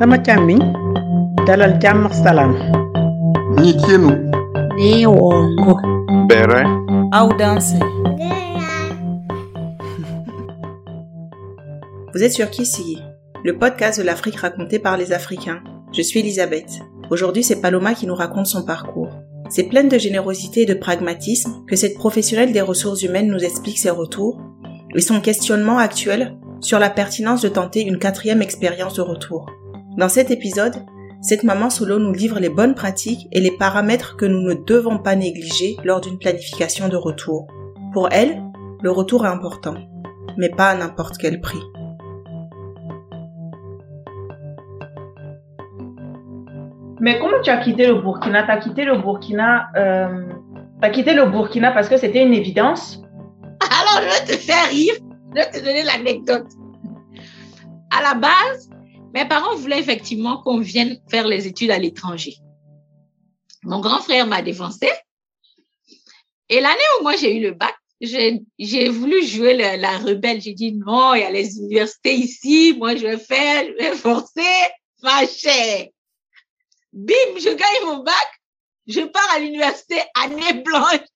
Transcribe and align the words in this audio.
sama 0.00 0.16
càmmiñ 0.26 0.60
dalal 1.46 1.72
jàmm 1.82 2.06
ak 2.06 2.14
salaam 2.24 2.52
Nitienu, 3.60 4.10
Neongo. 4.78 5.74
Bere, 6.28 6.62
Audanse. 7.12 7.74
Vous 12.14 12.22
êtes 12.24 12.32
sur 12.32 12.48
Kissy, 12.48 12.98
le 13.44 13.58
podcast 13.58 14.00
de 14.00 14.04
l'Afrique 14.04 14.36
raconté 14.36 14.78
par 14.78 14.96
les 14.96 15.12
Africains. 15.12 15.60
Je 15.92 16.00
suis 16.00 16.20
Elisabeth. 16.20 16.80
Aujourd'hui, 17.10 17.44
c'est 17.44 17.60
Paloma 17.60 17.92
qui 17.92 18.06
nous 18.06 18.14
raconte 18.14 18.46
son 18.46 18.64
parcours. 18.64 19.10
C'est 19.50 19.68
pleine 19.68 19.90
de 19.90 19.98
générosité 19.98 20.62
et 20.62 20.66
de 20.66 20.72
pragmatisme 20.72 21.66
que 21.68 21.76
cette 21.76 21.98
professionnelle 21.98 22.52
des 22.52 22.62
ressources 22.62 23.02
humaines 23.02 23.28
nous 23.28 23.44
explique 23.44 23.78
ses 23.78 23.90
retours 23.90 24.40
et 24.96 25.02
son 25.02 25.20
questionnement 25.20 25.76
actuel 25.76 26.38
sur 26.62 26.78
la 26.78 26.88
pertinence 26.88 27.42
de 27.42 27.50
tenter 27.50 27.82
une 27.82 27.98
quatrième 27.98 28.40
expérience 28.40 28.94
de 28.94 29.02
retour. 29.02 29.59
Dans 29.96 30.08
cet 30.08 30.30
épisode, 30.30 30.84
cette 31.20 31.42
maman 31.42 31.68
solo 31.68 31.98
nous 31.98 32.12
livre 32.12 32.38
les 32.38 32.48
bonnes 32.48 32.76
pratiques 32.76 33.26
et 33.32 33.40
les 33.40 33.50
paramètres 33.50 34.16
que 34.16 34.24
nous 34.24 34.40
ne 34.40 34.54
devons 34.54 34.98
pas 34.98 35.16
négliger 35.16 35.76
lors 35.82 36.00
d'une 36.00 36.16
planification 36.16 36.88
de 36.88 36.96
retour. 36.96 37.48
Pour 37.92 38.08
elle, 38.12 38.40
le 38.82 38.90
retour 38.92 39.26
est 39.26 39.28
important, 39.28 39.74
mais 40.38 40.48
pas 40.48 40.70
à 40.70 40.76
n'importe 40.76 41.18
quel 41.18 41.40
prix. 41.40 41.60
Mais 47.00 47.18
comment 47.18 47.40
tu 47.42 47.50
as 47.50 47.58
quitté 47.58 47.86
le 47.88 47.94
Burkina? 47.94 48.44
Tu 48.44 48.50
as 48.50 48.58
quitté 48.58 48.84
le 48.84 48.96
Burkina, 48.98 49.70
euh, 49.76 50.24
t'as 50.80 50.90
quitté 50.90 51.14
le 51.14 51.26
Burkina 51.26 51.72
parce 51.72 51.88
que 51.88 51.96
c'était 51.96 52.24
une 52.24 52.34
évidence? 52.34 53.02
Alors, 53.60 54.08
je 54.08 54.20
vais 54.20 54.36
te 54.36 54.40
faire 54.40 54.68
rire. 54.70 54.94
Je 55.30 55.34
vais 55.34 55.50
te 55.50 55.58
donner 55.58 55.82
l'anecdote. 55.82 56.46
À 57.90 58.02
la 58.02 58.14
base, 58.14 58.69
mes 59.14 59.26
parents 59.26 59.56
voulaient 59.56 59.80
effectivement 59.80 60.42
qu'on 60.42 60.58
vienne 60.58 61.00
faire 61.10 61.26
les 61.26 61.46
études 61.46 61.70
à 61.70 61.78
l'étranger. 61.78 62.36
Mon 63.62 63.80
grand 63.80 64.00
frère 64.00 64.26
m'a 64.26 64.42
défoncé. 64.42 64.90
Et 66.48 66.60
l'année 66.60 66.80
où 66.98 67.02
moi 67.02 67.16
j'ai 67.16 67.36
eu 67.36 67.40
le 67.40 67.52
bac, 67.52 67.74
j'ai 68.00 68.42
j'ai 68.58 68.88
voulu 68.88 69.24
jouer 69.24 69.54
la, 69.54 69.76
la 69.76 69.98
rebelle. 69.98 70.40
J'ai 70.40 70.54
dit 70.54 70.72
non, 70.72 71.14
il 71.14 71.20
y 71.20 71.24
a 71.24 71.30
les 71.30 71.58
universités 71.58 72.14
ici. 72.14 72.74
Moi, 72.76 72.96
je 72.96 73.06
vais 73.06 73.18
faire, 73.18 73.66
je 73.66 73.72
vais 73.72 73.96
forcer 73.96 74.68
ma 75.02 75.26
chère. 75.26 75.88
Bim, 76.92 77.38
je 77.38 77.50
gagne 77.50 77.84
mon 77.84 78.02
bac. 78.02 78.40
Je 78.86 79.02
pars 79.02 79.30
à 79.32 79.38
l'université 79.38 80.00
année 80.14 80.62
blanche. 80.64 81.06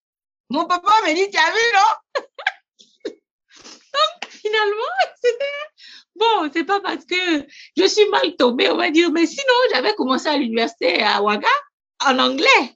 Mon 0.51 0.67
papa 0.67 0.93
me 1.05 1.15
dit, 1.15 1.31
tu 1.31 1.39
as 1.39 1.51
vu, 1.51 1.67
non? 1.75 2.23
Donc, 3.95 4.31
finalement, 4.31 4.95
c'était, 5.21 5.45
bon, 6.17 6.51
c'est 6.53 6.65
pas 6.65 6.81
parce 6.81 7.05
que 7.05 7.47
je 7.77 7.87
suis 7.87 8.09
mal 8.11 8.37
tombée, 8.37 8.71
on 8.71 8.77
va 8.77 8.91
dire, 8.91 9.11
mais 9.11 9.27
sinon, 9.27 9.55
j'avais 9.73 9.95
commencé 9.95 10.29
à 10.29 10.37
l'université 10.37 11.03
à 11.03 11.23
Ouaga 11.23 11.49
en 12.05 12.19
anglais. 12.19 12.75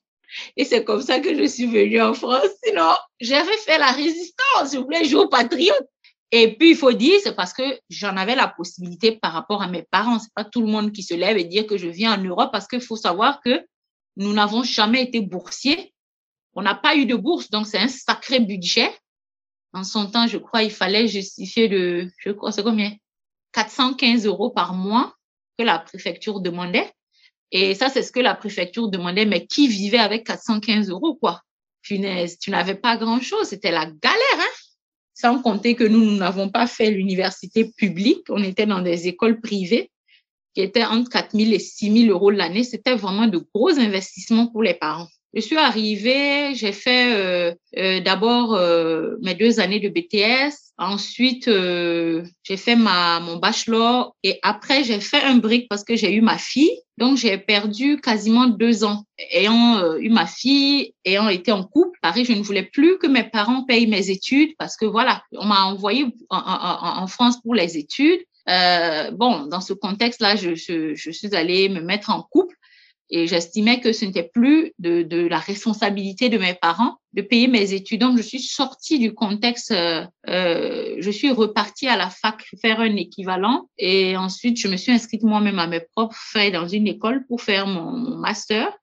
Et 0.57 0.65
c'est 0.65 0.85
comme 0.85 1.03
ça 1.03 1.21
que 1.21 1.37
je 1.37 1.45
suis 1.45 1.67
venue 1.67 2.01
en 2.01 2.15
France. 2.15 2.47
Sinon, 2.65 2.91
j'avais 3.21 3.57
fait 3.59 3.79
la 3.79 3.91
résistance. 3.93 4.73
Je 4.73 4.79
voulais 4.79 5.05
jouer 5.05 5.21
au 5.21 5.29
patriote. 5.29 5.87
Et 6.31 6.57
puis, 6.57 6.71
il 6.71 6.77
faut 6.77 6.93
dire, 6.93 7.19
c'est 7.23 7.35
parce 7.35 7.55
que 7.55 7.63
j'en 7.89 8.17
avais 8.17 8.35
la 8.35 8.49
possibilité 8.49 9.13
par 9.13 9.33
rapport 9.33 9.63
à 9.63 9.69
mes 9.69 9.83
parents. 9.83 10.19
C'est 10.19 10.33
pas 10.35 10.45
tout 10.45 10.61
le 10.61 10.67
monde 10.67 10.93
qui 10.93 11.03
se 11.03 11.15
lève 11.15 11.39
et 11.39 11.45
dire 11.45 11.67
que 11.67 11.79
je 11.79 11.89
viens 11.89 12.19
en 12.19 12.23
Europe 12.23 12.51
parce 12.53 12.69
qu'il 12.69 12.83
faut 12.83 12.97
savoir 12.97 13.41
que 13.41 13.65
nous 14.17 14.33
n'avons 14.33 14.63
jamais 14.63 15.03
été 15.03 15.21
boursiers. 15.21 15.95
On 16.55 16.63
n'a 16.63 16.75
pas 16.75 16.97
eu 16.97 17.07
de 17.07 17.15
bourse, 17.15 17.51
donc 17.51 17.67
c'est 17.67 17.79
un 17.79 17.89
sacré 17.89 18.41
budget. 18.41 18.91
En 19.73 19.85
son 19.85 20.11
temps, 20.11 20.27
je 20.27 20.39
crois, 20.39 20.63
il 20.63 20.71
fallait 20.71 21.07
justifier 21.07 21.69
de, 21.69 22.11
je 22.19 22.31
crois, 22.33 22.53
c'est 22.53 22.63
combien? 22.63 22.93
415 23.53 24.27
euros 24.27 24.51
par 24.51 24.75
mois 24.75 25.15
que 25.59 25.65
la 25.65 25.79
préfecture 25.79 26.41
demandait. 26.41 26.91
Et 27.51 27.75
ça, 27.75 27.89
c'est 27.89 28.03
ce 28.03 28.13
que 28.13 28.21
la 28.21 28.35
préfecture 28.35 28.89
demandait, 28.89 29.25
mais 29.25 29.47
qui 29.47 29.69
vivait 29.69 29.99
avec 29.99 30.27
415 30.27 30.91
euros, 30.91 31.15
quoi? 31.15 31.43
Tu 31.83 31.99
n'avais 31.99 32.75
pas 32.75 32.97
grand 32.97 33.21
chose. 33.21 33.49
C'était 33.49 33.71
la 33.71 33.87
galère, 33.87 34.39
hein? 34.39 34.55
Sans 35.15 35.41
compter 35.41 35.75
que 35.75 35.85
nous, 35.85 36.05
nous 36.05 36.17
n'avons 36.17 36.51
pas 36.51 36.67
fait 36.67 36.91
l'université 36.91 37.73
publique. 37.77 38.25
On 38.29 38.43
était 38.43 38.67
dans 38.67 38.83
des 38.83 39.09
écoles 39.09 39.41
privées 39.41 39.91
qui 40.55 40.61
étaient 40.61 40.85
entre 40.85 41.11
4 41.11 41.37
000 41.37 41.53
et 41.53 41.59
6 41.59 42.05
000 42.07 42.13
euros 42.13 42.31
l'année. 42.31 42.63
C'était 42.65 42.95
vraiment 42.95 43.27
de 43.27 43.45
gros 43.55 43.79
investissements 43.79 44.47
pour 44.47 44.63
les 44.63 44.75
parents. 44.75 45.09
Je 45.35 45.41
suis 45.43 45.57
arrivée, 45.59 46.55
j'ai 46.55 46.73
fait 46.73 47.13
euh, 47.15 47.55
euh, 47.77 48.01
d'abord 48.01 48.55
euh, 48.55 49.17
mes 49.21 49.35
deux 49.35 49.61
années 49.61 49.79
de 49.79 49.91
BTS, 49.91 50.55
ensuite 50.79 51.49
euh, 51.49 52.25
j'ai 52.45 52.57
fait 52.57 52.77
ma 52.77 53.21
mon 53.21 53.37
bachelor 53.37 54.17
et 54.23 54.39
après 54.43 54.85
j'ai 54.85 55.01
fait 55.01 55.21
un 55.23 55.37
break 55.37 55.69
parce 55.69 55.85
que 55.85 55.97
j'ai 55.97 56.15
eu 56.15 56.23
ma 56.23 56.39
fille, 56.39 56.81
donc 56.97 57.19
j'ai 57.19 57.37
perdu 57.37 58.01
quasiment 58.01 58.47
deux 58.47 58.85
ans 58.85 59.05
ayant 59.33 59.77
euh, 59.77 59.99
eu 59.99 60.09
ma 60.09 60.27
fille, 60.27 60.95
ayant 61.05 61.29
été 61.29 61.53
en 61.53 61.63
couple. 61.63 61.99
Pareil, 62.01 62.25
je 62.25 62.33
ne 62.33 62.43
voulais 62.43 62.63
plus 62.73 62.97
que 62.99 63.07
mes 63.07 63.25
parents 63.25 63.65
payent 63.65 63.87
mes 63.87 64.09
études 64.09 64.53
parce 64.59 64.77
que 64.79 64.87
voilà, 64.87 65.23
on 65.33 65.45
m'a 65.45 65.65
envoyé 65.65 66.07
en, 66.31 66.39
en, 66.39 67.03
en 67.03 67.07
France 67.07 67.39
pour 67.43 67.55
les 67.55 67.77
études. 67.77 68.21
Euh, 68.49 69.11
bon, 69.11 69.45
dans 69.47 69.61
ce 69.61 69.75
contexte-là, 69.75 70.37
je, 70.37 70.55
je, 70.55 70.95
je 70.95 71.11
suis 71.11 71.35
allée 71.35 71.69
me 71.69 71.81
mettre 71.81 72.09
en 72.09 72.23
couple 72.23 72.55
et 73.11 73.27
j'estimais 73.27 73.81
que 73.81 73.93
ce 73.93 74.05
n'était 74.05 74.29
plus 74.29 74.75
de, 74.79 75.03
de, 75.03 75.27
la 75.27 75.39
responsabilité 75.39 76.29
de 76.29 76.37
mes 76.37 76.55
parents 76.55 76.97
de 77.15 77.23
payer 77.23 77.49
mes 77.49 77.73
études. 77.73 78.01
Donc, 78.01 78.19
je 78.19 78.23
suis 78.23 78.41
sortie 78.41 78.99
du 78.99 79.15
contexte, 79.15 79.71
euh, 79.71 80.05
euh, 80.29 80.97
je 80.99 81.11
suis 81.11 81.31
repartie 81.31 81.89
à 81.89 81.97
la 81.97 82.11
fac 82.11 82.45
faire 82.61 82.81
un 82.81 82.97
équivalent 82.97 83.69
et 83.79 84.17
ensuite, 84.17 84.59
je 84.59 84.69
me 84.69 84.77
suis 84.77 84.93
inscrite 84.93 85.23
moi-même 85.23 85.59
à 85.59 85.67
mes 85.67 85.81
propres 85.81 86.17
frais 86.17 86.51
dans 86.51 86.69
une 86.69 86.87
école 86.87 87.27
pour 87.27 87.41
faire 87.41 87.67
mon, 87.67 87.93
mon 87.93 88.17
master. 88.19 88.77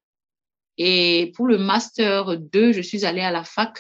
Et 0.77 1.31
pour 1.35 1.45
le 1.45 1.57
master 1.57 2.37
2, 2.37 2.73
je 2.73 2.81
suis 2.81 3.05
allée 3.05 3.21
à 3.21 3.31
la 3.31 3.43
fac. 3.43 3.77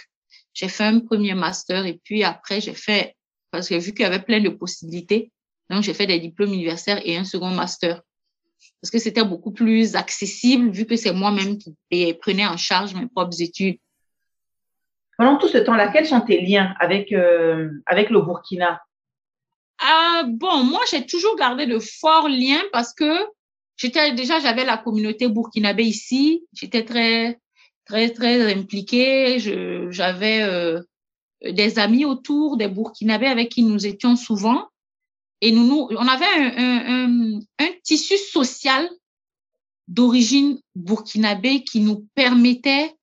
J'ai 0.53 0.69
fait 0.69 0.85
un 0.85 0.99
premier 0.99 1.33
master 1.33 1.85
et 1.85 1.99
puis 2.03 2.23
après, 2.23 2.61
j'ai 2.61 2.75
fait, 2.75 3.15
parce 3.51 3.67
que 3.67 3.75
vu 3.75 3.91
qu'il 3.93 4.03
y 4.03 4.05
avait 4.05 4.21
plein 4.21 4.39
de 4.39 4.49
possibilités, 4.49 5.31
donc 5.69 5.83
j'ai 5.83 5.93
fait 5.93 6.07
des 6.07 6.19
diplômes 6.19 6.53
universitaires 6.53 7.01
et 7.03 7.17
un 7.17 7.25
second 7.25 7.49
master 7.49 8.01
parce 8.81 8.91
que 8.91 8.99
c'était 8.99 9.23
beaucoup 9.23 9.51
plus 9.51 9.95
accessible 9.95 10.69
vu 10.69 10.85
que 10.85 10.95
c'est 10.95 11.13
moi-même 11.13 11.57
qui 11.57 11.75
prenais 12.21 12.45
en 12.45 12.57
charge 12.57 12.93
mes 12.93 13.07
propres 13.07 13.41
études. 13.41 13.77
Pendant 15.17 15.37
tout 15.37 15.47
ce 15.47 15.57
temps-là, 15.57 15.87
quels 15.89 16.07
sont 16.07 16.21
tes 16.21 16.41
liens 16.41 16.73
avec, 16.79 17.11
euh, 17.11 17.69
avec 17.85 18.09
le 18.09 18.21
Burkina? 18.21 18.81
Ah 19.79 20.23
bon, 20.27 20.63
moi, 20.63 20.81
j'ai 20.89 21.05
toujours 21.05 21.35
gardé 21.35 21.65
de 21.65 21.79
forts 21.79 22.27
liens 22.27 22.61
parce 22.71 22.93
que 22.93 23.25
j'étais 23.77 24.13
déjà, 24.13 24.39
j'avais 24.39 24.65
la 24.65 24.77
communauté 24.77 25.27
burkinabé 25.27 25.83
ici. 25.83 26.45
J'étais 26.53 26.83
très, 26.83 27.39
très, 27.85 28.09
très 28.09 28.53
impliquée. 28.53 29.39
J'avais 29.89 30.41
euh, 30.43 30.81
des 31.41 31.79
amis 31.79 32.05
autour 32.05 32.57
des 32.57 32.67
burkinabés 32.67 33.27
avec 33.27 33.49
qui 33.49 33.63
nous 33.63 33.85
étions 33.85 34.15
souvent. 34.15 34.67
Et 35.41 35.51
nous, 35.51 35.65
nous 35.65 35.87
on 35.91 36.07
avait 36.07 36.25
un, 36.25 37.07
un, 37.07 37.39
un, 37.59 37.69
tissu 37.83 38.17
social 38.17 38.89
d'origine 39.87 40.59
burkinabé 40.75 41.63
qui 41.63 41.81
nous 41.81 42.07
permettait 42.15 42.95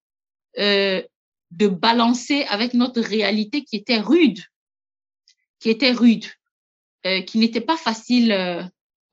euh, 0.59 1.03
de 1.51 1.69
balancer 1.69 2.45
avec 2.49 2.75
notre 2.75 3.01
réalité 3.01 3.63
qui 3.63 3.77
était 3.77 4.01
rude, 4.01 4.41
qui 5.61 5.71
était 5.71 5.93
rude, 5.93 6.27
euh, 7.07 7.21
qui 7.23 7.39
n'était 7.39 7.61
pas 7.61 7.77
facile. 7.77 8.33
Euh, 8.33 8.63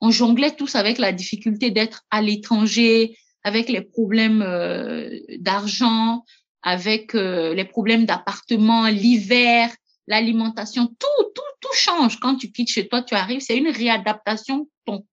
on 0.02 0.12
jonglait 0.12 0.56
tous 0.56 0.76
avec 0.76 0.98
la 0.98 1.12
difficulté 1.12 1.72
d'être 1.72 2.04
à 2.10 2.22
l'étranger, 2.22 3.18
avec 3.44 3.70
les 3.70 3.82
problèmes 3.82 4.42
euh, 4.42 5.10
d'argent, 5.40 6.24
avec 6.62 7.16
euh, 7.16 7.54
les 7.54 7.66
problèmes 7.66 8.06
d'appartement, 8.06 8.88
l'hiver, 8.88 9.70
l'alimentation, 10.10 10.88
tout, 10.88 11.24
tout, 11.34 11.42
tout 11.62 11.74
change 11.74 12.20
quand 12.20 12.36
tu 12.36 12.52
quittes 12.52 12.72
chez 12.72 12.90
toi, 12.90 13.02
tu 13.02 13.14
arrives, 13.14 13.40
c'est 13.40 13.56
une 13.56 13.70
réadaptation 13.70 14.68
ton, 14.86 15.06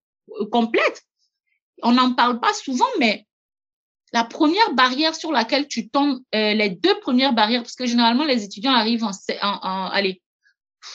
complète. 0.51 1.03
On 1.83 1.93
n'en 1.93 2.13
parle 2.13 2.39
pas 2.39 2.53
souvent, 2.53 2.87
mais 2.99 3.25
la 4.11 4.23
première 4.23 4.73
barrière 4.73 5.15
sur 5.15 5.31
laquelle 5.31 5.67
tu 5.67 5.89
tombes, 5.89 6.19
euh, 6.33 6.53
les 6.53 6.71
deux 6.71 6.99
premières 6.99 7.33
barrières, 7.33 7.61
parce 7.61 7.75
que 7.75 7.85
généralement 7.85 8.25
les 8.25 8.43
étudiants 8.43 8.73
arrivent 8.73 9.03
en, 9.03 9.11
en, 9.43 9.59
en, 9.61 9.85
allez, 9.89 10.21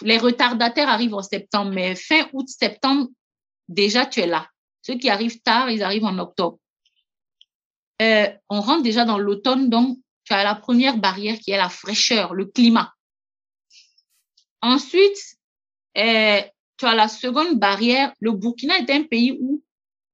les 0.03 0.19
retardataires 0.19 0.89
arrivent 0.89 1.15
en 1.15 1.23
septembre, 1.23 1.71
mais 1.73 1.95
fin 1.95 2.27
août, 2.33 2.49
septembre, 2.49 3.09
déjà 3.69 4.05
tu 4.05 4.21
es 4.21 4.27
là. 4.27 4.49
Ceux 4.83 4.95
qui 4.95 5.11
arrivent 5.11 5.41
tard, 5.43 5.71
ils 5.71 5.85
arrivent 5.85 6.05
en 6.05 6.19
octobre. 6.19 6.59
Euh, 8.01 8.27
on 8.49 8.61
rentre 8.61 8.83
déjà 8.83 9.05
dans 9.05 9.19
l'automne, 9.19 9.71
donc 9.71 9.99
tu 10.25 10.33
as 10.33 10.43
la 10.43 10.57
première 10.57 10.97
barrière 10.97 11.39
qui 11.39 11.53
est 11.53 11.57
la 11.57 11.69
fraîcheur, 11.69 12.35
le 12.35 12.47
climat. 12.47 12.93
Ensuite, 14.63 15.19
euh, 15.99 16.41
tu 16.79 16.87
as 16.87 16.95
la 16.95 17.09
seconde 17.09 17.59
barrière. 17.59 18.13
Le 18.21 18.33
Burkina 18.33 18.79
est 18.79 18.91
un 18.91 19.03
pays 19.03 19.37
où 19.41 19.63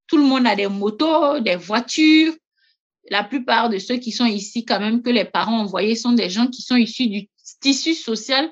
tout 0.07 0.17
le 0.17 0.25
monde 0.25 0.47
a 0.47 0.57
des 0.57 0.67
motos, 0.67 1.41
des 1.41 1.57
voitures. 1.57 2.35
La 3.11 3.25
plupart 3.25 3.69
de 3.69 3.79
ceux 3.79 3.97
qui 3.97 4.11
sont 4.11 4.27
ici, 4.27 4.65
quand 4.65 4.81
même, 4.81 5.03
que 5.03 5.11
les 5.11 5.25
parents 5.25 5.61
ont 5.61 5.65
envoyés, 5.65 5.95
sont 5.95 6.13
des 6.13 6.31
gens 6.31 6.47
qui 6.47 6.63
sont 6.63 6.77
issus 6.77 7.07
du 7.07 7.29
tissu 7.61 7.95
social 7.95 8.51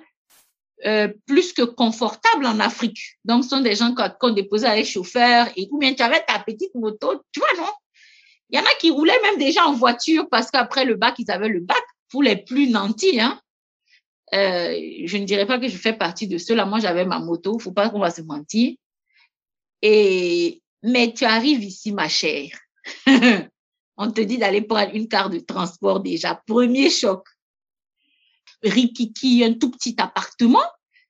euh, 0.84 1.08
plus 1.26 1.52
que 1.52 1.62
confortables 1.62 2.46
en 2.46 2.60
Afrique. 2.60 2.98
Donc, 3.24 3.44
ce 3.44 3.50
sont 3.50 3.60
des 3.60 3.74
gens 3.74 3.94
déposé 4.34 4.66
à 4.66 4.76
les 4.76 4.84
chauffeurs 4.84 5.48
et 5.56 5.68
ou 5.70 5.78
bien 5.78 5.94
tu 5.94 6.02
avais 6.02 6.22
ta 6.26 6.38
petite 6.38 6.74
moto, 6.74 7.22
tu 7.32 7.40
vois, 7.40 7.64
non? 7.64 7.72
Il 8.50 8.58
y 8.58 8.60
en 8.60 8.64
a 8.64 8.74
qui 8.78 8.90
roulaient 8.90 9.20
même 9.22 9.38
déjà 9.38 9.66
en 9.66 9.72
voiture 9.72 10.28
parce 10.30 10.50
qu'après 10.50 10.84
le 10.84 10.94
bac, 10.94 11.14
ils 11.18 11.30
avaient 11.30 11.48
le 11.48 11.60
bac 11.60 11.82
pour 12.10 12.22
les 12.22 12.36
plus 12.36 12.68
nantis, 12.68 13.18
hein. 13.20 13.40
Euh, 14.34 14.74
je 15.04 15.16
ne 15.16 15.24
dirais 15.24 15.46
pas 15.46 15.58
que 15.58 15.68
je 15.68 15.76
fais 15.76 15.92
partie 15.92 16.26
de 16.26 16.38
ceux-là. 16.38 16.66
Moi, 16.66 16.80
j'avais 16.80 17.04
ma 17.04 17.18
moto. 17.18 17.58
Faut 17.58 17.72
pas 17.72 17.90
qu'on 17.90 18.00
va 18.00 18.10
se 18.10 18.22
mentir. 18.22 18.74
Et, 19.82 20.62
mais 20.82 21.12
tu 21.12 21.24
arrives 21.24 21.62
ici, 21.62 21.92
ma 21.92 22.08
chère. 22.08 22.50
On 23.96 24.10
te 24.10 24.20
dit 24.20 24.38
d'aller 24.38 24.62
prendre 24.62 24.94
une 24.94 25.08
carte 25.08 25.32
de 25.32 25.38
transport 25.38 26.00
déjà. 26.00 26.34
Premier 26.46 26.90
choc. 26.90 27.26
Rikiki, 28.62 29.44
un 29.44 29.54
tout 29.54 29.70
petit 29.70 29.94
appartement, 29.98 30.64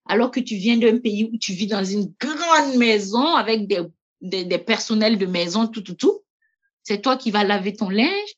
alors 0.05 0.31
que 0.31 0.41
tu 0.41 0.57
viens 0.57 0.77
d'un 0.77 0.99
pays 0.99 1.31
où 1.33 1.39
tu 1.39 1.53
vis 1.53 1.67
dans 1.67 1.85
une 1.85 2.13
grande 2.21 2.77
maison 2.77 3.35
avec 3.35 3.67
des, 3.67 3.83
des, 4.21 4.45
des 4.45 4.59
personnels 4.59 5.17
de 5.17 5.27
maison, 5.27 5.67
tout, 5.67 5.81
tout, 5.81 5.95
tout. 5.95 6.23
C'est 6.83 7.03
toi 7.03 7.17
qui 7.17 7.31
vas 7.31 7.45
laver 7.45 7.73
ton 7.73 7.89
linge. 7.89 8.35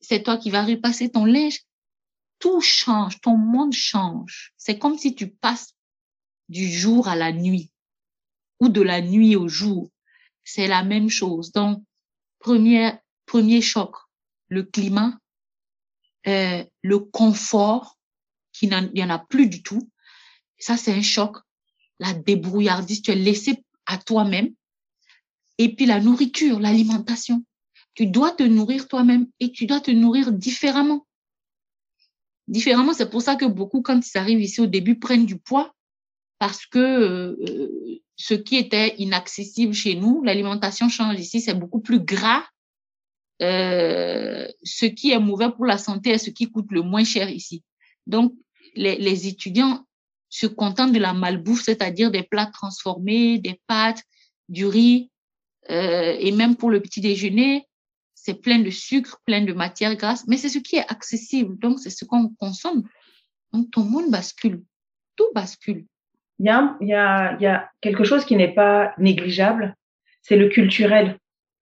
C'est 0.00 0.22
toi 0.22 0.36
qui 0.36 0.50
vas 0.50 0.64
repasser 0.64 1.10
ton 1.10 1.24
linge. 1.24 1.60
Tout 2.42 2.60
change. 2.60 3.20
Ton 3.20 3.36
monde 3.36 3.72
change. 3.72 4.52
C'est 4.56 4.76
comme 4.76 4.98
si 4.98 5.14
tu 5.14 5.28
passes 5.28 5.76
du 6.48 6.68
jour 6.68 7.06
à 7.06 7.14
la 7.14 7.30
nuit 7.30 7.70
ou 8.58 8.68
de 8.68 8.82
la 8.82 9.00
nuit 9.00 9.36
au 9.36 9.46
jour. 9.46 9.88
C'est 10.42 10.66
la 10.66 10.82
même 10.82 11.08
chose. 11.08 11.52
Donc, 11.52 11.84
premier, 12.40 12.94
premier 13.26 13.60
choc, 13.60 13.94
le 14.48 14.64
climat, 14.64 15.16
euh, 16.26 16.64
le 16.82 16.98
confort, 16.98 17.96
qui 18.52 18.66
n'en, 18.66 18.90
il 18.92 18.98
y 18.98 19.04
en 19.04 19.10
a 19.10 19.20
plus 19.20 19.46
du 19.46 19.62
tout. 19.62 19.88
Ça, 20.58 20.76
c'est 20.76 20.92
un 20.92 21.02
choc. 21.02 21.36
La 22.00 22.12
débrouillardise, 22.12 23.02
tu 23.02 23.12
es 23.12 23.14
laissé 23.14 23.62
à 23.86 23.98
toi-même. 23.98 24.52
Et 25.58 25.76
puis 25.76 25.86
la 25.86 26.00
nourriture, 26.00 26.58
l'alimentation. 26.58 27.44
Tu 27.94 28.06
dois 28.06 28.32
te 28.32 28.42
nourrir 28.42 28.88
toi-même 28.88 29.28
et 29.38 29.52
tu 29.52 29.66
dois 29.66 29.80
te 29.80 29.92
nourrir 29.92 30.32
différemment. 30.32 31.06
Différemment, 32.48 32.92
c'est 32.92 33.10
pour 33.10 33.22
ça 33.22 33.36
que 33.36 33.44
beaucoup, 33.44 33.82
quand 33.82 34.00
ils 34.06 34.18
arrivent 34.18 34.40
ici 34.40 34.60
au 34.60 34.66
début, 34.66 34.98
prennent 34.98 35.26
du 35.26 35.38
poids 35.38 35.74
parce 36.38 36.66
que 36.66 36.78
euh, 36.78 38.00
ce 38.16 38.34
qui 38.34 38.56
était 38.56 38.96
inaccessible 38.96 39.72
chez 39.72 39.94
nous, 39.94 40.22
l'alimentation 40.24 40.88
change 40.88 41.18
ici, 41.20 41.40
c'est 41.40 41.54
beaucoup 41.54 41.80
plus 41.80 42.00
gras. 42.00 42.44
Euh, 43.40 44.48
ce 44.62 44.86
qui 44.86 45.12
est 45.12 45.18
mauvais 45.18 45.50
pour 45.50 45.66
la 45.66 45.78
santé 45.78 46.10
est 46.10 46.18
ce 46.18 46.30
qui 46.30 46.50
coûte 46.50 46.70
le 46.70 46.82
moins 46.82 47.04
cher 47.04 47.30
ici. 47.30 47.62
Donc, 48.06 48.34
les, 48.74 48.96
les 48.96 49.28
étudiants 49.28 49.84
se 50.28 50.46
contentent 50.46 50.92
de 50.92 50.98
la 50.98 51.12
malbouffe, 51.12 51.62
c'est-à-dire 51.62 52.10
des 52.10 52.22
plats 52.22 52.46
transformés, 52.46 53.38
des 53.38 53.60
pâtes, 53.66 54.02
du 54.48 54.66
riz, 54.66 55.10
euh, 55.70 56.16
et 56.18 56.32
même 56.32 56.56
pour 56.56 56.70
le 56.70 56.80
petit 56.80 57.00
déjeuner, 57.00 57.66
c'est 58.24 58.40
plein 58.40 58.60
de 58.60 58.70
sucre, 58.70 59.20
plein 59.26 59.40
de 59.44 59.52
matières 59.52 59.96
grasses, 59.96 60.24
mais 60.28 60.36
c'est 60.36 60.48
ce 60.48 60.58
qui 60.58 60.76
est 60.76 60.88
accessible, 60.88 61.58
donc 61.58 61.80
c'est 61.80 61.90
ce 61.90 62.04
qu'on 62.04 62.28
consomme. 62.38 62.84
Donc 63.52 63.70
ton 63.72 63.82
monde 63.82 64.12
bascule, 64.12 64.62
tout 65.16 65.26
bascule. 65.34 65.84
Il 66.38 66.46
y 66.46 66.48
a, 66.48 66.76
il 66.80 66.88
y 66.88 66.94
a, 66.94 67.36
il 67.38 67.42
y 67.42 67.46
a 67.48 67.68
quelque 67.80 68.04
chose 68.04 68.24
qui 68.24 68.36
n'est 68.36 68.54
pas 68.54 68.94
négligeable, 68.96 69.74
c'est 70.22 70.36
le 70.36 70.48
culturel. 70.48 71.18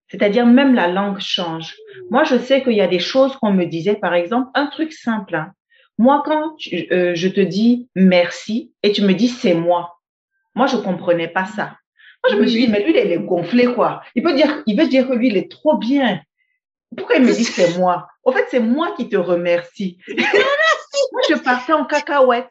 C'est-à-dire 0.07 0.45
même 0.45 0.75
la 0.75 0.87
langue 0.87 1.19
change. 1.19 1.73
Moi, 2.11 2.25
je 2.25 2.37
sais 2.37 2.61
qu'il 2.61 2.73
y 2.73 2.81
a 2.81 2.87
des 2.87 2.99
choses 2.99 3.35
qu'on 3.37 3.53
me 3.53 3.65
disait, 3.65 3.95
par 3.95 4.13
exemple, 4.13 4.49
un 4.53 4.67
truc 4.67 4.93
simple. 4.93 5.35
Hein. 5.35 5.53
Moi, 5.97 6.21
quand 6.25 6.55
tu- 6.57 6.87
euh, 6.91 7.15
je 7.15 7.27
te 7.27 7.41
dis 7.41 7.89
merci 7.95 8.71
et 8.83 8.91
tu 8.91 9.01
me 9.01 9.13
dis 9.13 9.29
c'est 9.29 9.55
moi, 9.55 9.99
moi, 10.53 10.67
je 10.67 10.77
comprenais 10.77 11.29
pas 11.29 11.45
ça. 11.45 11.77
Moi, 12.23 12.35
je 12.35 12.35
me 12.35 12.45
suis 12.45 12.65
dit, 12.65 12.71
mais 12.71 12.83
lui, 12.83 12.91
il 12.91 12.97
est 12.97 13.17
gonflé, 13.17 13.65
quoi. 13.73 14.03
Il 14.13 14.21
peut 14.21 14.35
dire, 14.35 14.61
il 14.67 14.77
veut 14.79 14.87
dire 14.87 15.07
que 15.07 15.13
lui, 15.13 15.29
il 15.29 15.37
est 15.37 15.49
trop 15.49 15.77
bien. 15.77 16.21
Pourquoi 16.97 17.15
il 17.17 17.23
me 17.23 17.33
dit 17.33 17.43
c'est 17.43 17.77
moi? 17.77 18.07
En 18.23 18.31
fait, 18.31 18.45
c'est 18.51 18.59
moi 18.59 18.93
qui 18.97 19.07
te 19.09 19.15
remercie. 19.15 19.97
Moi, 20.07 21.21
je 21.29 21.35
partais 21.35 21.73
en 21.73 21.85
cacahuète. 21.85 22.49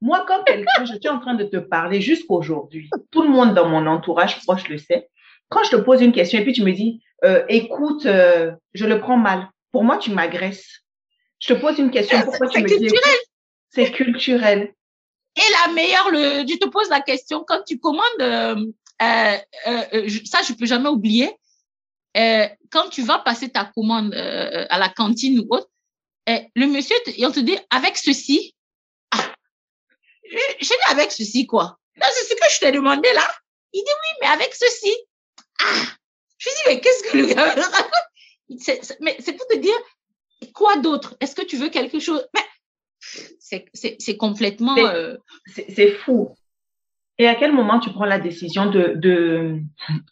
Moi, 0.00 0.24
quand 0.28 0.42
quelqu'un, 0.44 0.84
je 0.84 0.94
suis 0.98 1.08
en 1.08 1.18
train 1.20 1.34
de 1.34 1.44
te 1.44 1.56
parler 1.56 2.00
jusqu'aujourd'hui, 2.00 2.90
tout 3.10 3.22
le 3.22 3.28
monde 3.28 3.54
dans 3.54 3.68
mon 3.68 3.86
entourage 3.86 4.40
proche 4.44 4.68
le 4.68 4.78
sait. 4.78 5.08
Quand 5.48 5.62
je 5.64 5.70
te 5.70 5.76
pose 5.76 6.02
une 6.02 6.12
question 6.12 6.38
et 6.40 6.42
puis 6.42 6.52
tu 6.52 6.62
me 6.64 6.72
dis, 6.72 7.02
euh, 7.24 7.44
écoute, 7.48 8.04
euh, 8.06 8.52
je 8.74 8.84
le 8.84 8.98
prends 8.98 9.16
mal. 9.16 9.48
Pour 9.72 9.84
moi, 9.84 9.96
tu 9.98 10.10
m'agresses. 10.10 10.80
Je 11.38 11.54
te 11.54 11.58
pose 11.60 11.78
une 11.78 11.90
question, 11.90 12.20
pourquoi 12.22 12.48
tu 12.48 12.54
C'est 12.58 12.62
me 12.64 12.68
dis, 12.68 12.74
culturel. 12.78 13.02
écoute, 13.04 13.26
c'est 13.70 13.90
culturel. 13.92 14.74
Et 15.36 15.66
la 15.66 15.72
meilleure, 15.72 16.10
le, 16.10 16.46
je 16.48 16.56
te 16.58 16.68
pose 16.68 16.88
la 16.90 17.00
question, 17.00 17.44
quand 17.46 17.62
tu 17.66 17.78
commandes, 17.78 18.02
euh, 18.20 18.56
euh, 19.02 19.36
euh, 19.68 20.02
je- 20.06 20.24
ça, 20.24 20.38
je 20.46 20.54
peux 20.54 20.66
jamais 20.66 20.88
oublier, 20.88 21.30
euh, 22.16 22.46
quand 22.70 22.88
tu 22.88 23.02
vas 23.02 23.18
passer 23.18 23.48
ta 23.50 23.64
commande 23.64 24.14
euh, 24.14 24.66
à 24.70 24.78
la 24.78 24.88
cantine 24.88 25.40
ou 25.40 25.46
autre, 25.50 25.68
euh, 26.28 26.38
le 26.54 26.66
monsieur, 26.66 26.96
te- 27.04 27.10
il 27.16 27.30
te 27.32 27.40
dit, 27.40 27.58
avec 27.70 27.96
ceci, 27.96 28.54
ah, 29.12 29.32
je, 30.28 30.36
dis 30.66 30.72
avec 30.90 31.12
ceci, 31.12 31.46
quoi. 31.46 31.78
Non, 31.96 32.06
c'est 32.12 32.24
ce 32.24 32.34
que 32.34 32.52
je 32.54 32.58
t'ai 32.60 32.72
demandé 32.72 33.08
là. 33.14 33.26
Il 33.72 33.82
dit 33.82 33.90
oui, 33.90 34.18
mais 34.22 34.28
avec 34.28 34.54
ceci. 34.54 34.92
Ah, 35.62 35.82
je 36.38 36.48
dis, 36.48 36.62
mais 36.66 36.80
qu'est-ce 36.80 37.10
que 37.10 37.16
le 37.18 37.26
gars 37.26 37.54
raconte? 37.54 38.98
Mais 39.00 39.16
c'est 39.20 39.32
pour 39.34 39.46
te 39.46 39.56
dire, 39.56 39.76
quoi 40.52 40.76
d'autre? 40.78 41.16
Est-ce 41.20 41.34
que 41.34 41.44
tu 41.44 41.56
veux 41.56 41.68
quelque 41.68 41.98
chose? 42.00 42.26
Mais 43.52 43.66
c'est- 43.72 44.16
complètement... 44.16 44.74
C'est 45.46 45.92
fou. 45.92 46.34
Et 47.18 47.26
à 47.28 47.34
quel 47.34 47.52
moment 47.52 47.80
tu 47.80 47.90
prends 47.90 48.04
la 48.04 48.18
décision 48.18 48.66
de, 48.66 48.92
de, 48.96 49.58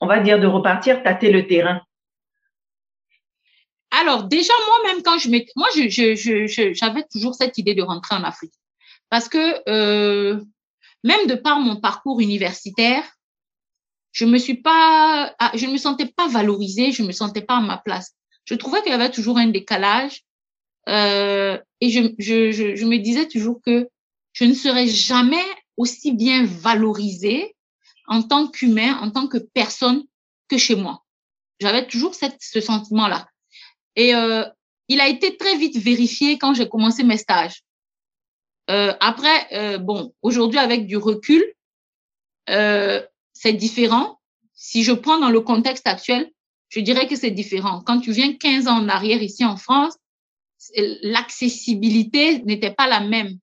on 0.00 0.06
va 0.06 0.20
dire, 0.20 0.38
de 0.40 0.46
repartir 0.46 1.02
tâter 1.02 1.30
le 1.30 1.46
terrain? 1.46 1.82
Alors, 4.00 4.24
déjà, 4.24 4.52
moi-même, 4.66 5.02
quand 5.02 5.18
je 5.18 5.28
m'étais, 5.28 5.52
moi, 5.56 5.68
j'avais 5.74 7.04
toujours 7.12 7.34
cette 7.34 7.58
idée 7.58 7.74
de 7.74 7.82
rentrer 7.82 8.16
en 8.16 8.24
Afrique. 8.24 8.54
Parce 9.08 9.28
que, 9.28 9.62
euh, 9.68 10.40
même 11.04 11.26
de 11.26 11.34
par 11.34 11.60
mon 11.60 11.76
parcours 11.76 12.20
universitaire, 12.20 13.04
je 14.12 14.24
me 14.24 14.38
suis 14.38 14.54
pas, 14.54 15.34
ah, 15.38 15.52
je 15.54 15.66
ne 15.66 15.72
me 15.72 15.76
sentais 15.76 16.06
pas 16.06 16.28
valorisée, 16.28 16.92
je 16.92 17.02
me 17.02 17.12
sentais 17.12 17.42
pas 17.42 17.58
à 17.58 17.60
ma 17.60 17.78
place. 17.78 18.14
Je 18.44 18.54
trouvais 18.54 18.82
qu'il 18.82 18.90
y 18.90 18.94
avait 18.94 19.10
toujours 19.10 19.38
un 19.38 19.48
décalage, 19.48 20.22
euh, 20.88 21.58
et 21.80 21.90
je, 21.90 22.02
je 22.18 22.84
me 22.84 22.98
disais 22.98 23.28
toujours 23.28 23.60
que 23.64 23.88
je 24.32 24.44
ne 24.44 24.54
serais 24.54 24.88
jamais 24.88 25.44
aussi 25.76 26.12
bien 26.12 26.44
valorisée 26.44 27.54
en 28.06 28.22
tant 28.22 28.48
qu'humain, 28.48 28.98
en 29.00 29.10
tant 29.10 29.28
que 29.28 29.38
personne 29.38 30.04
que 30.48 30.58
chez 30.58 30.74
moi. 30.74 31.04
J'avais 31.60 31.86
toujours 31.86 32.14
cette, 32.14 32.36
ce 32.40 32.60
sentiment-là. 32.60 33.28
Et 33.96 34.14
euh, 34.14 34.44
il 34.88 35.00
a 35.00 35.08
été 35.08 35.36
très 35.36 35.56
vite 35.56 35.76
vérifié 35.76 36.38
quand 36.38 36.54
j'ai 36.54 36.68
commencé 36.68 37.04
mes 37.04 37.16
stages. 37.16 37.62
Euh, 38.70 38.94
après, 39.00 39.46
euh, 39.52 39.78
bon, 39.78 40.14
aujourd'hui 40.22 40.58
avec 40.58 40.86
du 40.86 40.96
recul, 40.96 41.44
euh, 42.50 43.02
c'est 43.32 43.52
différent. 43.52 44.20
Si 44.54 44.82
je 44.84 44.92
prends 44.92 45.18
dans 45.18 45.30
le 45.30 45.40
contexte 45.40 45.86
actuel, 45.86 46.30
je 46.68 46.80
dirais 46.80 47.06
que 47.06 47.16
c'est 47.16 47.30
différent. 47.30 47.82
Quand 47.84 48.00
tu 48.00 48.12
viens 48.12 48.34
15 48.34 48.68
ans 48.68 48.78
en 48.78 48.88
arrière 48.88 49.22
ici 49.22 49.44
en 49.44 49.56
France, 49.56 49.94
l'accessibilité 51.02 52.42
n'était 52.44 52.72
pas 52.72 52.88
la 52.88 53.00
même. 53.00 53.38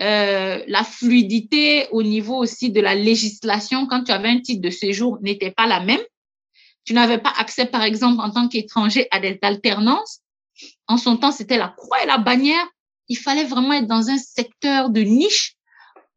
Euh, 0.00 0.64
la 0.66 0.82
fluidité 0.82 1.86
au 1.92 2.02
niveau 2.02 2.36
aussi 2.36 2.70
de 2.70 2.80
la 2.80 2.94
législation, 2.94 3.86
quand 3.86 4.04
tu 4.04 4.12
avais 4.12 4.28
un 4.28 4.40
titre 4.40 4.60
de 4.60 4.70
séjour, 4.70 5.18
n'était 5.20 5.52
pas 5.52 5.66
la 5.66 5.80
même. 5.80 6.00
Tu 6.84 6.92
n'avais 6.92 7.18
pas 7.18 7.32
accès, 7.36 7.66
par 7.66 7.82
exemple, 7.82 8.20
en 8.20 8.30
tant 8.30 8.48
qu'étranger 8.48 9.08
à 9.10 9.20
des 9.20 9.38
alternances. 9.42 10.20
En 10.86 10.96
son 10.96 11.16
temps, 11.16 11.32
c'était 11.32 11.56
la 11.56 11.68
croix 11.68 12.02
et 12.02 12.06
la 12.06 12.18
bannière. 12.18 12.66
Il 13.08 13.16
fallait 13.16 13.44
vraiment 13.44 13.72
être 13.72 13.86
dans 13.86 14.08
un 14.10 14.18
secteur 14.18 14.90
de 14.90 15.00
niche 15.00 15.56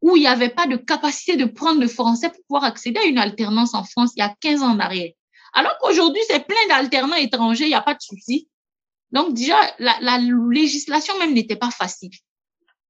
où 0.02 0.16
il 0.16 0.22
n'y 0.22 0.28
avait 0.28 0.50
pas 0.50 0.68
de 0.68 0.76
capacité 0.76 1.36
de 1.38 1.46
prendre 1.46 1.82
le 1.82 1.88
français 1.88 2.30
pour 2.30 2.40
pouvoir 2.48 2.64
accéder 2.66 3.00
à 3.00 3.06
une 3.06 3.18
alternance 3.18 3.74
en 3.74 3.84
France 3.84 4.12
il 4.16 4.20
y 4.20 4.22
a 4.22 4.34
15 4.42 4.62
ans 4.62 4.72
en 4.72 4.80
arrière. 4.80 5.12
Alors 5.54 5.76
qu'aujourd'hui, 5.82 6.22
c'est 6.28 6.46
plein 6.46 6.68
d'alternants 6.70 7.16
étrangers, 7.16 7.66
il 7.66 7.70
n'y 7.70 7.76
a 7.76 7.82
pas 7.82 7.96
de 7.96 8.02
souci. 8.02 8.48
Donc 9.12 9.34
déjà, 9.34 9.56
la, 9.80 9.98
la 10.02 10.20
législation 10.20 11.18
même 11.18 11.34
n'était 11.34 11.56
pas 11.56 11.72
facile. 11.72 12.12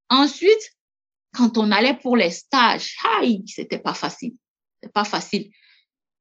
Ensuite, 0.09 0.71
quand 1.35 1.57
on 1.57 1.71
allait 1.71 1.97
pour 1.97 2.17
les 2.17 2.31
stages, 2.31 2.95
aïe, 3.19 3.43
c'était 3.47 3.79
pas 3.79 3.93
facile. 3.93 4.33
C'est 4.81 4.91
pas 4.91 5.03
facile. 5.03 5.51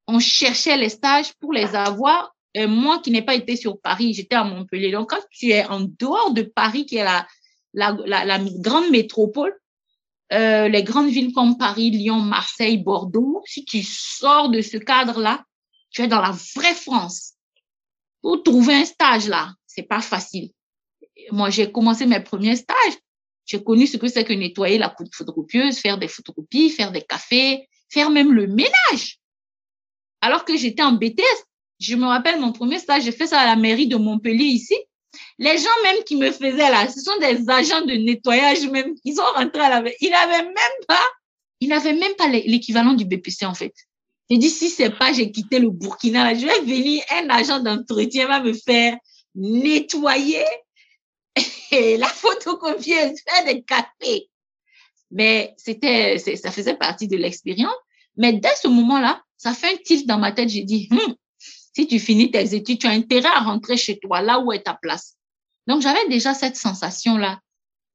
On 0.07 0.19
cherchait 0.19 0.77
les 0.77 0.89
stages 0.89 1.33
pour 1.39 1.53
les 1.53 1.75
avoir. 1.75 2.33
Et 2.53 2.65
moi 2.65 2.99
qui 2.99 3.11
n'ai 3.11 3.21
pas 3.21 3.35
été 3.35 3.55
sur 3.55 3.79
Paris, 3.79 4.13
j'étais 4.13 4.35
à 4.35 4.43
Montpellier. 4.43 4.91
Donc 4.91 5.09
quand 5.09 5.21
tu 5.31 5.49
es 5.49 5.65
en 5.65 5.81
dehors 5.81 6.31
de 6.31 6.43
Paris, 6.43 6.85
qui 6.85 6.97
est 6.97 7.03
la, 7.03 7.27
la, 7.73 7.95
la, 8.05 8.25
la 8.25 8.39
grande 8.39 8.89
métropole, 8.89 9.53
euh, 10.33 10.67
les 10.67 10.83
grandes 10.83 11.09
villes 11.09 11.33
comme 11.33 11.57
Paris, 11.57 11.91
Lyon, 11.91 12.19
Marseille, 12.19 12.77
Bordeaux, 12.77 13.41
si 13.45 13.63
tu 13.63 13.83
sors 13.83 14.49
de 14.49 14.61
ce 14.61 14.77
cadre-là, 14.77 15.43
tu 15.91 16.01
es 16.01 16.07
dans 16.07 16.21
la 16.21 16.35
vraie 16.55 16.73
France. 16.73 17.33
Pour 18.21 18.43
trouver 18.43 18.75
un 18.75 18.85
stage 18.85 19.27
là, 19.27 19.53
c'est 19.65 19.83
pas 19.83 20.01
facile. 20.01 20.51
Moi, 21.31 21.49
j'ai 21.49 21.71
commencé 21.71 22.05
mes 22.05 22.19
premiers 22.19 22.55
stages. 22.55 22.97
J'ai 23.45 23.63
connu 23.63 23.87
ce 23.87 23.97
que 23.97 24.07
c'est 24.07 24.25
que 24.25 24.33
nettoyer 24.33 24.77
la 24.77 24.93
photocopieuse, 25.13 25.77
faire 25.77 25.97
des 25.97 26.09
photocopies, 26.09 26.69
faire 26.69 26.91
des 26.91 27.01
cafés, 27.01 27.69
faire 27.89 28.09
même 28.09 28.33
le 28.33 28.47
ménage. 28.47 29.19
Alors 30.21 30.45
que 30.45 30.57
j'étais 30.57 30.83
en 30.83 30.93
BTS, 30.93 31.43
je 31.79 31.95
me 31.95 32.05
rappelle 32.05 32.39
mon 32.39 32.51
premier 32.51 32.79
stage, 32.79 33.03
j'ai 33.03 33.11
fait 33.11 33.27
ça 33.27 33.39
à 33.39 33.45
la 33.45 33.55
mairie 33.55 33.87
de 33.87 33.97
Montpellier 33.97 34.45
ici. 34.45 34.75
Les 35.39 35.57
gens 35.57 35.69
même 35.83 36.03
qui 36.05 36.15
me 36.15 36.31
faisaient 36.31 36.69
là, 36.69 36.87
ce 36.89 36.99
sont 36.99 37.17
des 37.19 37.49
agents 37.49 37.85
de 37.85 37.93
nettoyage 37.93 38.67
même. 38.67 38.93
Ils 39.03 39.15
sont 39.15 39.21
rentrés 39.35 39.61
à 39.61 39.81
la 39.81 39.91
Ils 40.01 40.09
n'avaient 40.09 40.43
même 40.43 40.85
pas, 40.87 41.05
ils 41.59 41.69
n'avaient 41.69 41.93
même 41.93 42.15
pas 42.15 42.27
l'équivalent 42.27 42.93
du 42.93 43.05
BPC 43.05 43.45
en 43.45 43.53
fait. 43.53 43.73
J'ai 44.29 44.37
dit, 44.37 44.49
si 44.49 44.69
c'est 44.69 44.89
pas, 44.89 45.13
j'ai 45.13 45.31
quitté 45.31 45.59
le 45.59 45.69
Burkina, 45.69 46.33
je 46.33 46.45
vais 46.45 46.59
venir, 46.59 47.01
un 47.11 47.29
agent 47.29 47.59
d'entretien 47.61 48.27
va 48.27 48.41
me 48.41 48.51
faire 48.53 48.97
nettoyer 49.35 50.43
la 51.71 52.07
photocopieuse, 52.07 53.21
faire 53.25 53.45
des 53.45 53.63
cafés. 53.63 54.29
Mais 55.11 55.53
c'était, 55.57 56.17
ça 56.17 56.51
faisait 56.51 56.75
partie 56.75 57.07
de 57.07 57.15
l'expérience. 57.15 57.75
Mais 58.17 58.33
dès 58.33 58.53
ce 58.61 58.67
moment-là, 58.67 59.21
ça 59.37 59.53
fait 59.53 59.73
un 59.73 59.77
tilt 59.77 60.07
dans 60.07 60.17
ma 60.17 60.31
tête. 60.31 60.49
J'ai 60.49 60.63
dit, 60.63 60.87
hum, 60.91 61.15
si 61.39 61.87
tu 61.87 61.99
finis 61.99 62.31
tes 62.31 62.55
études, 62.55 62.79
tu 62.79 62.87
as 62.87 62.91
intérêt 62.91 63.29
à 63.29 63.39
rentrer 63.39 63.77
chez 63.77 63.99
toi, 63.99 64.21
là 64.21 64.39
où 64.39 64.51
est 64.51 64.63
ta 64.63 64.73
place. 64.73 65.15
Donc, 65.67 65.81
j'avais 65.81 66.07
déjà 66.09 66.33
cette 66.33 66.55
sensation-là 66.55 67.39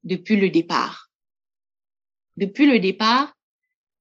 depuis 0.05 0.37
le 0.37 0.51
départ. 0.51 1.09
Depuis 2.37 2.67
le 2.67 2.79
départ, 2.79 3.35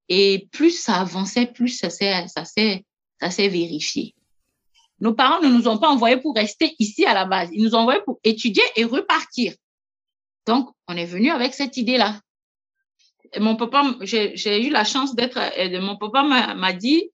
et 0.08 0.50
plus 0.52 0.72
ça 0.72 1.02
avançait, 1.02 1.48
plus 1.48 1.70
ça 1.70 1.90
s'est, 1.90 2.28
ça 2.28 2.46
s'est, 2.46 2.86
ça 3.20 3.32
s'est 3.32 3.48
vérifié. 3.48 4.14
Nos 5.00 5.14
parents 5.14 5.42
ne 5.42 5.48
nous 5.48 5.68
ont 5.68 5.78
pas 5.78 5.90
envoyés 5.90 6.18
pour 6.18 6.36
rester 6.36 6.76
ici 6.80 7.06
à 7.06 7.14
la 7.14 7.26
base. 7.26 7.50
Ils 7.54 7.64
nous 7.64 7.76
ont 7.76 7.80
envoyés 7.80 8.02
pour 8.06 8.20
étudier 8.24 8.64
et 8.76 8.84
repartir. 8.84 9.56
Donc, 10.46 10.70
on 10.88 10.96
est 10.96 11.06
venu 11.06 11.32
avec 11.32 11.54
cette 11.54 11.78
idée-là. 11.78 12.20
Mon 13.40 13.56
papa, 13.56 13.96
j'ai 14.02 14.68
eu 14.68 14.70
la 14.70 14.84
chance 14.84 15.16
d'être, 15.16 15.38
euh, 15.38 15.82
mon 15.82 15.98
papa 15.98 16.24
m'a 16.24 16.74
dit, 16.74 17.10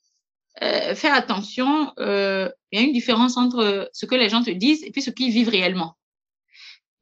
euh, 0.64 0.96
fais 0.96 1.10
attention, 1.10 1.94
euh, 2.00 2.50
il 2.72 2.80
y 2.80 2.84
a 2.84 2.86
une 2.86 2.94
différence 2.94 3.38
entre 3.38 3.90
ce 3.94 4.06
que 4.06 4.16
les 4.16 4.30
gens 4.30 4.44
te 4.44 4.52
disent 4.52 4.84
et 4.84 4.92
puis 4.92 5.02
ce 5.02 5.10
qu'ils 5.10 5.32
vivent 5.32 5.50
réellement. 5.50 5.96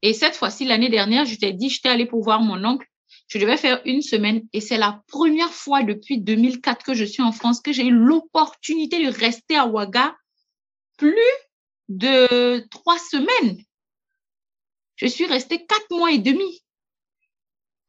Et 0.02 0.12
cette 0.12 0.36
fois-ci, 0.36 0.64
l'année 0.64 0.90
dernière, 0.90 1.24
je 1.24 1.36
t'ai 1.36 1.52
dit, 1.52 1.70
j'étais 1.70 1.88
allée 1.88 2.06
pour 2.06 2.22
voir 2.22 2.40
mon 2.40 2.64
oncle 2.64 2.86
je 3.28 3.38
devais 3.38 3.56
faire 3.56 3.80
une 3.84 4.02
semaine 4.02 4.42
et 4.52 4.60
c'est 4.60 4.78
la 4.78 5.02
première 5.08 5.52
fois 5.52 5.82
depuis 5.82 6.18
2004 6.18 6.84
que 6.84 6.94
je 6.94 7.04
suis 7.04 7.22
en 7.22 7.32
France 7.32 7.60
que 7.60 7.72
j'ai 7.72 7.86
eu 7.86 7.92
l'opportunité 7.92 9.04
de 9.04 9.12
rester 9.12 9.56
à 9.56 9.66
Ouaga 9.66 10.16
plus 10.96 11.16
de 11.88 12.66
trois 12.70 12.98
semaines. 12.98 13.58
Je 14.96 15.06
suis 15.06 15.26
restée 15.26 15.66
quatre 15.66 15.90
mois 15.90 16.12
et 16.12 16.18
demi. 16.18 16.62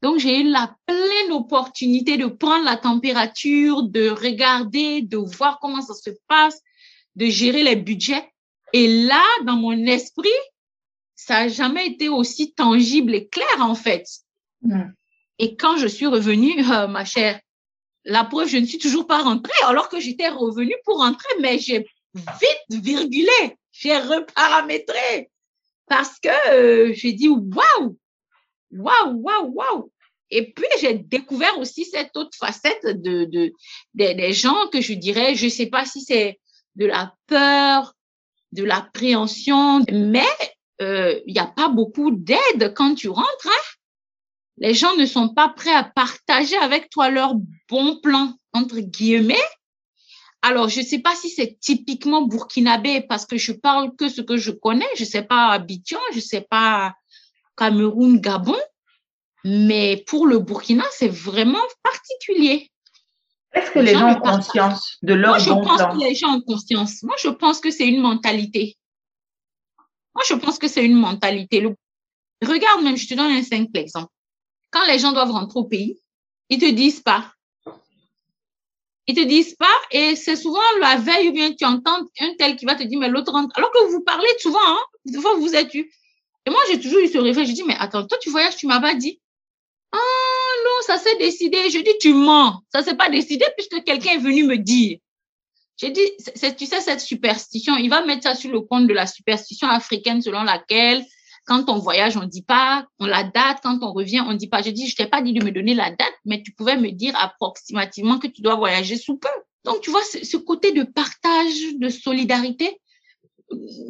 Donc, 0.02 0.20
j'ai 0.20 0.42
eu 0.42 0.44
la 0.44 0.76
pleine 0.86 1.32
opportunité 1.32 2.18
de 2.18 2.28
prendre 2.28 2.66
la 2.66 2.78
température, 2.78 3.84
de 3.84 4.10
regarder, 4.10 5.02
de 5.02 5.18
voir 5.18 5.60
comment 5.60 5.82
ça 5.82 5.94
se 5.94 6.12
passe, 6.28 6.62
de 7.16 7.26
gérer 7.26 7.64
les 7.64 7.76
budgets. 7.76 8.32
Et 8.74 9.06
là, 9.06 9.24
dans 9.46 9.56
mon 9.56 9.86
esprit, 9.86 10.30
ça 11.16 11.42
n'a 11.42 11.48
jamais 11.48 11.88
été 11.88 12.10
aussi 12.10 12.54
tangible 12.54 13.16
et 13.16 13.28
clair, 13.28 13.58
en 13.60 13.76
fait. 13.76 14.06
Et 15.40 15.56
quand 15.56 15.78
je 15.78 15.88
suis 15.88 16.08
revenue, 16.08 16.54
euh, 16.72 16.88
ma 16.88 17.06
chère, 17.06 17.40
la 18.06 18.24
preuve, 18.24 18.48
je 18.48 18.58
ne 18.58 18.66
suis 18.66 18.78
toujours 18.78 19.08
pas 19.08 19.22
rentrée 19.22 19.52
alors 19.66 19.90
que 19.90 20.00
j'étais 20.00 20.30
revenue 20.30 20.76
pour 20.86 21.00
rentrer, 21.00 21.30
mais 21.42 21.60
j'ai 21.60 21.86
vite 22.14 22.82
virgulé, 22.84 23.58
j'ai 23.72 23.98
reparamétré 23.98 25.30
parce 25.88 26.20
que 26.20 26.52
euh, 26.52 26.94
j'ai 26.94 27.14
dit 27.14 27.30
waouh, 27.30 27.98
waouh, 28.72 29.16
waouh, 29.22 29.54
waouh. 29.54 29.92
Et 30.30 30.52
puis 30.54 30.68
j'ai 30.82 30.94
découvert 30.96 31.58
aussi 31.60 31.86
cette 31.86 32.16
autre 32.18 32.38
facette 32.38 32.86
de, 32.86 33.26
de, 33.26 33.54
des 33.94 34.34
gens 34.34 34.68
que 34.72 34.82
je 34.82 34.94
dirais, 34.94 35.36
je 35.36 35.48
sais 35.48 35.68
pas 35.68 35.86
si 35.86 36.02
c'est 36.02 36.40
de 36.76 36.86
la 36.86 37.14
peur, 37.28 37.94
de 38.52 38.64
l'appréhension, 38.64 39.86
mais 39.92 40.28
euh, 40.82 41.20
il 41.26 41.34
n'y 41.34 41.40
a 41.40 41.48
pas 41.48 41.70
beaucoup 41.70 42.12
d'aide 42.12 42.74
quand 42.76 42.96
tu 42.96 43.08
rentres. 43.10 43.48
Hein? 43.48 43.78
les 44.58 44.74
gens 44.74 44.96
ne 44.96 45.06
sont 45.06 45.30
pas 45.30 45.50
prêts 45.50 45.74
à 45.74 45.84
partager 45.84 46.58
avec 46.58 46.90
toi 46.90 47.10
leur 47.10 47.36
bon 47.70 48.00
plan, 48.00 48.34
entre 48.54 48.80
guillemets. 48.80 49.36
Alors, 50.42 50.70
je 50.70 50.82
ne 50.82 50.86
sais 50.86 51.00
pas 51.00 51.16
si 51.16 51.30
c'est 51.30 51.58
typiquement 51.60 52.22
burkinabé 52.24 53.02
parce 53.02 53.26
que 53.26 53.38
je 53.38 53.52
parle 53.52 53.96
que 53.96 54.10
ce 54.10 54.22
que 54.22 54.38
je 54.38 54.52
connais. 54.52 54.88
Je 54.96 55.04
ne 55.04 55.10
sais 55.10 55.24
pas 55.24 55.50
Abidjan, 55.50 56.00
je 56.12 56.18
ne 56.18 56.22
sais 56.22 56.46
pas 56.50 56.94
Cameroun, 57.58 58.20
Gabon. 58.20 58.58
Mais 59.44 60.04
pour 60.08 60.28
le 60.28 60.40
Burkina, 60.40 60.84
c'est 60.92 61.08
vraiment 61.08 61.64
particulier. 61.84 62.70
Est-ce 63.54 63.72
que 63.72 63.80
les, 63.80 63.94
gens, 63.94 64.12
ont 64.12 64.20
conscience 64.20 64.98
de 65.02 65.14
leur 65.14 65.32
Moi, 65.32 65.40
je 65.40 65.50
bon 65.50 65.64
pense 65.64 65.78
plan 65.78 65.98
que 65.98 66.04
les 66.04 66.16
gens 66.16 66.36
ont 66.36 66.42
conscience. 66.42 67.04
Moi, 67.04 67.16
je 67.22 67.30
pense 67.30 67.60
que 67.60 67.72
c'est 67.72 67.88
une 67.88 68.02
mentalité. 68.02 68.76
Moi, 70.14 70.24
je 70.28 70.34
pense 70.36 70.60
que 70.60 70.68
c'est 70.68 70.86
une 70.86 70.96
mentalité. 70.96 71.62
Le... 71.62 71.76
Regarde 72.46 72.84
même, 72.84 72.98
je 72.98 73.08
te 73.08 73.14
donne 73.14 73.32
un 73.32 73.44
simple 73.44 73.78
exemple 73.78 74.12
quand 74.72 74.86
les 74.86 75.00
gens 75.00 75.14
doivent 75.14 75.32
rentrer 75.32 75.60
au 75.60 75.66
pays, 75.66 76.00
ils 76.50 76.60
te 76.60 76.70
disent 76.70 77.02
pas. 77.02 77.32
Ils 79.08 79.16
te 79.16 79.24
disent 79.24 79.56
pas 79.56 79.66
et 79.92 80.16
c'est 80.16 80.36
souvent 80.36 80.60
la 80.82 80.98
veille 80.98 81.30
ou 81.30 81.32
bien 81.32 81.54
tu 81.54 81.64
entends 81.64 82.06
un 82.20 82.36
tel 82.38 82.58
qui 82.58 82.66
va 82.66 82.76
te 82.76 82.84
dire 82.84 83.00
mais 83.00 83.08
l'autre 83.08 83.32
rentre. 83.32 83.58
Alors 83.58 83.72
que 83.72 83.90
vous 83.90 84.04
parlez 84.04 84.28
souvent, 84.40 84.60
hein, 84.62 84.80
des 85.06 85.20
fois 85.20 85.36
vous 85.36 85.56
êtes 85.56 85.74
eu. 85.74 85.90
Et 86.48 86.50
moi 86.50 86.60
j'ai 86.72 86.80
toujours 86.80 87.00
eu 87.00 87.08
ce 87.10 87.18
réflexe. 87.18 87.50
Je 87.50 87.56
dis 87.56 87.64
mais 87.64 87.76
attends, 87.78 88.08
toi 88.08 88.18
tu 88.22 88.30
voyages, 88.30 88.56
tu 88.56 88.68
m'as 88.68 88.80
pas 88.80 88.96
dit. 88.96 89.20
Ah 89.92 89.98
non, 90.64 90.86
ça 90.86 90.98
s'est 90.98 91.18
décidé. 91.18 91.70
Je 91.70 91.80
dis 91.80 91.94
tu 92.00 92.14
mens. 92.14 92.62
Ça 92.72 92.84
s'est 92.84 92.96
pas 92.96 93.10
décidé 93.10 93.46
puisque 93.58 93.84
quelqu'un 93.84 94.12
est 94.12 94.18
venu 94.18 94.46
me 94.46 94.58
dire. 94.58 94.98
J'ai 95.76 95.92
dit, 95.92 96.10
tu 96.58 96.66
sais, 96.66 96.82
cette 96.82 97.02
superstition, 97.02 97.76
il 97.76 97.90
va 97.90 98.04
mettre 98.04 98.24
ça 98.24 98.34
sur 98.34 98.52
le 98.52 98.62
compte 98.62 98.88
de 98.88 98.94
la 98.94 99.06
superstition 99.06 99.68
africaine 99.68 100.24
selon 100.24 100.42
laquelle 100.42 101.06
quand 101.46 101.70
on 101.70 101.78
voyage, 101.78 102.18
on 102.18 102.26
dit 102.26 102.42
pas, 102.42 102.86
on 103.00 103.06
la 103.06 103.24
date. 103.24 103.60
Quand 103.62 103.80
on 103.82 103.94
revient, 103.94 104.22
on 104.22 104.34
dit 104.34 104.48
pas. 104.48 104.62
Je 104.62 104.70
dis, 104.70 104.88
je 104.88 104.96
t'ai 104.96 105.08
pas 105.08 105.22
dit 105.22 105.34
de 105.34 105.44
me 105.44 105.52
donner 105.52 105.74
la 105.74 105.90
date, 105.90 106.14
mais 106.26 106.42
tu 106.44 106.52
pouvais 106.52 106.78
me 106.78 106.92
dire 106.92 107.16
approximativement 107.18 108.20
que 108.20 108.28
tu 108.28 108.42
dois 108.42 108.56
voyager 108.56 108.98
sous 108.98 109.18
peu. 109.18 109.30
Donc, 109.64 109.82
tu 109.82 109.90
vois, 109.90 110.02
ce 110.04 110.38
côté 110.38 110.72
de 110.72 110.84
partage, 110.84 111.76
de 111.76 111.90
solidarité, 111.90 112.80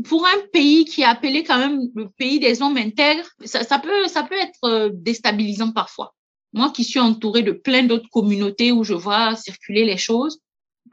pour 0.06 0.26
un 0.26 0.48
pays 0.54 0.86
qui 0.86 1.02
est 1.02 1.06
appelé 1.06 1.44
quand 1.44 1.58
même 1.58 1.90
le 1.96 2.10
pays 2.10 2.40
des 2.40 2.62
hommes 2.62 2.78
intègres, 2.78 3.28
ça, 3.44 3.64
ça 3.64 3.80
peut, 3.80 4.08
ça 4.08 4.24
peut 4.24 4.36
être 4.36 4.64
euh, 4.66 4.90
déstabilisant 4.94 5.72
parfois. 5.72 6.14
Moi 6.54 6.72
qui 6.72 6.84
suis 6.84 7.00
entourée 7.00 7.44
de 7.44 7.52
plein 7.52 7.84
d'autres 7.84 8.10
communautés 8.10 8.72
où 8.72 8.84
je 8.84 8.94
vois 8.94 9.36
circuler 9.36 9.86
les 9.86 9.98
choses, 9.98 10.40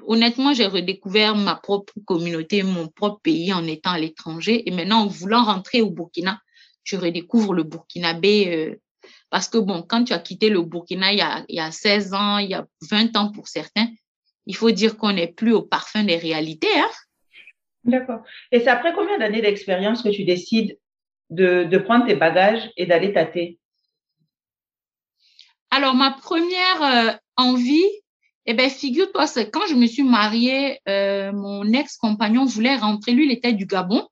honnêtement, 0.07 0.53
j'ai 0.53 0.67
redécouvert 0.67 1.37
ma 1.37 1.55
propre 1.55 1.93
communauté, 2.05 2.63
mon 2.63 2.89
propre 2.89 3.21
pays 3.23 3.53
en 3.53 3.67
étant 3.67 3.91
à 3.91 3.99
l'étranger. 3.99 4.69
Et 4.69 4.73
maintenant, 4.73 5.03
en 5.03 5.07
voulant 5.07 5.45
rentrer 5.45 5.83
au 5.83 5.91
Burkina, 5.91 6.41
je 6.83 6.97
redécouvre 6.97 7.55
le 7.55 7.63
burkinabé. 7.63 8.55
Euh, 8.55 8.81
parce 9.31 9.49
que 9.49 9.59
bon, 9.59 9.83
quand 9.83 10.05
tu 10.05 10.13
as 10.13 10.19
quitté 10.19 10.49
le 10.49 10.63
Burkina 10.63 11.13
il 11.13 11.19
y, 11.19 11.23
a, 11.23 11.45
il 11.49 11.57
y 11.57 11.61
a 11.61 11.71
16 11.71 12.15
ans, 12.15 12.39
il 12.39 12.51
y 12.51 12.55
a 12.55 12.67
20 12.91 13.17
ans 13.17 13.33
pour 13.33 13.49
certains, 13.49 13.89
il 14.47 14.57
faut 14.57 14.71
dire 14.71 14.97
qu'on 14.97 15.13
n'est 15.13 15.33
plus 15.33 15.53
au 15.53 15.63
parfum 15.63 16.05
des 16.05 16.17
réalités. 16.17 16.75
Hein? 16.77 16.91
D'accord. 17.85 18.23
Et 18.51 18.61
c'est 18.61 18.69
après 18.69 18.95
combien 18.95 19.19
d'années 19.19 19.43
d'expérience 19.43 20.03
que 20.03 20.09
tu 20.09 20.25
décides 20.25 20.79
de, 21.31 21.77
prendre 21.79 22.07
tes 22.07 22.15
bagages 22.15 22.71
et 22.77 22.87
d'aller 22.87 23.13
tâter? 23.13 23.59
Alors, 25.71 25.95
ma 25.95 26.13
première 26.13 26.83
euh, 26.83 27.13
envie, 27.37 27.85
eh 28.47 28.55
ben, 28.55 28.71
figure-toi, 28.71 29.27
c'est 29.27 29.51
quand 29.51 29.67
je 29.69 29.75
me 29.75 29.87
suis 29.87 30.03
mariée, 30.03 30.79
euh, 30.89 31.33
mon 31.33 31.65
ex-compagnon 31.73 32.45
voulait 32.45 32.77
rentrer. 32.77 33.13
Lui, 33.13 33.27
il 33.27 33.33
était 33.33 33.53
du 33.53 33.67
Gabon. 33.67 34.07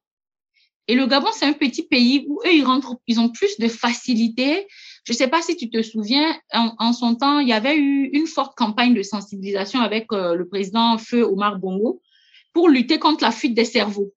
Et 0.89 0.95
le 0.95 1.07
Gabon, 1.07 1.29
c'est 1.33 1.47
un 1.47 1.53
petit 1.53 1.85
pays 1.85 2.27
où 2.29 2.41
eux, 2.45 2.53
ils 2.53 2.65
rentrent, 2.65 2.97
ils 3.07 3.21
ont 3.21 3.29
plus 3.29 3.59
de 3.59 3.69
facilité. 3.69 4.67
Je 5.05 5.13
ne 5.13 5.17
sais 5.17 5.29
pas 5.29 5.41
si 5.41 5.57
tu 5.57 5.71
te 5.71 5.81
souviens, 5.83 6.37
en, 6.53 6.93
son 6.93 7.15
temps, 7.15 7.39
il 7.39 7.49
y 7.49 7.53
avait 7.53 7.77
eu 7.77 8.11
une 8.13 8.27
forte 8.27 8.57
campagne 8.57 8.95
de 8.95 9.03
sensibilisation 9.03 9.81
avec 9.81 10.13
euh, 10.13 10.35
le 10.35 10.49
président 10.49 10.99
Feu 10.99 11.23
Omar 11.23 11.59
Bongo 11.59 12.03
pour 12.53 12.69
lutter 12.69 12.99
contre 12.99 13.25
la 13.25 13.31
fuite 13.31 13.55
des 13.55 13.65
cerveaux. 13.65 14.13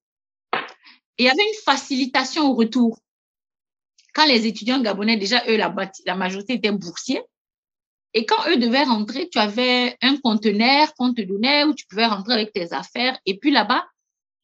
Et 1.17 1.23
il 1.23 1.25
y 1.25 1.29
avait 1.29 1.47
une 1.47 1.63
facilitation 1.63 2.49
au 2.49 2.53
retour. 2.53 2.99
Quand 4.13 4.25
les 4.25 4.47
étudiants 4.47 4.81
gabonais, 4.81 5.17
déjà, 5.17 5.43
eux, 5.47 5.57
la, 5.57 6.15
majorité 6.15 6.53
étaient 6.53 6.71
boursiers. 6.71 7.21
Et 8.13 8.25
quand 8.25 8.49
eux 8.49 8.57
devaient 8.57 8.83
rentrer, 8.83 9.27
tu 9.29 9.39
avais 9.39 9.97
un 10.01 10.15
conteneur 10.17 10.93
qu'on 10.95 11.13
te 11.13 11.21
donnait 11.21 11.65
où 11.65 11.73
tu 11.73 11.85
pouvais 11.85 12.05
rentrer 12.05 12.33
avec 12.33 12.53
tes 12.53 12.71
affaires. 12.71 13.19
Et 13.25 13.37
puis 13.37 13.51
là-bas, 13.51 13.85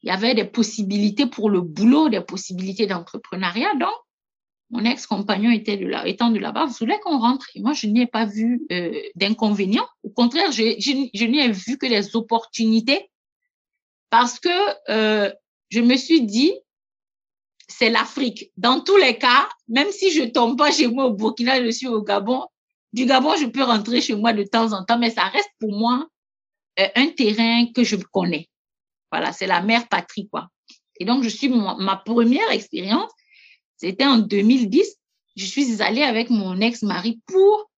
il 0.04 0.08
y 0.08 0.12
avait 0.12 0.36
des 0.36 0.46
possibilités 0.46 1.26
pour 1.26 1.50
le 1.50 1.62
boulot, 1.62 2.10
des 2.10 2.22
possibilités 2.22 2.88
d'entrepreneuriat. 2.88 3.74
Donc, 3.76 3.94
mon 4.72 4.86
ex-compagnon 4.86 5.52
était 5.52 5.78
de 5.78 5.86
là, 5.86 6.08
étant 6.08 6.32
de 6.32 6.40
là-bas, 6.40 6.66
voulait 6.66 7.00
qu'on 7.00 7.20
rentre. 7.20 7.50
Et 7.56 7.62
moi, 7.62 7.74
je 7.74 7.88
n'y 7.88 8.02
ai 8.02 8.08
pas 8.08 8.26
vu 8.26 8.66
euh, 8.72 9.00
d'inconvénients. 9.16 9.88
Au 10.04 10.10
contraire, 10.10 10.52
je, 10.52 10.76
je, 10.80 11.26
n'y 11.26 11.52
vu 11.52 11.78
que 11.78 11.88
des 11.88 12.16
opportunités 12.16 13.11
parce 14.12 14.40
que 14.40 14.50
euh, 14.92 15.34
je 15.70 15.80
me 15.80 15.96
suis 15.96 16.22
dit, 16.22 16.54
c'est 17.68 17.90
l'Afrique. 17.90 18.52
Dans 18.58 18.82
tous 18.82 18.98
les 18.98 19.18
cas, 19.18 19.50
même 19.70 19.90
si 19.92 20.12
je 20.12 20.24
tombe 20.24 20.58
pas 20.58 20.72
chez 20.72 20.88
moi 20.88 21.06
au 21.06 21.14
Burkina, 21.14 21.64
je 21.64 21.72
suis 21.72 21.88
au 21.88 22.04
Gabon. 22.04 22.46
Du 22.94 23.06
Gabon, 23.06 23.36
je 23.38 23.46
peux 23.46 23.64
rentrer 23.64 24.02
chez 24.02 24.16
moi 24.16 24.34
de 24.34 24.44
temps 24.44 24.74
en 24.74 24.84
temps, 24.84 25.00
mais 25.00 25.10
ça 25.10 25.24
reste 25.24 25.50
pour 25.60 25.72
moi 25.72 26.06
euh, 26.80 26.88
un 26.96 27.08
terrain 27.08 27.66
que 27.74 27.84
je 27.86 27.96
connais. 27.96 28.50
Voilà, 29.12 29.32
c'est 29.32 29.48
la 29.48 29.62
mère 29.62 29.88
patrie, 29.88 30.28
quoi. 30.30 30.50
Et 31.00 31.06
donc, 31.06 31.24
je 31.24 31.30
suis, 31.30 31.50
ma 31.50 31.96
première 31.96 32.52
expérience, 32.52 33.12
c'était 33.78 34.06
en 34.06 34.18
2010. 34.18 34.98
Je 35.38 35.46
suis 35.46 35.82
allée 35.82 36.04
avec 36.04 36.30
mon 36.30 36.60
ex-mari 36.60 37.22
pour 37.26 37.72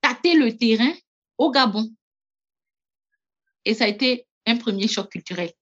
tâter 0.00 0.34
le 0.34 0.56
terrain 0.56 0.92
au 1.36 1.50
Gabon. 1.50 1.90
Et 3.66 3.74
ça 3.74 3.84
a 3.84 3.88
été 3.88 4.26
un 4.46 4.56
premier 4.56 4.88
choc 4.88 5.10
culturel. 5.10 5.52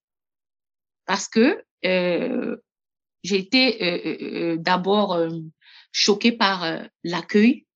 Parce 1.06 1.28
que 1.28 1.62
euh, 1.84 2.56
j'ai 3.22 3.38
été 3.38 3.82
euh, 3.82 3.98
euh, 4.04 4.16
euh 4.22 4.56
d'abord 4.56 5.14
euh, 5.14 5.30
choquée 5.92 6.32
par 6.32 6.64
euh, 6.64 6.82
l'accueil. 7.04 7.66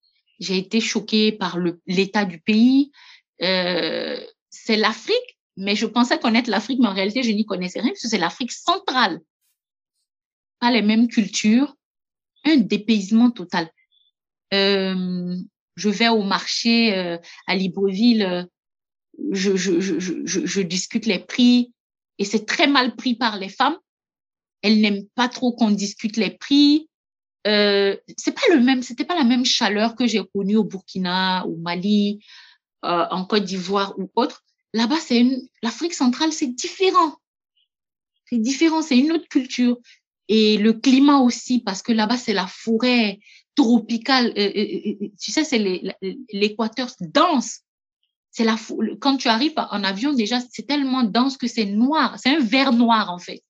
J'ai 0.40 0.58
été 0.58 0.80
choquée 0.80 1.32
par 1.32 1.58
l'état 1.86 2.24
du 2.24 2.40
pays. 2.40 2.92
c'est 3.38 4.76
l'Afrique, 4.76 5.38
mais 5.56 5.76
je 5.76 5.86
pensais 5.86 6.18
connaître 6.18 6.50
l'Afrique, 6.50 6.78
mais 6.80 6.88
en 6.88 6.94
réalité, 6.94 7.22
je 7.22 7.30
n'y 7.30 7.46
connaissais 7.46 7.80
rien 7.80 7.90
parce 7.90 8.02
que 8.02 8.08
c'est 8.08 8.18
l'Afrique 8.18 8.52
centrale. 8.52 9.20
Pas 10.60 10.70
les 10.70 10.82
mêmes 10.82 11.08
cultures, 11.08 11.74
un 12.44 12.56
dépaysement 12.56 13.30
total. 13.30 13.70
je 14.52 15.88
vais 15.88 16.08
au 16.08 16.22
marché 16.22 17.18
à 17.46 17.54
Libreville, 17.54 18.46
je, 19.32 19.56
je, 19.56 19.80
je, 19.80 20.20
je 20.26 20.60
discute 20.60 21.06
les 21.06 21.20
prix 21.20 21.72
et 22.18 22.24
c'est 22.24 22.46
très 22.46 22.66
mal 22.66 22.96
pris 22.96 23.14
par 23.14 23.38
les 23.38 23.48
femmes 23.48 23.78
elle 24.66 24.80
n'aime 24.80 25.06
pas 25.14 25.28
trop 25.28 25.52
qu'on 25.52 25.70
discute 25.70 26.16
les 26.16 26.30
prix. 26.30 26.88
Euh, 27.46 27.96
c'est 28.16 28.32
pas 28.32 28.52
le 28.52 28.60
même, 28.60 28.82
c'était 28.82 29.04
pas 29.04 29.14
la 29.14 29.24
même 29.24 29.44
chaleur 29.44 29.94
que 29.94 30.06
j'ai 30.06 30.22
connue 30.34 30.56
au 30.56 30.64
Burkina, 30.64 31.46
au 31.46 31.56
Mali, 31.56 32.24
euh, 32.84 33.06
en 33.10 33.24
Côte 33.24 33.44
d'Ivoire 33.44 33.96
ou 33.98 34.10
autre. 34.16 34.42
Là-bas, 34.72 34.98
c'est 34.98 35.20
une, 35.20 35.48
l'Afrique 35.62 35.94
centrale, 35.94 36.32
c'est 36.32 36.48
différent. 36.48 37.14
C'est 38.24 38.38
différent, 38.38 38.82
c'est 38.82 38.98
une 38.98 39.12
autre 39.12 39.28
culture. 39.28 39.78
Et 40.28 40.56
le 40.58 40.72
climat 40.72 41.20
aussi, 41.20 41.60
parce 41.60 41.82
que 41.82 41.92
là-bas, 41.92 42.16
c'est 42.16 42.34
la 42.34 42.48
forêt 42.48 43.20
tropicale. 43.54 44.32
Euh, 44.36 44.50
euh, 44.56 44.96
euh 45.02 45.08
tu 45.20 45.30
sais, 45.30 45.44
c'est 45.44 45.60
l'équateur 46.32 46.90
dense. 47.00 47.60
La, 48.38 48.56
quand 49.00 49.16
tu 49.16 49.28
arrives 49.28 49.54
en 49.56 49.82
avion, 49.82 50.12
déjà, 50.12 50.40
c'est 50.50 50.66
tellement 50.66 51.04
dense 51.04 51.36
que 51.36 51.46
c'est 51.46 51.64
noir. 51.64 52.18
C'est 52.18 52.36
un 52.36 52.40
vert 52.40 52.72
noir, 52.72 53.10
en 53.10 53.18
fait. 53.18 53.42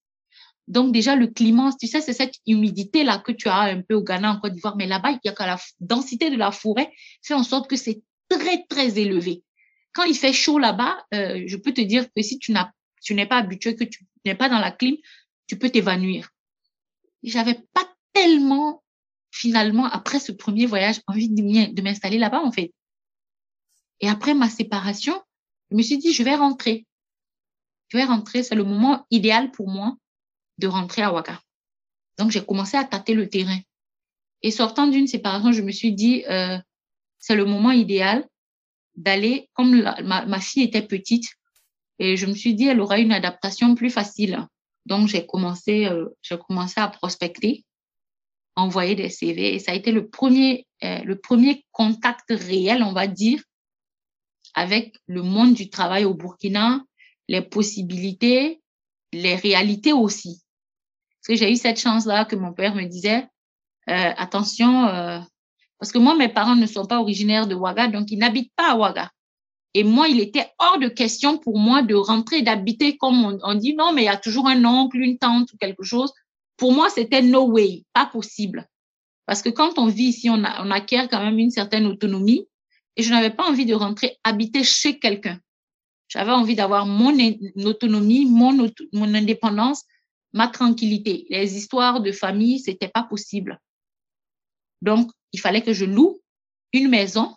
Donc 0.69 0.93
déjà, 0.93 1.15
le 1.15 1.29
climat, 1.29 1.71
tu 1.79 1.87
sais, 1.87 2.01
c'est 2.01 2.13
cette 2.13 2.35
humidité-là 2.47 3.19
que 3.19 3.33
tu 3.33 3.49
as 3.49 3.61
un 3.61 3.83
peu 3.83 3.95
au 3.95 4.03
Ghana, 4.03 4.33
en 4.33 4.41
Côte 4.41 4.53
d'Ivoire, 4.53 4.77
mais 4.77 4.87
là-bas, 4.87 5.13
il 5.13 5.21
y 5.25 5.29
a 5.29 5.33
que 5.33 5.43
la 5.43 5.59
densité 5.81 6.31
de 6.31 6.37
la 6.37 6.51
forêt 6.51 6.91
fait 7.23 7.35
en 7.35 7.45
sorte 7.45 7.71
que 7.71 7.77
c'est 7.77 8.03
très, 8.29 8.65
très 8.69 8.99
élevé. 8.99 9.43
Quand 9.93 10.05
il 10.05 10.17
fait 10.17 10.33
chaud 10.33 10.59
là-bas, 10.59 11.05
euh, 11.15 11.45
je 11.47 11.57
peux 11.57 11.73
te 11.73 11.81
dire 11.81 12.07
que 12.15 12.23
si 12.23 12.39
tu 12.39 12.53
tu 13.03 13.15
n'es 13.15 13.27
pas 13.27 13.37
habitué, 13.39 13.77
que 13.77 13.85
tu 13.85 14.05
n'es 14.25 14.35
pas 14.35 14.49
dans 14.49 14.59
la 14.59 14.73
clim, 14.73 14.97
tu 15.47 15.57
peux 15.57 15.71
t'évanouir. 15.71 16.31
J'avais 17.23 17.55
pas 17.73 17.89
tellement, 18.13 18.83
finalement, 19.31 19.85
après 19.85 20.19
ce 20.19 20.33
premier 20.33 20.67
voyage, 20.67 21.01
envie 21.07 21.29
de 21.29 21.83
m'installer 21.83 22.19
là-bas, 22.19 22.41
en 22.41 22.51
fait. 22.51 22.73
Et 24.01 24.09
après 24.09 24.35
ma 24.35 24.49
séparation, 24.49 25.21
je 25.71 25.77
me 25.77 25.83
suis 25.83 25.99
dit, 25.99 26.13
je 26.13 26.23
vais 26.23 26.35
rentrer. 26.35 26.87
Je 27.89 27.97
vais 27.97 28.05
rentrer, 28.05 28.43
c'est 28.43 28.55
le 28.55 28.65
moment 28.65 29.07
idéal 29.11 29.51
pour 29.51 29.69
moi 29.69 29.97
de 30.59 30.67
rentrer 30.67 31.03
à 31.03 31.13
Ouaga. 31.13 31.41
Donc, 32.19 32.31
j'ai 32.31 32.45
commencé 32.45 32.77
à 32.77 32.85
tâter 32.85 33.15
le 33.15 33.29
terrain. 33.29 33.59
Et 34.43 34.51
sortant 34.51 34.87
d'une 34.87 35.07
séparation, 35.07 35.53
je 35.53 35.63
me 35.63 35.71
suis 35.71 35.93
dit, 35.93 36.25
euh, 36.29 36.59
c'est 37.19 37.35
le 37.35 37.45
moment 37.45 37.73
idéal 37.73 38.27
d'aller, 38.95 39.51
comme 39.55 39.83
ma, 39.83 40.25
ma, 40.25 40.41
fille 40.41 40.63
était 40.63 40.87
petite, 40.87 41.27
et 41.99 42.17
je 42.17 42.27
me 42.27 42.35
suis 42.35 42.55
dit, 42.55 42.67
elle 42.67 42.81
aura 42.81 42.99
une 42.99 43.13
adaptation 43.13 43.75
plus 43.75 43.91
facile. 43.91 44.47
Donc, 44.87 45.09
j'ai 45.09 45.27
commencé, 45.27 45.87
euh, 45.87 46.07
j'ai 46.23 46.39
commencé 46.39 46.81
à 46.81 46.89
prospecter, 46.89 47.65
envoyer 48.55 48.95
des 48.95 49.11
CV, 49.11 49.55
et 49.55 49.59
ça 49.59 49.73
a 49.73 49.75
été 49.75 49.93
le 49.93 50.09
premier, 50.09 50.67
euh, 50.85 51.03
le 51.03 51.19
premier 51.19 51.65
contact 51.73 52.31
réel, 52.31 52.83
on 52.83 52.93
va 52.93 53.07
dire, 53.07 53.43
avec 54.57 54.97
le 55.07 55.23
monde 55.23 55.55
du 55.55 55.71
travail 55.71 56.05
au 56.05 56.15
Burkina, 56.15 56.83
les 57.29 57.43
possibilités, 57.43 58.61
les 59.13 59.37
réalités 59.37 59.93
aussi. 59.93 60.43
Parce 61.21 61.29
que 61.29 61.45
j'ai 61.45 61.53
eu 61.53 61.57
cette 61.57 61.79
chance-là 61.79 62.25
que 62.25 62.37
mon 62.37 62.53
père 62.53 62.75
me 62.75 62.85
disait, 62.85 63.29
euh, 63.89 64.13
attention, 64.17 64.87
euh, 64.87 65.21
parce 65.79 65.93
que 65.93 65.99
moi, 65.99 66.17
mes 66.17 66.29
parents 66.29 66.57
ne 66.57 66.67
sont 66.67 66.87
pas 66.87 67.01
originaires 67.01 67.47
de 67.47 67.55
Ouaga, 67.55 67.89
donc 67.89 68.11
ils 68.11 68.19
n'habitent 68.19 68.53
pas 68.57 68.73
à 68.73 68.77
Ouaga. 68.77 69.11
Et 69.75 69.85
moi, 69.85 70.09
il 70.09 70.21
était 70.21 70.49
hors 70.59 70.79
de 70.79 70.89
question 70.89 71.37
pour 71.37 71.59
moi 71.59 71.83
de 71.83 71.95
rentrer, 71.95 72.41
d'habiter 72.41 72.97
comme 72.97 73.39
on, 73.43 73.55
dit, 73.55 73.75
non, 73.75 73.93
mais 73.93 74.03
il 74.03 74.07
y 74.07 74.09
a 74.09 74.17
toujours 74.17 74.49
un 74.49 74.65
oncle, 74.65 74.97
une 74.97 75.19
tante 75.19 75.53
ou 75.53 75.59
quelque 75.59 75.83
chose. 75.83 76.15
Pour 76.57 76.73
moi, 76.73 76.89
c'était 76.89 77.21
no 77.21 77.45
way, 77.51 77.85
pas 77.93 78.07
possible. 78.07 78.67
Parce 79.27 79.43
que 79.43 79.51
quand 79.51 79.79
on 79.79 79.87
vit 79.87 80.05
ici, 80.05 80.31
on, 80.31 80.43
a, 80.45 80.65
on 80.65 80.71
acquiert 80.71 81.11
quand 81.11 81.23
même 81.23 81.39
une 81.39 81.51
certaine 81.51 81.85
autonomie. 81.85 82.47
Et 82.97 83.03
je 83.03 83.11
n'avais 83.11 83.31
pas 83.31 83.45
envie 83.49 83.67
de 83.67 83.75
rentrer 83.75 84.19
habiter 84.25 84.65
chez 84.65 84.99
quelqu'un. 84.99 85.39
J'avais 86.09 86.33
envie 86.33 86.55
d'avoir 86.55 86.87
mon 86.87 87.13
autonomie, 87.65 88.27
mon, 88.27 88.71
mon 88.93 89.15
indépendance 89.15 89.85
ma 90.37 90.49
tranquillité. 90.49 91.27
Les 91.31 91.57
histoires 91.57 92.01
de 92.01 92.13
famille, 92.13 92.61
c'était 92.61 92.89
pas 92.89 93.03
possible. 93.03 93.59
Donc, 94.83 95.11
il 95.33 95.41
fallait 95.41 95.63
que 95.63 95.73
je 95.73 95.87
loue 95.87 96.21
une 96.73 96.89
maison 96.89 97.35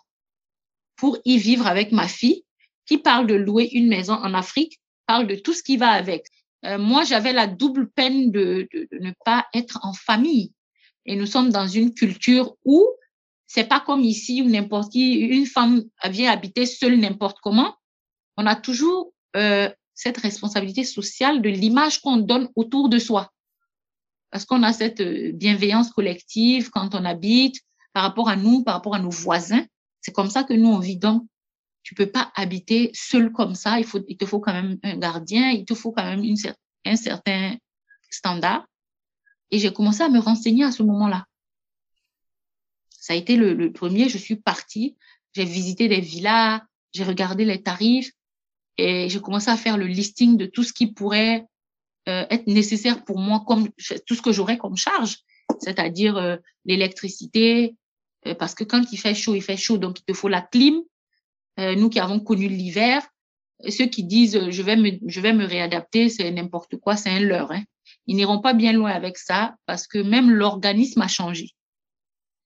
pour 0.96 1.18
y 1.24 1.38
vivre 1.38 1.66
avec 1.66 1.92
ma 1.92 2.06
fille 2.06 2.44
qui 2.86 2.98
parle 2.98 3.26
de 3.26 3.34
louer 3.34 3.70
une 3.72 3.88
maison 3.88 4.14
en 4.14 4.34
Afrique, 4.34 4.80
parle 5.06 5.26
de 5.26 5.34
tout 5.34 5.54
ce 5.54 5.62
qui 5.62 5.78
va 5.78 5.90
avec. 5.90 6.26
Euh, 6.66 6.76
moi, 6.76 7.04
j'avais 7.04 7.32
la 7.32 7.46
double 7.46 7.90
peine 7.90 8.30
de, 8.30 8.68
de, 8.72 8.86
de, 8.92 8.98
ne 8.98 9.12
pas 9.24 9.46
être 9.54 9.78
en 9.82 9.94
famille. 9.94 10.52
Et 11.06 11.16
nous 11.16 11.26
sommes 11.26 11.50
dans 11.50 11.66
une 11.66 11.94
culture 11.94 12.54
où 12.64 12.86
c'est 13.52 13.64
pas 13.64 13.80
comme 13.80 14.02
ici 14.02 14.42
où 14.42 14.48
n'importe 14.48 14.92
qui, 14.92 15.14
une 15.14 15.44
femme 15.44 15.82
vient 16.04 16.30
habiter 16.30 16.66
seule 16.66 16.96
n'importe 17.00 17.38
comment. 17.42 17.74
On 18.36 18.46
a 18.46 18.54
toujours 18.54 19.12
euh, 19.34 19.68
cette 19.92 20.18
responsabilité 20.18 20.84
sociale 20.84 21.42
de 21.42 21.48
l'image 21.48 22.00
qu'on 22.00 22.18
donne 22.18 22.48
autour 22.54 22.88
de 22.88 23.00
soi. 23.00 23.32
Parce 24.30 24.44
qu'on 24.44 24.62
a 24.62 24.72
cette 24.72 25.00
euh, 25.00 25.32
bienveillance 25.32 25.90
collective 25.90 26.70
quand 26.70 26.94
on 26.94 27.04
habite 27.04 27.56
par 27.92 28.04
rapport 28.04 28.28
à 28.28 28.36
nous, 28.36 28.62
par 28.62 28.74
rapport 28.74 28.94
à 28.94 29.00
nos 29.00 29.10
voisins. 29.10 29.66
C'est 30.00 30.12
comme 30.12 30.30
ça 30.30 30.44
que 30.44 30.54
nous, 30.54 30.68
on 30.68 30.78
vit. 30.78 30.98
Donc, 30.98 31.26
tu 31.82 31.96
peux 31.96 32.06
pas 32.06 32.30
habiter 32.36 32.92
seul 32.94 33.32
comme 33.32 33.56
ça. 33.56 33.80
Il 33.80 33.84
faut, 33.84 33.98
il 34.06 34.16
te 34.16 34.26
faut 34.26 34.38
quand 34.38 34.52
même 34.52 34.78
un 34.84 34.96
gardien. 34.96 35.50
Il 35.50 35.64
te 35.64 35.74
faut 35.74 35.90
quand 35.90 36.04
même 36.04 36.22
une, 36.22 36.36
un 36.84 36.96
certain 36.96 37.56
standard. 38.10 38.64
Et 39.50 39.58
j'ai 39.58 39.72
commencé 39.72 40.04
à 40.04 40.08
me 40.08 40.20
renseigner 40.20 40.62
à 40.62 40.70
ce 40.70 40.84
moment-là. 40.84 41.26
Ça 43.10 43.14
a 43.14 43.16
été 43.16 43.34
le, 43.34 43.72
premier. 43.72 44.08
Je 44.08 44.18
suis 44.18 44.36
partie. 44.36 44.96
J'ai 45.32 45.44
visité 45.44 45.88
des 45.88 46.00
villas. 46.00 46.62
J'ai 46.92 47.02
regardé 47.02 47.44
les 47.44 47.60
tarifs. 47.60 48.12
Et 48.78 49.08
j'ai 49.08 49.20
commencé 49.20 49.50
à 49.50 49.56
faire 49.56 49.76
le 49.76 49.88
listing 49.88 50.36
de 50.36 50.46
tout 50.46 50.62
ce 50.62 50.72
qui 50.72 50.92
pourrait 50.92 51.44
euh, 52.08 52.24
être 52.30 52.46
nécessaire 52.46 53.02
pour 53.02 53.18
moi, 53.18 53.42
comme 53.44 53.68
tout 54.06 54.14
ce 54.14 54.22
que 54.22 54.30
j'aurais 54.30 54.58
comme 54.58 54.76
charge, 54.76 55.18
c'est-à-dire 55.58 56.18
euh, 56.18 56.36
l'électricité, 56.64 57.74
euh, 58.28 58.36
parce 58.36 58.54
que 58.54 58.62
quand 58.62 58.92
il 58.92 58.96
fait 58.96 59.16
chaud, 59.16 59.34
il 59.34 59.42
fait 59.42 59.56
chaud, 59.56 59.76
donc 59.76 59.98
il 59.98 60.04
te 60.04 60.12
faut 60.12 60.28
la 60.28 60.42
clim. 60.42 60.80
Nous 61.58 61.90
qui 61.90 61.98
avons 61.98 62.20
connu 62.20 62.46
l'hiver, 62.48 63.02
ceux 63.68 63.86
qui 63.86 64.04
disent 64.04 64.50
je 64.50 64.62
vais 64.62 64.76
me 64.76 64.92
je 65.06 65.20
vais 65.20 65.34
me 65.34 65.44
réadapter, 65.44 66.08
c'est 66.08 66.30
n'importe 66.30 66.76
quoi, 66.76 66.96
c'est 66.96 67.10
un 67.10 67.20
leurre. 67.20 67.52
Hein. 67.52 67.64
Ils 68.06 68.16
n'iront 68.16 68.40
pas 68.40 68.54
bien 68.54 68.72
loin 68.72 68.92
avec 68.92 69.18
ça 69.18 69.56
parce 69.66 69.86
que 69.86 69.98
même 69.98 70.30
l'organisme 70.30 71.02
a 71.02 71.08
changé. 71.08 71.50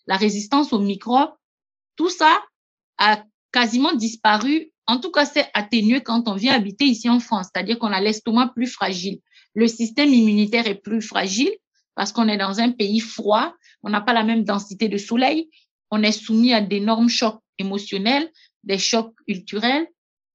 La 0.07 0.17
résistance 0.17 0.73
aux 0.73 0.81
microbes, 0.81 1.33
tout 1.97 2.11
ça 2.11 2.43
a 2.99 3.25
quasiment 3.53 3.95
disparu 3.95 4.75
en 4.87 4.99
tout 4.99 5.11
cas, 5.11 5.25
c'est 5.25 5.49
atténué 5.55 6.03
quand 6.03 6.29
on 6.29 6.35
vient 6.35 6.55
habiter 6.55 6.85
ici 6.85 7.09
en 7.09 7.21
France, 7.21 7.49
c'est-à-dire 7.53 7.79
qu'on 7.79 7.93
a 7.93 8.01
l'estomac 8.01 8.53
plus 8.55 8.67
fragile. 8.67 9.21
Le 9.55 9.67
système 9.67 10.13
immunitaire 10.13 10.67
est 10.67 10.75
plus 10.75 11.01
fragile 11.01 11.53
parce 11.95 12.13
qu'on 12.13 12.29
est 12.29 12.37
dans 12.37 12.61
un 12.61 12.71
pays 12.71 13.01
froid, 13.01 13.55
on 13.83 13.91
n'a 13.91 14.01
pas 14.01 14.13
la 14.13 14.25
même 14.25 14.45
densité 14.45 14.89
de 14.89 14.99
soleil, 14.99 15.49
on 15.91 16.03
est 16.03 16.13
soumis 16.13 16.53
à 16.53 16.61
d'énormes 16.61 17.09
chocs 17.09 17.41
émotionnels, 17.59 18.31
des 18.65 18.79
chocs 18.79 19.15
culturels, 19.27 19.87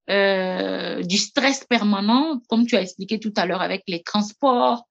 euh, 0.10 1.04
du 1.04 1.18
stress 1.18 1.66
permanent, 1.66 2.42
comme 2.48 2.66
tu 2.66 2.76
as 2.76 2.82
expliqué 2.82 3.20
tout 3.20 3.34
à 3.36 3.46
l'heure 3.46 3.62
avec 3.62 3.84
les 3.88 4.02
transports, 4.02 4.88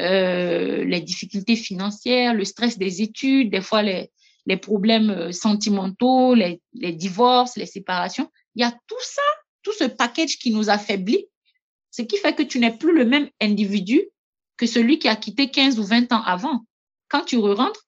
euh, 0.00 0.84
les 0.84 1.00
difficultés 1.00 1.56
financières, 1.56 2.34
le 2.34 2.44
stress 2.44 2.78
des 2.78 3.02
études, 3.02 3.50
des 3.50 3.60
fois 3.60 3.82
les, 3.82 4.10
les 4.46 4.56
problèmes 4.56 5.10
euh, 5.10 5.32
sentimentaux, 5.32 6.34
les, 6.34 6.60
les 6.72 6.92
divorces, 6.92 7.56
les 7.56 7.66
séparations. 7.66 8.30
Il 8.54 8.62
y 8.62 8.64
a 8.64 8.72
tout 8.86 9.00
ça, 9.00 9.22
tout 9.62 9.72
ce 9.72 9.84
package 9.84 10.38
qui 10.38 10.50
nous 10.50 10.68
affaiblit, 10.68 11.26
ce 11.90 12.02
qui 12.02 12.16
fait 12.16 12.34
que 12.34 12.42
tu 12.42 12.58
n'es 12.58 12.76
plus 12.76 12.96
le 12.96 13.04
même 13.04 13.28
individu 13.40 14.02
que 14.56 14.66
celui 14.66 14.98
qui 14.98 15.08
a 15.08 15.16
quitté 15.16 15.50
15 15.50 15.78
ou 15.78 15.84
20 15.84 16.12
ans 16.12 16.22
avant. 16.22 16.64
quand 17.08 17.24
tu 17.24 17.36
re-rentres, 17.38 17.86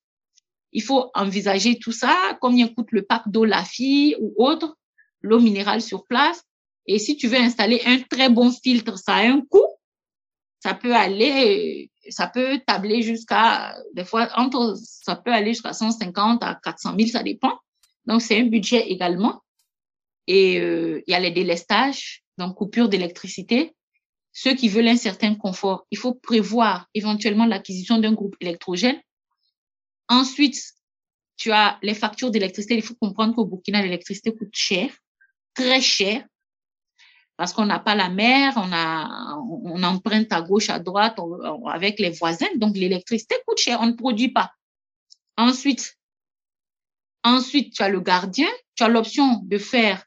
il 0.72 0.82
faut 0.82 1.10
envisager 1.14 1.78
tout 1.78 1.92
ça, 1.92 2.36
combien 2.40 2.68
coûte 2.68 2.88
le 2.90 3.02
pack 3.02 3.22
d'eau 3.28 3.44
la 3.44 3.64
fille 3.64 4.14
ou 4.20 4.34
autre, 4.36 4.76
l'eau 5.22 5.40
minérale 5.40 5.80
sur 5.80 6.04
place. 6.06 6.42
Et 6.86 6.98
si 6.98 7.16
tu 7.16 7.28
veux 7.28 7.38
installer 7.38 7.80
un 7.86 7.98
très 7.98 8.28
bon 8.28 8.52
filtre, 8.52 8.98
ça 8.98 9.14
a 9.16 9.26
un 9.26 9.40
coût. 9.40 9.66
Ça 10.66 10.74
peut 10.74 10.96
aller, 10.96 11.92
ça 12.08 12.26
peut 12.26 12.60
tabler 12.66 13.00
jusqu'à, 13.00 13.76
des 13.94 14.04
fois, 14.04 14.28
entre, 14.34 14.74
ça 14.76 15.14
peut 15.14 15.32
aller 15.32 15.52
jusqu'à 15.52 15.72
150 15.72 16.42
à 16.42 16.58
400 16.60 16.96
000, 16.98 17.08
ça 17.10 17.22
dépend. 17.22 17.56
Donc, 18.04 18.20
c'est 18.20 18.40
un 18.40 18.46
budget 18.46 18.88
également. 18.88 19.44
Et 20.26 20.58
euh, 20.58 21.04
il 21.06 21.12
y 21.12 21.14
a 21.14 21.20
les 21.20 21.30
délestages, 21.30 22.24
donc 22.36 22.56
coupure 22.56 22.88
d'électricité. 22.88 23.76
Ceux 24.32 24.54
qui 24.56 24.68
veulent 24.68 24.88
un 24.88 24.96
certain 24.96 25.36
confort, 25.36 25.86
il 25.92 25.98
faut 25.98 26.14
prévoir 26.14 26.88
éventuellement 26.94 27.46
l'acquisition 27.46 27.98
d'un 27.98 28.14
groupe 28.14 28.34
électrogène. 28.40 29.00
Ensuite, 30.08 30.60
tu 31.36 31.52
as 31.52 31.78
les 31.82 31.94
factures 31.94 32.32
d'électricité. 32.32 32.74
Il 32.74 32.82
faut 32.82 32.96
comprendre 33.00 33.36
qu'au 33.36 33.44
Burkina, 33.44 33.82
l'électricité 33.82 34.34
coûte 34.34 34.50
cher, 34.52 34.90
très 35.54 35.80
cher, 35.80 36.26
parce 37.36 37.52
qu'on 37.52 37.66
n'a 37.66 37.78
pas 37.78 37.94
la 37.94 38.08
mer, 38.08 38.54
on, 38.56 38.72
a, 38.72 39.36
on 39.64 39.82
emprunte 39.82 40.32
à 40.32 40.40
gauche, 40.40 40.70
à 40.70 40.78
droite 40.78 41.18
avec 41.66 41.98
les 41.98 42.10
voisins. 42.10 42.46
Donc, 42.56 42.76
l'électricité 42.76 43.36
coûte 43.46 43.58
cher, 43.58 43.78
on 43.82 43.86
ne 43.86 43.92
produit 43.92 44.30
pas. 44.30 44.52
Ensuite, 45.36 45.96
ensuite, 47.22 47.74
tu 47.74 47.82
as 47.82 47.90
le 47.90 48.00
gardien. 48.00 48.48
Tu 48.74 48.84
as 48.84 48.88
l'option 48.88 49.40
de 49.42 49.58
faire 49.58 50.02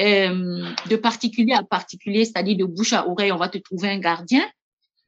euh, 0.00 0.66
de 0.88 0.96
particulier 0.96 1.52
à 1.52 1.62
particulier, 1.62 2.24
c'est-à-dire 2.24 2.56
de 2.56 2.64
bouche 2.64 2.94
à 2.94 3.06
oreille, 3.06 3.32
on 3.32 3.36
va 3.36 3.48
te 3.48 3.58
trouver 3.58 3.90
un 3.90 3.98
gardien. 3.98 4.44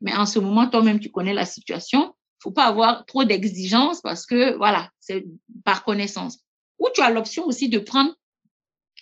Mais 0.01 0.15
en 0.15 0.27
ce 0.27 0.39
moment, 0.39 0.69
toi-même, 0.69 1.01
tu 1.01 1.11
connais 1.11 1.35
la 1.35 1.47
situation. 1.47 2.15
Faut 2.39 2.51
pas 2.51 2.67
avoir 2.67 3.07
trop 3.07 3.25
d'exigences 3.25 4.03
parce 4.03 4.27
que, 4.27 4.57
voilà, 4.57 4.91
c'est 5.01 5.25
par 5.65 5.85
connaissance. 5.85 6.39
Ou 6.79 6.89
tu 6.95 7.01
as 7.01 7.11
l'option 7.11 7.47
aussi 7.47 7.71
de 7.71 7.79
prendre 7.79 8.15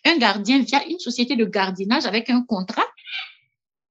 un 0.04 0.18
gardien 0.18 0.60
via 0.60 0.86
une 0.86 0.98
société 0.98 1.36
de 1.36 1.44
gardiennage 1.44 2.06
avec 2.06 2.30
un 2.30 2.42
contrat. 2.42 2.86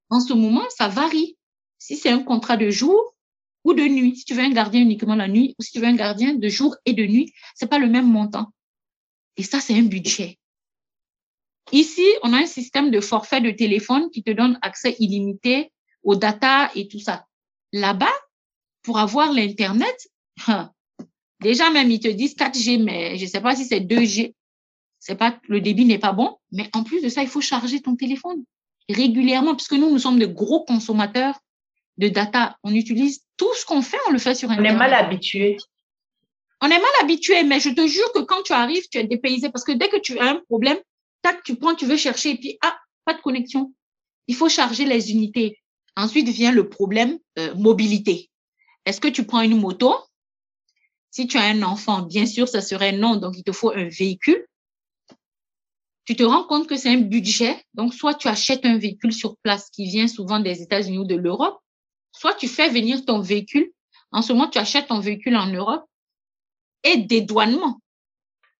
En 0.09 0.19
ce 0.19 0.33
moment, 0.33 0.63
ça 0.69 0.87
varie. 0.87 1.37
Si 1.79 1.97
c'est 1.97 2.09
un 2.09 2.23
contrat 2.23 2.57
de 2.57 2.69
jour 2.69 3.15
ou 3.63 3.73
de 3.73 3.83
nuit, 3.83 4.15
si 4.15 4.25
tu 4.25 4.33
veux 4.33 4.43
un 4.43 4.51
gardien 4.51 4.81
uniquement 4.81 5.15
la 5.15 5.27
nuit 5.27 5.55
ou 5.57 5.63
si 5.63 5.71
tu 5.71 5.79
veux 5.79 5.87
un 5.87 5.95
gardien 5.95 6.33
de 6.33 6.49
jour 6.49 6.75
et 6.85 6.93
de 6.93 7.03
nuit, 7.05 7.33
c'est 7.55 7.69
pas 7.69 7.79
le 7.79 7.87
même 7.87 8.09
montant. 8.09 8.53
Et 9.37 9.43
ça, 9.43 9.59
c'est 9.59 9.73
un 9.73 9.83
budget. 9.83 10.37
Ici, 11.71 12.05
on 12.21 12.33
a 12.33 12.37
un 12.37 12.45
système 12.45 12.91
de 12.91 12.99
forfait 12.99 13.41
de 13.41 13.51
téléphone 13.51 14.09
qui 14.11 14.21
te 14.23 14.31
donne 14.31 14.59
accès 14.61 14.95
illimité 14.99 15.71
aux 16.03 16.15
data 16.15 16.69
et 16.75 16.87
tout 16.87 16.99
ça. 16.99 17.25
Là-bas, 17.71 18.13
pour 18.83 18.99
avoir 18.99 19.31
l'Internet, 19.31 20.09
déjà 21.39 21.71
même 21.71 21.89
ils 21.89 21.99
te 21.99 22.09
disent 22.09 22.35
4G, 22.35 22.83
mais 22.83 23.17
je 23.17 23.23
ne 23.23 23.29
sais 23.29 23.41
pas 23.41 23.55
si 23.55 23.65
c'est 23.65 23.79
2G. 23.79 24.35
C'est 25.05 25.15
pas, 25.15 25.37
le 25.49 25.59
débit 25.59 25.83
n'est 25.83 25.99
pas 25.99 26.13
bon, 26.13 26.37
mais 26.53 26.69
en 26.71 26.85
plus 26.85 27.01
de 27.01 27.09
ça, 27.09 27.21
il 27.21 27.27
faut 27.27 27.41
charger 27.41 27.81
ton 27.81 27.97
téléphone 27.97 28.45
régulièrement, 28.87 29.53
puisque 29.53 29.73
nous, 29.73 29.91
nous 29.91 29.99
sommes 29.99 30.17
de 30.17 30.25
gros 30.25 30.63
consommateurs 30.63 31.37
de 31.97 32.07
data. 32.07 32.57
On 32.63 32.73
utilise 32.73 33.25
tout 33.35 33.53
ce 33.53 33.65
qu'on 33.65 33.81
fait, 33.81 33.97
on 34.07 34.11
le 34.11 34.17
fait 34.17 34.33
sur 34.33 34.49
Internet. 34.49 34.71
On 34.71 34.75
est 34.75 34.77
mal 34.77 34.93
habitué. 34.93 35.57
On 36.61 36.67
est 36.67 36.79
mal 36.79 36.91
habitué, 37.01 37.43
mais 37.43 37.59
je 37.59 37.71
te 37.71 37.85
jure 37.85 38.09
que 38.13 38.21
quand 38.21 38.43
tu 38.43 38.53
arrives, 38.53 38.87
tu 38.89 38.97
es 38.97 39.03
dépaysé 39.03 39.49
parce 39.49 39.65
que 39.65 39.73
dès 39.73 39.89
que 39.89 39.99
tu 39.99 40.17
as 40.19 40.29
un 40.29 40.41
problème, 40.47 40.77
tac, 41.21 41.43
tu 41.43 41.57
prends, 41.57 41.75
tu 41.75 41.85
veux 41.85 41.97
chercher 41.97 42.29
et 42.29 42.37
puis, 42.37 42.57
ah, 42.61 42.77
pas 43.03 43.13
de 43.13 43.19
connexion. 43.19 43.73
Il 44.27 44.35
faut 44.35 44.47
charger 44.47 44.85
les 44.85 45.11
unités. 45.11 45.59
Ensuite 45.97 46.29
vient 46.29 46.53
le 46.53 46.69
problème 46.69 47.19
euh, 47.39 47.53
mobilité. 47.55 48.29
Est-ce 48.85 49.01
que 49.01 49.09
tu 49.09 49.25
prends 49.25 49.41
une 49.41 49.59
moto? 49.59 49.93
Si 51.11 51.27
tu 51.27 51.37
as 51.37 51.43
un 51.43 51.61
enfant, 51.61 52.03
bien 52.03 52.25
sûr, 52.25 52.47
ça 52.47 52.61
serait 52.61 52.93
non, 52.93 53.17
donc 53.17 53.37
il 53.37 53.43
te 53.43 53.51
faut 53.51 53.71
un 53.71 53.89
véhicule. 53.89 54.47
Tu 56.05 56.15
te 56.15 56.23
rends 56.23 56.43
compte 56.43 56.67
que 56.67 56.75
c'est 56.75 56.89
un 56.89 57.01
budget, 57.01 57.55
donc 57.73 57.93
soit 57.93 58.13
tu 58.13 58.27
achètes 58.27 58.65
un 58.65 58.77
véhicule 58.77 59.13
sur 59.13 59.37
place 59.37 59.69
qui 59.69 59.85
vient 59.85 60.07
souvent 60.07 60.39
des 60.39 60.61
États-Unis 60.61 60.99
ou 60.99 61.05
de 61.05 61.15
l'Europe, 61.15 61.59
soit 62.11 62.33
tu 62.33 62.47
fais 62.47 62.69
venir 62.69 63.05
ton 63.05 63.21
véhicule. 63.21 63.71
En 64.11 64.21
ce 64.21 64.33
moment, 64.33 64.49
tu 64.49 64.57
achètes 64.57 64.87
ton 64.87 64.99
véhicule 64.99 65.35
en 65.37 65.47
Europe 65.47 65.85
et 66.83 66.97
dédouanement 66.97 67.79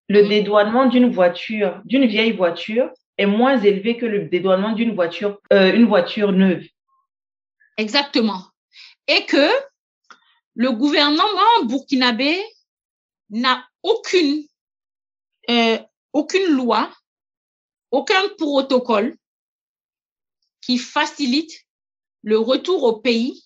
le 0.09 0.27
dédouanement 0.27 0.85
d'une 0.85 1.11
voiture, 1.11 1.81
d'une 1.85 2.05
vieille 2.05 2.33
voiture, 2.33 2.89
est 3.17 3.25
moins 3.25 3.59
élevé 3.61 3.97
que 3.97 4.05
le 4.05 4.25
dédouanement 4.25 4.73
d'une 4.73 4.95
voiture, 4.95 5.39
euh, 5.51 5.73
une 5.73 5.85
voiture 5.85 6.31
neuve. 6.31 6.63
Exactement. 7.77 8.43
Et 9.07 9.25
que 9.25 9.49
le 10.55 10.71
gouvernement 10.71 11.63
burkinabé 11.65 12.37
n'a 13.29 13.65
aucune, 13.81 14.43
euh, 15.49 15.77
aucune 16.11 16.53
loi, 16.53 16.91
aucun 17.93 18.27
protocole 18.39 19.15
qui 20.61 20.77
facilite 20.77 21.53
le 22.23 22.39
retour 22.39 22.83
au 22.83 22.99
pays 22.99 23.45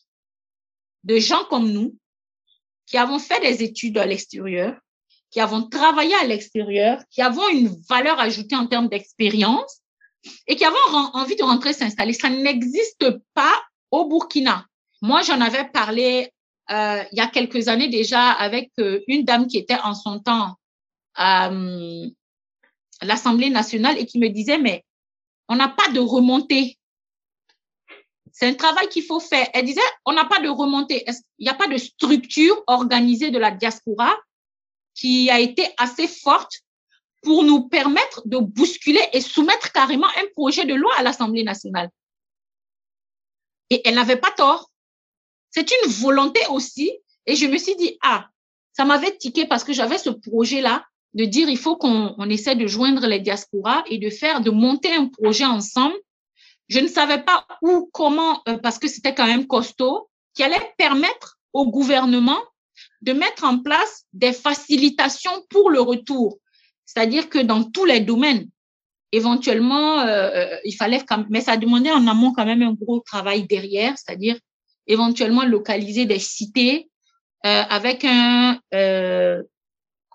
de 1.03 1.19
gens 1.19 1.43
comme 1.45 1.69
nous 1.69 1.97
qui 2.85 2.97
avons 2.97 3.19
fait 3.19 3.41
des 3.41 3.61
études 3.61 3.97
à 3.97 4.05
l'extérieur, 4.05 4.79
qui 5.31 5.41
avons 5.41 5.67
travaillé 5.67 6.15
à 6.15 6.23
l'extérieur, 6.23 7.03
qui 7.11 7.21
avons 7.21 7.47
une 7.49 7.67
valeur 7.89 8.19
ajoutée 8.21 8.55
en 8.55 8.67
termes 8.67 8.87
d'expérience 8.87 9.81
et 10.47 10.55
qui 10.55 10.63
avons 10.63 10.95
envie 11.13 11.35
de 11.35 11.43
rentrer 11.43 11.73
s'installer. 11.73 12.13
Ça 12.13 12.29
n'existe 12.29 13.05
pas 13.33 13.61
au 13.91 14.07
Burkina. 14.07 14.65
Moi, 15.01 15.23
j'en 15.23 15.41
avais 15.41 15.67
parlé 15.69 16.31
euh, 16.71 17.03
il 17.11 17.17
y 17.17 17.21
a 17.21 17.27
quelques 17.27 17.67
années 17.67 17.89
déjà 17.89 18.31
avec 18.31 18.71
euh, 18.79 19.01
une 19.07 19.25
dame 19.25 19.47
qui 19.47 19.57
était 19.57 19.79
en 19.83 19.93
son 19.93 20.19
temps 20.19 20.55
euh, 21.19 22.07
l'Assemblée 23.01 23.49
nationale 23.49 23.97
et 23.97 24.05
qui 24.05 24.19
me 24.19 24.29
disait, 24.29 24.57
mais 24.57 24.83
on 25.47 25.55
n'a 25.55 25.69
pas 25.69 25.89
de 25.89 25.99
remontée. 25.99 26.77
C'est 28.31 28.47
un 28.47 28.53
travail 28.53 28.87
qu'il 28.89 29.03
faut 29.03 29.19
faire. 29.19 29.47
Elle 29.53 29.65
disait, 29.65 29.81
on 30.05 30.13
n'a 30.13 30.25
pas 30.25 30.39
de 30.39 30.49
remontée. 30.49 31.05
Il 31.39 31.43
n'y 31.43 31.49
a 31.49 31.55
pas 31.55 31.67
de 31.67 31.77
structure 31.77 32.63
organisée 32.67 33.31
de 33.31 33.39
la 33.39 33.51
diaspora 33.51 34.15
qui 34.93 35.29
a 35.29 35.39
été 35.39 35.67
assez 35.77 36.07
forte 36.07 36.51
pour 37.23 37.43
nous 37.43 37.67
permettre 37.67 38.21
de 38.25 38.37
bousculer 38.37 39.01
et 39.13 39.21
soumettre 39.21 39.71
carrément 39.71 40.07
un 40.07 40.25
projet 40.35 40.65
de 40.65 40.75
loi 40.75 40.91
à 40.97 41.03
l'Assemblée 41.03 41.43
nationale? 41.43 41.89
Et 43.69 43.81
elle 43.87 43.95
n'avait 43.95 44.17
pas 44.17 44.31
tort. 44.31 44.69
C'est 45.49 45.71
une 45.71 45.91
volonté 45.91 46.39
aussi. 46.49 46.91
Et 47.25 47.35
je 47.35 47.47
me 47.47 47.57
suis 47.57 47.75
dit, 47.75 47.97
ah, 48.01 48.29
ça 48.73 48.85
m'avait 48.85 49.17
tiqué 49.17 49.47
parce 49.47 49.63
que 49.63 49.73
j'avais 49.73 49.97
ce 49.97 50.09
projet-là 50.09 50.85
de 51.13 51.25
dire, 51.25 51.49
il 51.49 51.57
faut 51.57 51.77
qu'on 51.77 52.29
essaie 52.29 52.55
de 52.55 52.67
joindre 52.67 53.07
les 53.07 53.19
diasporas 53.19 53.83
et 53.89 53.97
de 53.97 54.09
faire, 54.09 54.41
de 54.41 54.51
monter 54.51 54.93
un 54.93 55.07
projet 55.07 55.45
ensemble. 55.45 55.95
Je 56.69 56.79
ne 56.79 56.87
savais 56.87 57.23
pas 57.23 57.47
où, 57.61 57.89
comment, 57.93 58.41
euh, 58.47 58.57
parce 58.57 58.77
que 58.77 58.87
c'était 58.87 59.15
quand 59.15 59.25
même 59.25 59.47
costaud, 59.47 60.09
qui 60.33 60.43
allait 60.43 60.73
permettre 60.77 61.39
au 61.53 61.69
gouvernement 61.69 62.39
de 63.01 63.13
mettre 63.13 63.43
en 63.43 63.59
place 63.59 64.05
des 64.13 64.33
facilitations 64.33 65.45
pour 65.49 65.69
le 65.69 65.81
retour. 65.81 66.37
C'est-à-dire 66.85 67.29
que 67.29 67.39
dans 67.39 67.63
tous 67.63 67.85
les 67.85 67.99
domaines, 67.99 68.47
éventuellement, 69.11 70.01
euh, 70.01 70.29
euh, 70.33 70.57
il 70.63 70.73
fallait, 70.73 71.03
mais 71.29 71.41
ça 71.41 71.57
demandait 71.57 71.91
en 71.91 72.07
amont 72.07 72.33
quand 72.33 72.45
même 72.45 72.61
un 72.61 72.73
gros 72.73 72.99
travail 72.99 73.47
derrière, 73.47 73.93
c'est-à-dire 73.97 74.37
éventuellement 74.87 75.43
localiser 75.43 76.05
des 76.05 76.19
cités 76.19 76.89
euh, 77.45 77.63
avec 77.69 78.05
un, 78.05 78.59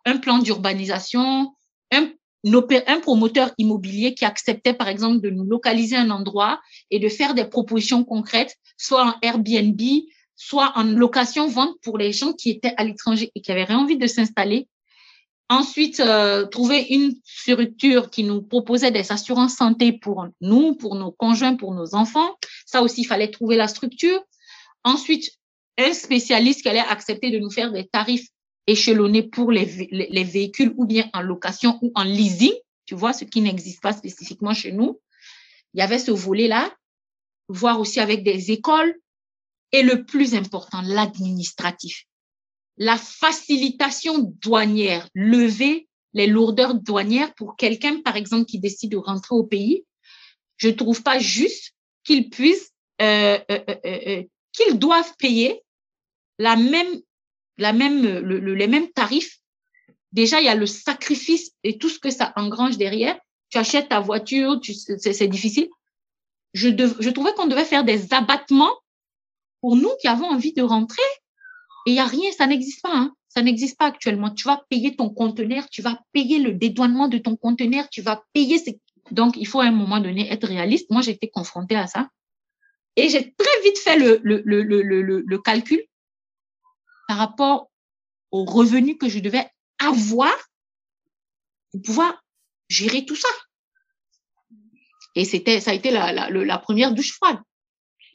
un 0.04 0.18
plan 0.18 0.38
d'urbanisation, 0.38 1.54
un, 1.92 3.00
promoteur 3.00 3.52
immobilier 3.58 4.14
qui 4.14 4.24
acceptait 4.24 4.74
par 4.74 4.88
exemple 4.88 5.20
de 5.20 5.30
nous 5.30 5.44
localiser 5.44 5.96
un 5.96 6.10
endroit 6.10 6.60
et 6.90 6.98
de 6.98 7.08
faire 7.08 7.34
des 7.34 7.44
propositions 7.44 8.04
concrètes, 8.04 8.56
soit 8.76 9.04
en 9.04 9.14
Airbnb, 9.22 9.80
soit 10.34 10.72
en 10.74 10.84
location-vente 10.84 11.76
pour 11.82 11.98
les 11.98 12.12
gens 12.12 12.32
qui 12.32 12.50
étaient 12.50 12.74
à 12.76 12.84
l'étranger 12.84 13.30
et 13.34 13.40
qui 13.40 13.52
avaient 13.52 13.72
envie 13.72 13.96
de 13.96 14.06
s'installer. 14.06 14.68
Ensuite, 15.48 16.00
euh, 16.00 16.46
trouver 16.46 16.86
une 16.90 17.14
structure 17.24 18.10
qui 18.10 18.24
nous 18.24 18.42
proposait 18.42 18.90
des 18.90 19.12
assurances 19.12 19.56
santé 19.56 19.92
pour 19.92 20.26
nous, 20.40 20.74
pour 20.74 20.94
nos 20.94 21.12
conjoints, 21.12 21.56
pour 21.56 21.74
nos 21.74 21.94
enfants. 21.94 22.36
Ça 22.64 22.80
aussi, 22.80 23.02
il 23.02 23.04
fallait 23.04 23.30
trouver 23.30 23.56
la 23.56 23.68
structure. 23.68 24.20
Ensuite, 24.82 25.30
un 25.78 25.92
spécialiste 25.92 26.62
qui 26.62 26.68
allait 26.68 26.80
accepter 26.80 27.30
de 27.30 27.38
nous 27.38 27.50
faire 27.50 27.70
des 27.70 27.86
tarifs 27.86 28.28
échelonnés 28.66 29.22
pour 29.24 29.50
les, 29.50 29.88
les 29.90 30.24
véhicules 30.24 30.72
ou 30.76 30.86
bien 30.86 31.08
en 31.12 31.22
location 31.22 31.78
ou 31.82 31.92
en 31.94 32.04
leasing. 32.04 32.54
Tu 32.86 32.94
vois, 32.94 33.12
ce 33.12 33.24
qui 33.24 33.40
n'existe 33.40 33.80
pas 33.80 33.92
spécifiquement 33.92 34.54
chez 34.54 34.72
nous. 34.72 35.00
Il 35.74 35.78
y 35.78 35.82
avait 35.82 35.98
ce 35.98 36.10
volet-là. 36.10 36.72
Voir 37.48 37.80
aussi 37.80 38.00
avec 38.00 38.22
des 38.22 38.50
écoles, 38.50 38.94
et 39.72 39.82
le 39.82 40.04
plus 40.04 40.34
important, 40.34 40.82
l'administratif. 40.82 42.04
La 42.76 42.96
facilitation 42.96 44.34
douanière, 44.42 45.08
lever 45.14 45.88
les 46.12 46.26
lourdeurs 46.26 46.74
douanières 46.74 47.34
pour 47.34 47.56
quelqu'un, 47.56 48.00
par 48.02 48.16
exemple, 48.16 48.44
qui 48.44 48.58
décide 48.58 48.92
de 48.92 48.98
rentrer 48.98 49.34
au 49.34 49.44
pays. 49.44 49.84
Je 50.58 50.68
ne 50.68 50.74
trouve 50.74 51.02
pas 51.02 51.18
juste 51.18 51.72
qu'il 52.04 52.28
puisse, 52.28 52.70
euh, 53.00 53.38
euh, 53.50 53.60
euh, 53.84 54.22
qu'ils 54.52 54.78
doivent 54.78 55.14
payer 55.18 55.62
la 56.38 56.56
même 56.56 57.00
la 57.58 57.72
même, 57.72 58.02
le, 58.02 58.38
le, 58.38 58.54
les 58.54 58.66
mêmes 58.66 58.90
tarifs. 58.92 59.38
Déjà, 60.12 60.40
il 60.40 60.46
y 60.46 60.48
a 60.48 60.54
le 60.54 60.66
sacrifice 60.66 61.52
et 61.64 61.78
tout 61.78 61.88
ce 61.88 61.98
que 61.98 62.10
ça 62.10 62.32
engrange 62.36 62.76
derrière. 62.76 63.18
Tu 63.50 63.58
achètes 63.58 63.88
ta 63.88 64.00
voiture, 64.00 64.60
c'est 64.98 65.28
difficile. 65.28 65.68
Je, 66.54 66.68
je 66.68 67.10
trouvais 67.10 67.32
qu'on 67.34 67.46
devait 67.46 67.64
faire 67.64 67.84
des 67.84 68.12
abattements 68.12 68.74
pour 69.60 69.76
nous 69.76 69.90
qui 70.00 70.08
avons 70.08 70.26
envie 70.26 70.52
de 70.52 70.62
rentrer. 70.62 71.02
Et 71.86 71.90
il 71.90 71.94
n'y 71.94 72.00
a 72.00 72.06
rien, 72.06 72.30
ça 72.32 72.46
n'existe 72.46 72.82
pas. 72.82 72.94
Hein. 72.94 73.14
Ça 73.28 73.42
n'existe 73.42 73.78
pas 73.78 73.86
actuellement. 73.86 74.30
Tu 74.30 74.44
vas 74.44 74.62
payer 74.68 74.94
ton 74.94 75.08
conteneur, 75.08 75.68
tu 75.70 75.80
vas 75.80 75.98
payer 76.12 76.38
le 76.38 76.52
dédouanement 76.52 77.08
de 77.08 77.18
ton 77.18 77.36
conteneur, 77.36 77.88
tu 77.88 78.02
vas 78.02 78.22
payer. 78.34 78.62
Donc, 79.10 79.36
il 79.36 79.46
faut 79.46 79.60
à 79.60 79.64
un 79.64 79.72
moment 79.72 80.00
donné 80.00 80.30
être 80.30 80.46
réaliste. 80.46 80.90
Moi, 80.90 81.00
j'ai 81.00 81.12
été 81.12 81.28
confrontée 81.28 81.76
à 81.76 81.86
ça. 81.86 82.08
Et 82.96 83.08
j'ai 83.08 83.32
très 83.32 83.62
vite 83.64 83.78
fait 83.78 83.98
le, 83.98 84.20
le, 84.22 84.42
le, 84.44 84.62
le, 84.62 85.22
le 85.26 85.38
calcul 85.38 85.82
par 87.08 87.18
rapport 87.18 87.70
aux 88.30 88.44
revenus 88.44 88.96
que 88.98 89.08
je 89.08 89.18
devais 89.18 89.46
avoir 89.78 90.32
pour 91.72 91.82
pouvoir 91.82 92.22
gérer 92.68 93.04
tout 93.04 93.16
ça. 93.16 93.28
Et 95.14 95.24
c'était, 95.24 95.60
ça 95.60 95.72
a 95.72 95.74
été 95.74 95.90
la, 95.90 96.12
la, 96.12 96.30
la 96.30 96.58
première 96.58 96.94
douche 96.94 97.12
froide. 97.12 97.38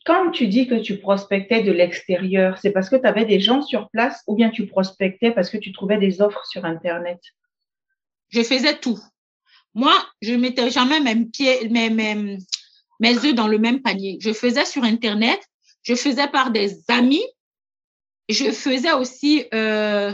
Quand 0.05 0.31
tu 0.31 0.47
dis 0.47 0.67
que 0.67 0.79
tu 0.81 0.99
prospectais 0.99 1.63
de 1.63 1.71
l'extérieur, 1.71 2.57
c'est 2.57 2.71
parce 2.71 2.89
que 2.89 2.95
tu 2.95 3.05
avais 3.05 3.25
des 3.25 3.39
gens 3.39 3.61
sur 3.61 3.89
place 3.89 4.23
ou 4.25 4.35
bien 4.35 4.49
tu 4.49 4.65
prospectais 4.65 5.31
parce 5.31 5.49
que 5.49 5.57
tu 5.57 5.73
trouvais 5.73 5.97
des 5.97 6.21
offres 6.21 6.45
sur 6.45 6.65
Internet? 6.65 7.19
Je 8.29 8.41
faisais 8.41 8.79
tout. 8.79 8.99
Moi, 9.73 9.93
je 10.21 10.33
mettais 10.33 10.71
jamais 10.71 10.99
mes 11.01 11.25
pieds, 11.25 11.67
mes, 11.69 11.89
mes, 11.89 12.37
mes 12.99 13.17
œufs 13.17 13.35
dans 13.35 13.47
le 13.47 13.59
même 13.59 13.81
panier. 13.81 14.17
Je 14.21 14.33
faisais 14.33 14.65
sur 14.65 14.83
Internet, 14.83 15.39
je 15.83 15.93
faisais 15.93 16.27
par 16.29 16.51
des 16.51 16.83
amis, 16.87 17.25
je 18.33 18.51
faisais 18.51 18.93
aussi 18.93 19.45
euh, 19.53 20.13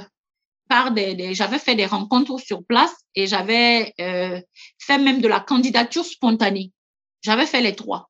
par 0.69 0.91
des, 0.91 1.15
des 1.15 1.34
j'avais 1.34 1.60
fait 1.60 1.76
des 1.76 1.86
rencontres 1.86 2.39
sur 2.39 2.63
place 2.63 2.93
et 3.15 3.28
j'avais 3.28 3.93
euh, 3.99 4.39
fait 4.80 4.97
même 4.97 5.21
de 5.21 5.28
la 5.28 5.39
candidature 5.39 6.06
spontanée. 6.06 6.71
J'avais 7.21 7.45
fait 7.45 7.62
les 7.62 7.76
trois. 7.76 8.10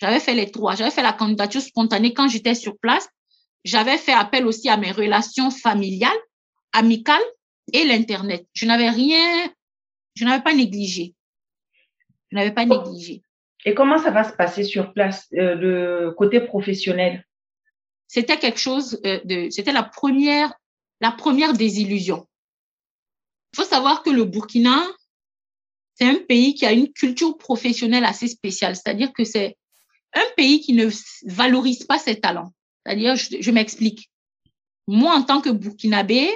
J'avais 0.00 0.20
fait 0.20 0.34
les 0.34 0.50
trois. 0.50 0.74
J'avais 0.76 0.90
fait 0.90 1.02
la 1.02 1.12
candidature 1.12 1.60
spontanée 1.60 2.14
quand 2.14 2.28
j'étais 2.28 2.54
sur 2.54 2.78
place. 2.78 3.08
J'avais 3.64 3.98
fait 3.98 4.12
appel 4.12 4.46
aussi 4.46 4.68
à 4.68 4.76
mes 4.76 4.92
relations 4.92 5.50
familiales, 5.50 6.16
amicales 6.72 7.20
et 7.72 7.84
l'Internet. 7.84 8.46
Je 8.54 8.64
n'avais 8.64 8.88
rien, 8.88 9.50
je 10.14 10.24
n'avais 10.24 10.42
pas 10.42 10.54
négligé. 10.54 11.14
Je 12.30 12.36
n'avais 12.36 12.52
pas 12.52 12.64
négligé. 12.64 13.22
Et 13.66 13.74
comment 13.74 13.98
ça 13.98 14.10
va 14.10 14.24
se 14.24 14.32
passer 14.32 14.64
sur 14.64 14.94
place, 14.94 15.28
euh, 15.34 15.54
le 15.54 16.12
côté 16.12 16.40
professionnel? 16.40 17.26
C'était 18.12 18.40
quelque 18.40 18.58
chose 18.58 19.00
euh, 19.06 19.20
de, 19.24 19.50
c'était 19.50 19.70
la 19.70 19.84
première, 19.84 20.52
la 21.00 21.12
première 21.12 21.52
désillusion. 21.52 22.26
Il 23.52 23.58
faut 23.58 23.64
savoir 23.64 24.02
que 24.02 24.10
le 24.10 24.24
Burkina, 24.24 24.82
c'est 25.94 26.06
un 26.06 26.16
pays 26.16 26.54
qui 26.56 26.66
a 26.66 26.72
une 26.72 26.92
culture 26.92 27.38
professionnelle 27.38 28.04
assez 28.04 28.26
spéciale, 28.26 28.74
c'est-à-dire 28.74 29.12
que 29.12 29.22
c'est 29.22 29.56
un 30.12 30.24
pays 30.36 30.60
qui 30.60 30.72
ne 30.72 30.88
valorise 31.26 31.84
pas 31.84 31.98
ses 31.98 32.18
talents. 32.18 32.52
C'est-à-dire, 32.84 33.14
je, 33.14 33.50
m'explique. 33.52 34.10
Moi, 34.88 35.14
en 35.14 35.22
tant 35.22 35.40
que 35.40 35.50
Burkinabé, 35.50 36.32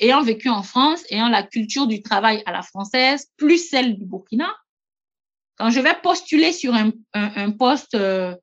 ayant 0.00 0.22
vécu 0.22 0.48
en 0.48 0.62
France, 0.62 1.04
ayant 1.10 1.28
la 1.28 1.42
culture 1.42 1.86
du 1.86 2.00
travail 2.00 2.42
à 2.46 2.52
la 2.52 2.62
française, 2.62 3.30
plus 3.36 3.58
celle 3.58 3.98
du 3.98 4.06
Burkina, 4.06 4.56
quand 5.56 5.68
je 5.68 5.80
vais 5.80 6.00
postuler 6.02 6.54
sur 6.54 6.72
un, 6.72 6.92
un, 7.12 7.30
un 7.36 7.50
poste 7.50 7.94
euh, 7.94 8.34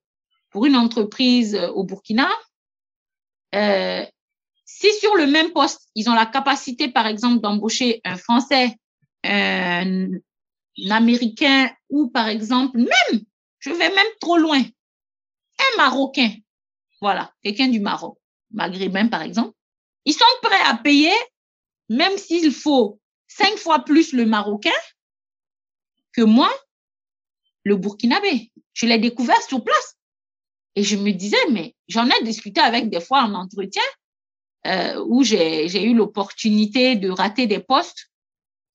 pour 0.52 0.66
une 0.66 0.76
entreprise 0.76 1.56
euh, 1.56 1.70
au 1.70 1.84
Burkina, 1.84 2.30
euh, 3.56 4.06
si 4.66 4.94
sur 5.00 5.16
le 5.16 5.28
même 5.28 5.52
poste, 5.52 5.90
ils 5.96 6.10
ont 6.10 6.14
la 6.14 6.26
capacité, 6.26 6.90
par 6.90 7.08
exemple, 7.08 7.42
d'embaucher 7.42 8.02
un 8.06 8.18
Français, 8.18 8.76
un, 9.24 10.14
un 10.14 10.92
Américain 10.92 11.70
ou, 11.90 12.10
par 12.10 12.28
exemple, 12.28 12.78
même 12.78 13.22
je 13.62 13.70
vais 13.70 13.90
même 13.90 14.14
trop 14.20 14.38
loin. 14.38 14.60
Un 14.60 15.78
Marocain, 15.78 16.32
voilà, 17.00 17.32
quelqu'un 17.44 17.68
du 17.68 17.80
Maroc, 17.80 18.18
maghrébin 18.52 19.08
par 19.08 19.22
exemple, 19.22 19.56
ils 20.06 20.14
sont 20.14 20.26
prêts 20.42 20.62
à 20.66 20.76
payer, 20.76 21.14
même 21.90 22.18
s'il 22.18 22.52
faut 22.52 23.00
cinq 23.28 23.56
fois 23.58 23.86
plus 23.86 24.14
le 24.14 24.26
Marocain 24.26 24.72
que 26.14 26.22
moi, 26.22 26.52
le 27.64 27.76
Burkinabé. 27.76 28.52
Je 28.74 28.88
l'ai 28.88 28.98
découvert 28.98 29.42
sur 29.44 29.64
place. 29.64 29.96
Et 30.76 30.84
je 30.84 30.96
me 30.96 31.12
disais, 31.12 31.38
mais 31.52 31.76
j'en 31.88 32.08
ai 32.08 32.24
discuté 32.24 32.62
avec 32.62 32.90
des 32.90 33.02
fois 33.02 33.24
en 33.24 33.34
entretien 33.34 33.84
euh, 34.68 35.04
où 35.08 35.24
j'ai 35.24 35.84
eu 35.84 35.94
l'opportunité 35.94 36.96
de 36.96 37.10
rater 37.10 37.48
des 37.48 37.60
postes 37.60 38.12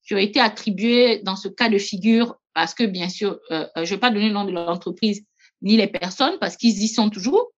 qui 0.07 0.15
ont 0.15 0.19
été 0.19 0.41
attribués 0.41 1.21
dans 1.21 1.37
ce 1.37 1.49
cas 1.49 1.69
de 1.69 1.79
figure 1.79 2.37
parce 2.55 2.75
que 2.75 2.85
bien 2.85 3.09
sûr, 3.09 3.39
euh, 3.51 3.67
je 3.77 3.81
ne 3.81 3.87
vais 3.87 3.99
pas 3.99 4.11
donner 4.11 4.29
le 4.29 4.35
nom 4.35 4.45
de 4.45 4.53
l'entreprise 4.53 5.25
ni 5.63 5.77
les 5.77 5.89
personnes 5.89 6.39
parce 6.41 6.57
qu'ils 6.57 6.83
y 6.83 6.89
sont 6.89 7.11
toujours, 7.11 7.53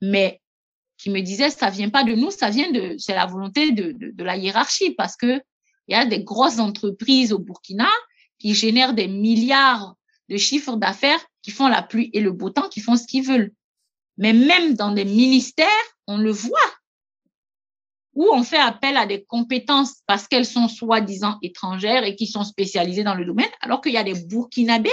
mais 0.00 0.40
qui 0.98 1.10
me 1.10 1.20
disaient 1.20 1.50
ça 1.50 1.70
vient 1.70 1.90
pas 1.90 2.04
de 2.04 2.14
nous, 2.14 2.30
ça 2.30 2.50
vient 2.50 2.70
de 2.70 2.96
c'est 2.98 3.14
la 3.14 3.26
volonté 3.26 3.72
de, 3.72 3.92
de, 3.92 4.10
de, 4.12 4.24
la 4.24 4.36
hiérarchie 4.36 4.92
parce 4.92 5.16
que 5.16 5.40
il 5.88 5.92
y 5.92 5.94
a 5.94 6.04
des 6.04 6.22
grosses 6.22 6.58
entreprises 6.58 7.32
au 7.32 7.38
Burkina 7.38 7.88
qui 8.38 8.54
génèrent 8.54 8.94
des 8.94 9.08
milliards 9.08 9.94
de 10.28 10.36
chiffres 10.36 10.76
d'affaires, 10.76 11.24
qui 11.46 11.52
font 11.52 11.68
la 11.68 11.80
pluie 11.80 12.10
et 12.12 12.20
le 12.20 12.32
beau 12.32 12.50
temps, 12.50 12.68
qui 12.68 12.80
font 12.80 12.96
ce 12.96 13.06
qu'ils 13.06 13.24
veulent. 13.24 13.52
Mais 14.18 14.32
même 14.32 14.74
dans 14.74 14.90
des 14.90 15.04
ministères, 15.04 15.68
on 16.08 16.16
le 16.18 16.32
voit 16.32 16.58
où 18.14 18.28
on 18.32 18.42
fait 18.42 18.58
appel 18.58 18.96
à 18.96 19.06
des 19.06 19.22
compétences 19.22 20.02
parce 20.08 20.26
qu'elles 20.26 20.44
sont 20.44 20.66
soi-disant 20.66 21.38
étrangères 21.42 22.02
et 22.02 22.16
qui 22.16 22.26
sont 22.26 22.42
spécialisées 22.42 23.04
dans 23.04 23.14
le 23.14 23.24
domaine, 23.24 23.48
alors 23.60 23.80
qu'il 23.80 23.92
y 23.92 23.96
a 23.96 24.02
des 24.02 24.14
Burkinabés 24.24 24.90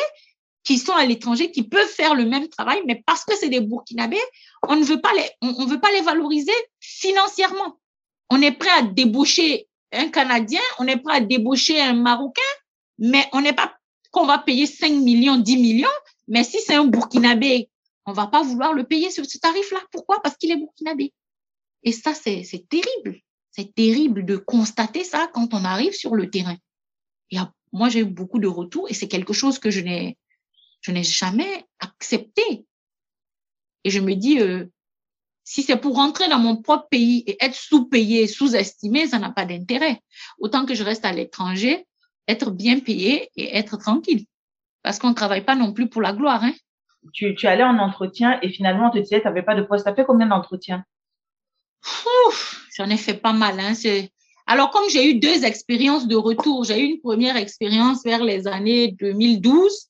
qui 0.64 0.78
sont 0.78 0.94
à 0.94 1.06
l'étranger, 1.06 1.50
qui 1.50 1.64
peuvent 1.64 1.88
faire 1.88 2.14
le 2.14 2.26
même 2.26 2.48
travail, 2.50 2.84
mais 2.86 3.02
parce 3.04 3.26
que 3.26 3.36
c'est 3.36 3.50
des 3.50 3.62
Burkinabés, 3.62 4.22
on 4.68 4.76
ne 4.76 4.84
veut 4.84 5.02
pas 5.02 5.12
les, 5.16 5.28
on, 5.42 5.56
on 5.58 5.66
veut 5.66 5.80
pas 5.80 5.92
les 5.92 6.02
valoriser 6.02 6.52
financièrement. 6.80 7.80
On 8.30 8.40
est 8.44 8.52
prêt 8.52 8.70
à 8.78 8.84
débaucher 8.84 9.68
un 9.92 10.10
Canadien, 10.10 10.62
on 10.78 10.86
est 10.86 10.98
prêt 10.98 11.16
à 11.16 11.22
débaucher 11.22 11.82
un 11.82 11.94
Marocain, 11.94 12.42
mais 13.00 13.28
on 13.32 13.42
n'est 13.42 13.54
pas 13.54 13.74
qu'on 14.12 14.28
va 14.28 14.38
payer 14.38 14.68
5 14.68 14.92
millions, 14.92 15.38
10 15.38 15.58
millions, 15.58 15.90
mais 16.28 16.44
si 16.44 16.60
c'est 16.62 16.76
un 16.76 16.86
Burkinabé, 16.86 17.70
on 18.06 18.14
va 18.14 18.28
pas 18.28 18.44
vouloir 18.44 18.74
le 18.74 18.84
payer 18.86 19.10
ce 19.12 19.22
tarif-là. 19.38 19.80
Pourquoi? 19.92 20.22
Parce 20.22 20.38
qu'il 20.38 20.52
est 20.52 20.58
Burkinabé. 20.58 21.14
Et 21.84 21.92
ça, 21.92 22.14
c'est 22.14 22.46
terrible. 22.70 23.20
C'est 23.52 23.74
terrible 23.76 24.26
de 24.26 24.38
constater 24.38 25.04
ça 25.04 25.30
quand 25.34 25.54
on 25.54 25.64
arrive 25.64 25.94
sur 25.94 26.16
le 26.16 26.30
terrain. 26.30 26.58
Et 27.32 27.38
moi, 27.72 27.90
j'ai 27.90 28.00
eu 28.00 28.06
beaucoup 28.06 28.40
de 28.40 28.48
retours 28.48 28.90
et 28.90 28.94
c'est 28.94 29.08
quelque 29.08 29.34
chose 29.34 29.60
que 29.60 29.70
je 29.70 29.82
n'ai, 29.82 30.18
je 30.82 30.92
n'ai 30.92 31.04
jamais 31.04 31.66
accepté. 31.80 32.66
Et 33.84 33.90
je 33.90 34.00
me 34.00 34.16
dis, 34.16 34.40
euh, 34.40 34.66
si 35.44 35.62
c'est 35.62 35.78
pour 35.78 35.96
rentrer 35.96 36.30
dans 36.30 36.40
mon 36.40 36.62
propre 36.62 36.88
pays 36.90 37.24
et 37.28 37.38
être 37.44 37.56
sous-payé, 37.56 38.28
sous-estimé, 38.28 39.08
ça 39.08 39.20
n'a 39.20 39.32
pas 39.32 39.46
d'intérêt. 39.46 40.00
Autant 40.40 40.66
que 40.66 40.74
je 40.74 40.84
reste 40.84 41.06
à 41.06 41.12
l'étranger, 41.12 41.86
être 42.28 42.52
bien 42.52 42.80
payé 42.80 43.30
et 43.36 43.56
être 43.56 43.78
tranquille. 43.78 44.26
Parce 44.84 45.00
qu'on 45.00 45.10
ne 45.10 45.16
travaille 45.16 45.44
pas 45.44 45.56
non 45.56 45.74
plus 45.74 45.90
pour 45.90 46.02
la 46.02 46.14
gloire. 46.14 46.44
Hein. 46.44 46.54
Tu, 47.14 47.36
tu 47.36 47.48
allais 47.48 47.64
en 47.64 47.80
entretien 47.80 48.40
et 48.42 48.50
finalement, 48.50 48.88
on 48.88 48.92
te 48.92 49.00
disait, 49.00 49.22
tu 49.22 49.28
n'avais 49.28 49.42
pas 49.42 49.56
de 49.56 49.64
poste. 49.64 49.86
Tu 49.86 49.90
as 49.92 49.96
fait 49.96 50.06
combien 50.06 50.28
d'entretiens? 50.28 50.84
J'en 52.78 52.90
ai 52.90 52.98
fait 52.98 53.16
pas 53.16 53.34
mal. 53.34 53.60
Hein. 53.60 53.74
Alors, 54.46 54.72
comme 54.72 54.90
j'ai 54.90 55.10
eu 55.10 55.20
deux 55.20 55.46
expériences 55.46 56.08
de 56.08 56.16
retour, 56.16 56.64
j'ai 56.64 56.80
eu 56.80 56.86
une 56.86 57.00
première 57.00 57.38
expérience 57.38 58.04
vers 58.04 58.24
les 58.24 58.48
années 58.48 58.92
2012. 58.92 59.90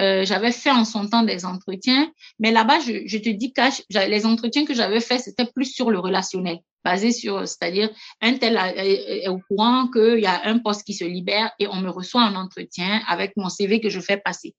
Euh, 0.00 0.24
j'avais 0.24 0.52
fait 0.52 0.70
en 0.70 0.84
son 0.84 1.08
temps 1.08 1.24
des 1.24 1.44
entretiens, 1.44 2.10
mais 2.38 2.52
là-bas, 2.52 2.80
je, 2.80 3.06
je, 3.06 3.18
te 3.18 3.28
dis 3.28 3.52
que 3.52 3.60
les 4.08 4.24
entretiens 4.24 4.64
que 4.64 4.72
j'avais 4.72 5.00
fait, 5.00 5.18
c'était 5.18 5.44
plus 5.44 5.66
sur 5.66 5.90
le 5.90 5.98
relationnel, 5.98 6.60
basé 6.84 7.12
sur, 7.12 7.46
c'est-à-dire, 7.46 7.90
un 8.20 8.34
tel 8.34 8.56
est 8.76 9.28
au 9.28 9.38
courant 9.38 9.88
qu'il 9.88 10.20
y 10.20 10.26
a 10.26 10.46
un 10.46 10.58
poste 10.58 10.84
qui 10.84 10.94
se 10.94 11.04
libère 11.04 11.52
et 11.58 11.66
on 11.66 11.76
me 11.76 11.90
reçoit 11.90 12.22
un 12.22 12.34
entretien 12.36 13.02
avec 13.06 13.36
mon 13.36 13.48
CV 13.48 13.80
que 13.80 13.90
je 13.90 14.00
fais 14.00 14.16
passer. 14.16 14.54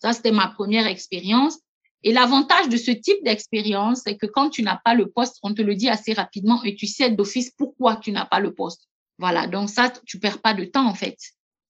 Ça, 0.00 0.12
c'était 0.12 0.32
ma 0.32 0.48
première 0.48 0.86
expérience. 0.86 1.58
Et 2.04 2.12
l'avantage 2.12 2.68
de 2.68 2.76
ce 2.76 2.92
type 2.92 3.24
d'expérience, 3.24 4.02
c'est 4.04 4.16
que 4.16 4.26
quand 4.26 4.50
tu 4.50 4.62
n'as 4.62 4.78
pas 4.84 4.94
le 4.94 5.10
poste, 5.10 5.38
on 5.42 5.52
te 5.52 5.62
le 5.62 5.74
dit 5.74 5.88
assez 5.88 6.12
rapidement 6.12 6.62
et 6.62 6.76
tu 6.76 6.86
sais 6.86 7.10
d'office 7.10 7.50
pourquoi 7.50 7.96
tu 7.96 8.12
n'as 8.12 8.26
pas 8.26 8.38
le 8.38 8.54
poste. 8.54 8.88
Voilà, 9.18 9.48
donc 9.48 9.68
ça, 9.68 9.92
tu 10.06 10.20
perds 10.20 10.40
pas 10.40 10.54
de 10.54 10.64
temps 10.64 10.86
en 10.86 10.94
fait. 10.94 11.16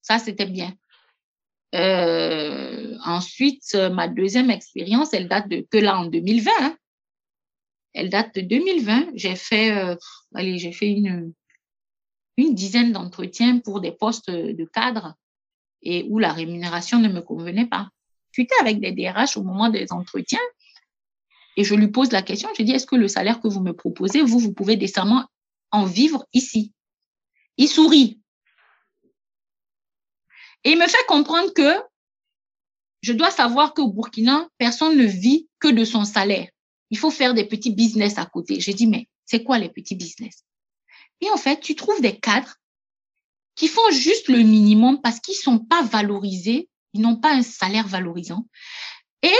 Ça, 0.02 0.18
c'était 0.18 0.46
bien. 0.46 0.74
Euh, 1.74 2.96
ensuite, 3.04 3.74
ma 3.74 4.06
deuxième 4.08 4.50
expérience, 4.50 5.14
elle 5.14 5.28
date 5.28 5.48
de 5.48 5.66
que 5.70 5.78
là 5.78 5.98
en 5.98 6.04
2020. 6.04 6.50
Hein. 6.60 6.76
Elle 7.98 8.10
date 8.10 8.34
de 8.36 8.42
2020. 8.42 9.08
J'ai 9.14 9.34
fait, 9.34 9.72
euh, 9.72 9.96
une 12.36 12.54
dizaine 12.54 12.92
d'entretiens 12.92 13.58
pour 13.58 13.80
des 13.80 13.90
postes 13.90 14.30
de 14.30 14.64
cadre 14.64 15.14
et 15.82 16.06
où 16.08 16.20
la 16.20 16.32
rémunération 16.32 17.00
ne 17.00 17.08
me 17.08 17.20
convenait 17.20 17.66
pas 17.66 17.88
discuté 18.28 18.54
avec 18.60 18.80
des 18.80 18.92
DRH 18.92 19.36
au 19.36 19.42
moment 19.42 19.68
des 19.68 19.92
entretiens. 19.92 20.38
et 21.56 21.64
je 21.64 21.74
lui 21.74 21.88
pose 21.88 22.12
la 22.12 22.22
question, 22.22 22.48
je 22.56 22.62
dis, 22.62 22.70
est-ce 22.70 22.86
que 22.86 22.94
le 22.94 23.08
salaire 23.08 23.40
que 23.40 23.48
vous 23.48 23.60
me 23.60 23.72
proposez, 23.72 24.22
vous, 24.22 24.38
vous 24.38 24.52
pouvez 24.52 24.76
décemment 24.76 25.26
en 25.72 25.84
vivre 25.84 26.24
ici? 26.32 26.72
Il 27.56 27.66
sourit. 27.66 28.20
Et 30.62 30.70
il 30.70 30.78
me 30.78 30.86
fait 30.86 31.04
comprendre 31.08 31.52
que 31.52 31.82
je 33.02 33.12
dois 33.12 33.32
savoir 33.32 33.74
qu'au 33.74 33.88
Burkina, 33.88 34.48
personne 34.56 34.96
ne 34.96 35.04
vit 35.04 35.48
que 35.58 35.68
de 35.68 35.84
son 35.84 36.04
salaire. 36.04 36.48
Il 36.90 36.98
faut 36.98 37.10
faire 37.10 37.34
des 37.34 37.44
petits 37.44 37.72
business 37.72 38.18
à 38.18 38.26
côté. 38.26 38.60
J'ai 38.60 38.74
dit, 38.74 38.86
mais 38.86 39.08
c'est 39.24 39.42
quoi 39.42 39.58
les 39.58 39.68
petits 39.68 39.96
business? 39.96 40.44
Et 41.20 41.30
en 41.30 41.36
fait, 41.36 41.60
tu 41.60 41.74
trouves 41.74 42.00
des 42.00 42.18
cadres 42.18 42.54
qui 43.54 43.68
font 43.68 43.90
juste 43.90 44.28
le 44.28 44.38
minimum 44.38 45.00
parce 45.02 45.20
qu'ils 45.20 45.34
sont 45.34 45.58
pas 45.58 45.82
valorisés, 45.82 46.68
ils 46.92 47.00
n'ont 47.00 47.16
pas 47.16 47.32
un 47.32 47.42
salaire 47.42 47.86
valorisant. 47.86 48.46
Et 49.22 49.36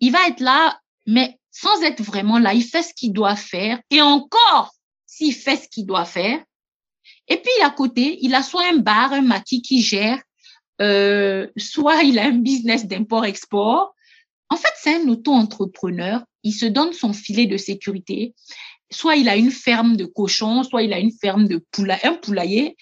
il 0.00 0.12
va 0.12 0.28
être 0.28 0.40
là, 0.40 0.78
mais 1.06 1.38
sans 1.50 1.82
être 1.82 2.02
vraiment 2.02 2.38
là, 2.38 2.52
il 2.52 2.62
fait 2.62 2.82
ce 2.82 2.92
qu'il 2.94 3.12
doit 3.12 3.36
faire. 3.36 3.80
Et 3.90 4.02
encore, 4.02 4.74
s'il 5.06 5.34
fait 5.34 5.56
ce 5.56 5.68
qu'il 5.68 5.86
doit 5.86 6.04
faire. 6.04 6.42
Et 7.28 7.36
puis 7.36 7.62
à 7.62 7.70
côté, 7.70 8.18
il 8.20 8.34
a 8.34 8.42
soit 8.42 8.68
un 8.68 8.76
bar, 8.78 9.12
un 9.12 9.22
maquis 9.22 9.62
qui 9.62 9.80
gère, 9.80 10.20
euh, 10.80 11.46
soit 11.56 12.02
il 12.02 12.18
a 12.18 12.24
un 12.24 12.38
business 12.38 12.86
d'import-export. 12.86 13.94
En 14.54 14.56
fait, 14.56 14.72
c'est 14.76 14.94
un 14.94 15.08
auto-entrepreneur. 15.08 16.22
Il 16.44 16.52
se 16.52 16.66
donne 16.66 16.92
son 16.92 17.12
filet 17.12 17.46
de 17.46 17.56
sécurité. 17.56 18.36
Soit 18.88 19.16
il 19.16 19.28
a 19.28 19.34
une 19.34 19.50
ferme 19.50 19.96
de 19.96 20.04
cochons, 20.04 20.62
soit 20.62 20.84
il 20.84 20.92
a 20.92 21.00
une 21.00 21.10
ferme 21.10 21.48
de 21.48 21.56
poulailler, 21.72 22.04
un 22.04 22.14
poulailler. 22.14 22.76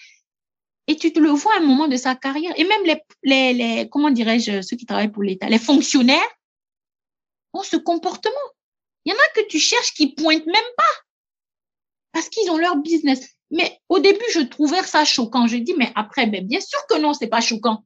Et 0.85 0.95
tu 0.95 1.11
te 1.11 1.19
le 1.19 1.31
vois 1.31 1.55
à 1.55 1.57
un 1.57 1.65
moment 1.65 1.87
de 1.87 1.97
sa 1.97 2.13
carrière. 2.13 2.53
Et 2.57 2.63
même 2.63 2.83
les, 2.85 3.01
les, 3.23 3.53
les 3.53 3.89
comment 3.89 4.11
dirais-je, 4.11 4.61
ceux 4.61 4.77
qui 4.77 4.85
travaillent 4.85 5.11
pour 5.11 5.23
l'État, 5.23 5.49
les 5.49 5.57
fonctionnaires 5.57 6.37
ont 7.53 7.63
ce 7.63 7.77
comportement. 7.77 8.47
Il 9.05 9.11
y 9.11 9.15
en 9.15 9.17
a 9.17 9.41
que 9.41 9.47
tu 9.47 9.57
cherches 9.57 9.95
qui 9.95 10.13
pointent 10.13 10.45
même 10.45 10.71
pas 10.77 10.93
parce 12.11 12.29
qu'ils 12.29 12.51
ont 12.51 12.57
leur 12.57 12.75
business. 12.75 13.27
Mais 13.49 13.79
au 13.89 13.97
début, 13.97 14.29
je 14.31 14.41
trouvais 14.41 14.83
ça 14.83 15.05
choquant. 15.05 15.47
Je 15.47 15.57
dis, 15.57 15.73
mais 15.75 15.91
après, 15.95 16.27
ben, 16.27 16.45
bien 16.45 16.61
sûr 16.61 16.85
que 16.87 16.99
non, 16.99 17.15
c'est 17.15 17.25
pas 17.25 17.41
choquant. 17.41 17.83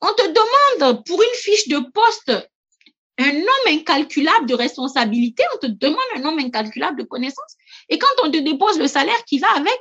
On 0.00 0.14
te 0.14 0.26
demande 0.26 1.04
pour 1.04 1.20
une 1.20 1.38
fiche 1.38 1.68
de 1.68 1.80
poste 1.92 2.32
un 3.18 3.32
nombre 3.32 3.68
incalculable 3.68 4.46
de 4.46 4.54
responsabilités, 4.54 5.42
on 5.54 5.58
te 5.58 5.66
demande 5.66 5.98
un 6.16 6.20
nombre 6.20 6.40
incalculable 6.40 6.98
de 6.98 7.04
connaissances. 7.04 7.56
Et 7.88 7.98
quand 7.98 8.06
on 8.24 8.30
te 8.30 8.38
dépose 8.38 8.78
le 8.78 8.86
salaire 8.86 9.24
qui 9.26 9.38
va 9.38 9.48
avec, 9.56 9.78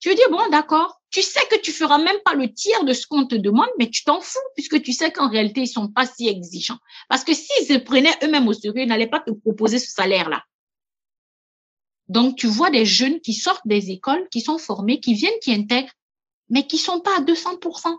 tu 0.00 0.14
dire, 0.14 0.30
bon, 0.30 0.48
d'accord, 0.50 1.00
tu 1.10 1.22
sais 1.22 1.40
que 1.50 1.58
tu 1.60 1.72
feras 1.72 1.98
même 1.98 2.18
pas 2.24 2.34
le 2.34 2.52
tiers 2.52 2.84
de 2.84 2.92
ce 2.92 3.06
qu'on 3.06 3.26
te 3.26 3.34
demande, 3.34 3.70
mais 3.78 3.88
tu 3.88 4.04
t'en 4.04 4.20
fous, 4.20 4.38
puisque 4.54 4.82
tu 4.82 4.92
sais 4.92 5.10
qu'en 5.10 5.30
réalité, 5.30 5.62
ils 5.62 5.66
sont 5.66 5.88
pas 5.88 6.06
si 6.06 6.28
exigeants. 6.28 6.78
Parce 7.08 7.24
que 7.24 7.32
s'ils 7.32 7.66
se 7.66 7.78
prenaient 7.78 8.14
eux-mêmes 8.22 8.46
au 8.48 8.52
sérieux, 8.52 8.82
ils 8.82 8.88
n'allaient 8.88 9.06
pas 9.06 9.20
te 9.20 9.30
proposer 9.30 9.78
ce 9.78 9.90
salaire-là. 9.90 10.42
Donc, 12.08 12.36
tu 12.36 12.46
vois 12.46 12.70
des 12.70 12.84
jeunes 12.84 13.20
qui 13.20 13.32
sortent 13.32 13.66
des 13.66 13.90
écoles, 13.90 14.28
qui 14.30 14.42
sont 14.42 14.58
formés, 14.58 15.00
qui 15.00 15.14
viennent, 15.14 15.38
qui 15.42 15.54
intègrent, 15.54 15.92
mais 16.50 16.66
qui 16.66 16.76
sont 16.76 17.00
pas 17.00 17.16
à 17.16 17.20
200% 17.22 17.96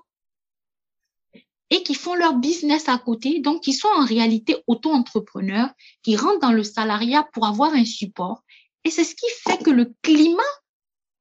et 1.69 1.84
qui 1.84 1.95
font 1.95 2.15
leur 2.15 2.36
business 2.36 2.88
à 2.89 2.97
côté, 2.97 3.39
donc 3.39 3.63
qui 3.63 3.73
sont 3.73 3.88
en 3.88 4.06
réalité 4.06 4.58
auto-entrepreneurs, 4.67 5.69
qui 6.04 6.15
rentrent 6.15 6.39
dans 6.39 6.51
le 6.51 6.63
salariat 6.63 7.28
pour 7.34 7.47
avoir 7.47 7.73
un 7.73 7.86
support. 7.86 8.43
Et 8.84 8.91
c'est 8.91 9.04
ce 9.04 9.15
qui 9.15 9.25
fait 9.43 9.63
que 9.63 9.71
le 9.71 9.93
climat 10.04 10.43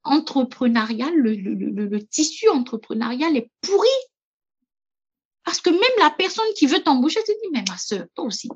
entrepreneurial, 0.03 1.15
le, 1.15 1.99
tissu 2.05 2.49
entrepreneurial 2.51 3.37
est 3.37 3.51
pourri. 3.63 3.89
Parce 5.45 5.61
que 5.61 5.71
même 5.71 5.99
la 5.99 6.11
personne 6.11 6.53
qui 6.57 6.67
veut 6.67 6.83
t'embaucher 6.83 7.21
se 7.21 7.33
dit, 7.33 7.49
mais 7.53 7.65
ma 7.69 7.79
soeur, 7.79 8.07
toi 8.15 8.27
aussi, 8.27 8.49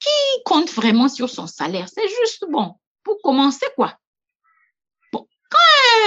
qui 0.00 0.42
compte 0.44 0.70
vraiment 0.70 1.08
sur 1.08 1.28
son 1.28 1.46
salaire? 1.46 1.88
C'est 1.92 2.08
juste 2.08 2.44
bon 2.48 2.74
pour 3.02 3.20
commencer, 3.22 3.66
quoi. 3.76 3.96
Bon, 5.12 5.26
quand 5.50 5.58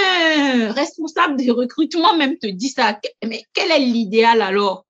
un 0.04 0.72
responsable 0.72 1.36
de 1.36 1.50
recrutement 1.50 2.16
même 2.16 2.38
te 2.38 2.46
dit 2.46 2.68
ça, 2.70 2.98
mais 3.24 3.44
quel 3.52 3.70
est 3.70 3.78
l'idéal 3.80 4.42
alors? 4.42 4.84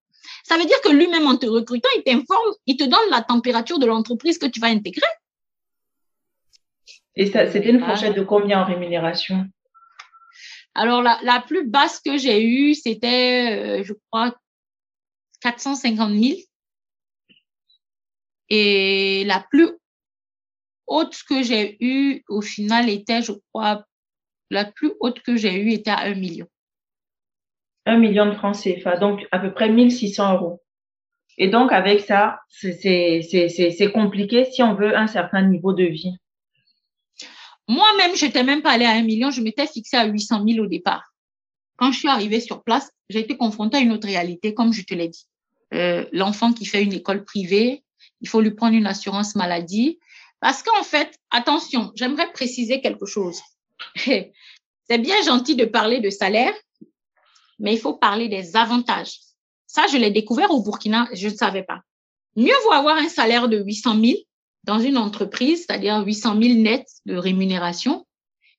Ça 0.53 0.59
veut 0.59 0.67
dire 0.67 0.83
que 0.83 0.91
lui-même, 0.91 1.27
en 1.27 1.39
te 1.39 1.47
recrutant, 1.47 1.89
il 1.97 2.03
t'informe, 2.03 2.53
il 2.67 2.77
te 2.77 2.85
donne 2.85 3.09
la 3.09 3.23
température 3.23 3.79
de 3.79 3.87
l'entreprise 3.87 4.37
que 4.37 4.45
tu 4.45 4.61
vas 4.61 4.67
intégrer. 4.67 5.01
Et 7.17 7.25
c'était 7.25 7.71
une 7.71 7.83
fourchette 7.83 8.15
de 8.15 8.23
combien 8.23 8.61
en 8.61 8.67
rémunération? 8.67 9.47
Alors, 10.75 11.01
la, 11.01 11.19
la 11.23 11.41
plus 11.41 11.67
basse 11.67 12.01
que 12.01 12.19
j'ai 12.19 12.45
eue, 12.45 12.75
c'était, 12.75 13.81
euh, 13.81 13.83
je 13.83 13.95
crois, 14.11 14.37
450 15.41 16.13
000. 16.13 16.35
Et 18.51 19.25
la 19.25 19.41
plus 19.51 19.71
haute 20.87 21.19
que 21.27 21.43
j'ai 21.43 21.79
eue, 21.81 22.23
au 22.29 22.43
final, 22.43 22.91
était, 22.91 23.23
je 23.23 23.33
crois, 23.55 23.87
la 24.51 24.67
plus 24.67 24.93
haute 25.01 25.23
que 25.23 25.35
j'ai 25.35 25.55
eue 25.55 25.73
était 25.73 25.93
à 25.93 26.01
1 26.01 26.15
million. 26.17 26.47
1 27.87 27.97
million 27.99 28.27
de 28.27 28.33
francs 28.33 28.57
CFA, 28.57 28.97
donc 28.97 29.27
à 29.33 29.39
peu 29.39 29.53
près 29.53 29.69
1600 29.69 30.35
euros. 30.35 30.63
Et 31.39 31.49
donc, 31.49 31.73
avec 31.73 32.01
ça, 32.01 32.41
c'est 32.51 33.91
compliqué 33.93 34.45
si 34.45 34.63
on 34.63 34.75
veut 34.75 34.97
un 34.97 35.07
certain 35.07 35.43
niveau 35.43 35.73
de 35.73 35.85
vie. 35.85 36.15
Moi-même, 37.69 38.15
je 38.17 38.27
n'étais 38.27 38.45
même 38.45 38.63
pas 38.63 38.73
allée 38.73 38.85
à 38.85 38.93
1 38.93 39.03
million, 39.03 39.31
je 39.31 39.41
m'étais 39.41 39.67
fixée 39.67 39.97
à 39.97 40.05
800 40.05 40.45
000 40.47 40.65
au 40.65 40.69
départ. 40.69 41.15
Quand 41.77 41.91
je 41.91 41.99
suis 41.99 42.09
arrivée 42.09 42.41
sur 42.41 42.63
place, 42.63 42.91
j'ai 43.09 43.21
été 43.21 43.37
confrontée 43.37 43.79
à 43.79 43.81
une 43.81 43.93
autre 43.93 44.07
réalité, 44.07 44.55
comme 44.55 44.73
je 44.73 44.83
te 44.83 44.95
l'ai 44.95 45.09
dit. 45.09 45.27
Euh, 45.75 46.05
L'enfant 46.13 46.53
qui 46.53 46.67
fait 46.67 46.83
une 46.83 46.93
école 46.93 47.25
privée, 47.25 47.83
il 48.21 48.29
faut 48.29 48.41
lui 48.41 48.53
prendre 48.53 48.77
une 48.77 48.87
assurance 48.87 49.35
maladie. 49.35 49.99
Parce 50.41 50.63
qu'en 50.63 50.83
fait, 50.83 51.19
attention, 51.31 51.93
j'aimerais 51.95 52.31
préciser 52.33 52.81
quelque 52.81 53.07
chose. 53.07 53.41
C'est 53.97 54.99
bien 54.99 55.23
gentil 55.25 55.55
de 55.57 55.65
parler 55.65 56.01
de 56.01 56.11
salaire, 56.11 56.53
mais 57.59 57.75
il 57.75 57.79
faut 57.79 57.95
parler 57.95 58.29
des 58.29 58.57
avantages. 58.57 59.19
Ça, 59.67 59.87
je 59.87 59.97
l'ai 59.97 60.11
découvert 60.11 60.51
au 60.51 60.63
Burkina, 60.63 61.09
je 61.13 61.29
ne 61.29 61.35
savais 61.35 61.63
pas. 61.63 61.81
Mieux 62.37 62.55
vaut 62.65 62.73
avoir 62.73 62.97
un 62.97 63.09
salaire 63.09 63.49
de 63.49 63.59
800 63.59 64.01
000 64.01 64.13
dans 64.65 64.79
une 64.79 64.97
entreprise, 64.97 65.65
c'est-à-dire 65.67 66.05
800 66.05 66.41
000 66.41 66.55
nets 66.61 66.89
de 67.07 67.17
rémunération, 67.17 68.07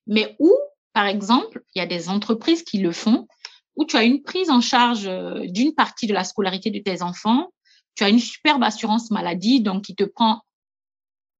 mais 0.08 0.36
où, 0.40 0.54
par 0.94 1.06
exemple, 1.06 1.64
il 1.74 1.80
y 1.80 1.82
a 1.82 1.88
des 1.88 2.10
entreprises 2.10 2.64
qui 2.64 2.80
le 2.80 2.92
font, 2.92 3.28
où 3.76 3.86
tu 3.86 3.96
as 3.96 4.04
une 4.04 4.22
prise 4.22 4.50
en 4.50 4.62
charge 4.62 5.08
euh, 5.08 5.46
d'une 5.48 5.74
partie 5.74 6.08
de 6.08 6.14
la 6.14 6.24
scolarité 6.24 6.70
de 6.70 6.80
tes 6.80 7.02
enfants, 7.02 7.52
tu 7.96 8.04
as 8.04 8.10
une 8.10 8.20
superbe 8.20 8.64
assurance 8.64 9.12
maladie, 9.12 9.62
donc 9.62 9.84
qui 9.84 9.96
te 9.96 10.04
prend 10.04 10.42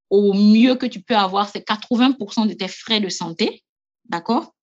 au 0.10 0.34
mieux 0.34 0.76
que 0.76 0.86
tu 0.86 1.02
peux 1.02 1.16
avoir, 1.16 1.50
c'est 1.50 1.68
80% 1.68 2.48
de 2.48 2.54
tes 2.54 2.68
frais 2.68 3.00
de 3.00 3.10
santé, 3.10 3.64
d'accord? 4.06 4.54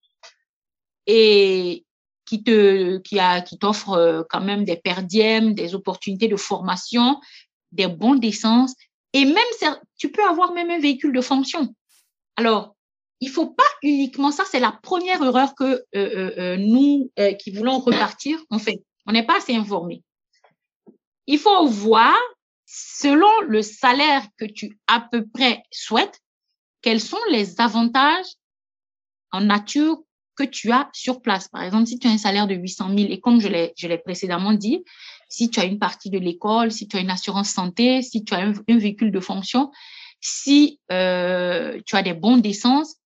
Et 1.07 1.85
qui 2.31 2.45
te 2.45 2.99
qui 2.99 3.19
a 3.19 3.41
qui 3.41 3.59
t'offre 3.59 3.91
euh, 3.91 4.23
quand 4.31 4.41
même 4.41 4.65
des 4.65 4.77
perdièmes, 4.77 5.53
des 5.53 5.75
opportunités 5.75 6.29
de 6.29 6.37
formation, 6.37 7.21
des 7.73 7.89
bons 7.89 8.15
d'essence 8.15 8.73
et 9.13 9.25
même 9.25 9.37
tu 9.99 10.13
peux 10.13 10.25
avoir 10.25 10.53
même 10.53 10.71
un 10.71 10.79
véhicule 10.79 11.13
de 11.13 11.21
fonction. 11.21 11.75
Alors, 12.37 12.77
il 13.19 13.31
faut 13.31 13.49
pas 13.49 13.65
uniquement 13.83 14.31
ça, 14.31 14.45
c'est 14.49 14.61
la 14.61 14.71
première 14.71 15.21
erreur 15.21 15.57
que 15.57 15.65
euh, 15.65 15.83
euh, 16.39 16.57
nous 16.57 17.11
qui 17.41 17.51
voulons 17.51 17.81
repartir 17.81 18.39
on 18.49 18.61
fait. 18.61 18.81
On 19.07 19.13
n'est 19.13 19.27
pas 19.27 19.39
assez 19.39 19.57
informés. 19.57 20.05
Il 21.27 21.41
faut 21.41 21.67
voir 21.67 22.17
selon 22.65 23.41
le 23.49 23.63
salaire 23.63 24.23
que 24.37 24.45
tu 24.45 24.79
à 24.87 25.01
peu 25.01 25.27
près 25.27 25.65
souhaites, 25.73 26.21
quels 26.81 27.01
sont 27.01 27.25
les 27.33 27.61
avantages 27.61 28.37
en 29.33 29.41
nature 29.41 29.99
que 30.41 30.51
tu 30.51 30.73
as 30.73 30.89
sur 30.93 31.21
place. 31.21 31.49
Par 31.49 31.63
exemple, 31.63 31.87
si 31.87 31.99
tu 31.99 32.09
as 32.09 32.11
un 32.11 32.19
salaire 32.19 32.47
de 32.47 32.55
800 32.55 32.97
000 32.97 33.11
et 33.11 33.21
comme 33.21 33.41
je 33.41 33.49
l'ai, 33.49 33.99
précédemment 33.99 34.53
dit, 34.53 34.85
si 35.29 35.51
tu 35.51 35.61
as 35.61 35.65
une 35.65 35.79
partie 35.79 36.11
de 36.11 36.19
l'école, 36.19 36.73
si 36.73 36.89
tu 36.89 36.97
as 36.97 37.01
une 37.01 37.11
assurance 37.11 37.51
santé, 37.51 38.03
si 38.03 38.25
tu 38.25 38.35
as 38.35 38.39
un, 38.39 38.53
un 38.69 38.79
véhicule 38.79 39.13
de 39.13 39.21
fonction, 39.21 39.71
si 40.21 40.81
euh, 40.91 41.81
tu 41.85 41.97
as 41.97 42.03
des 42.03 42.15
bons 42.15 42.39
d'essence, 42.39 42.97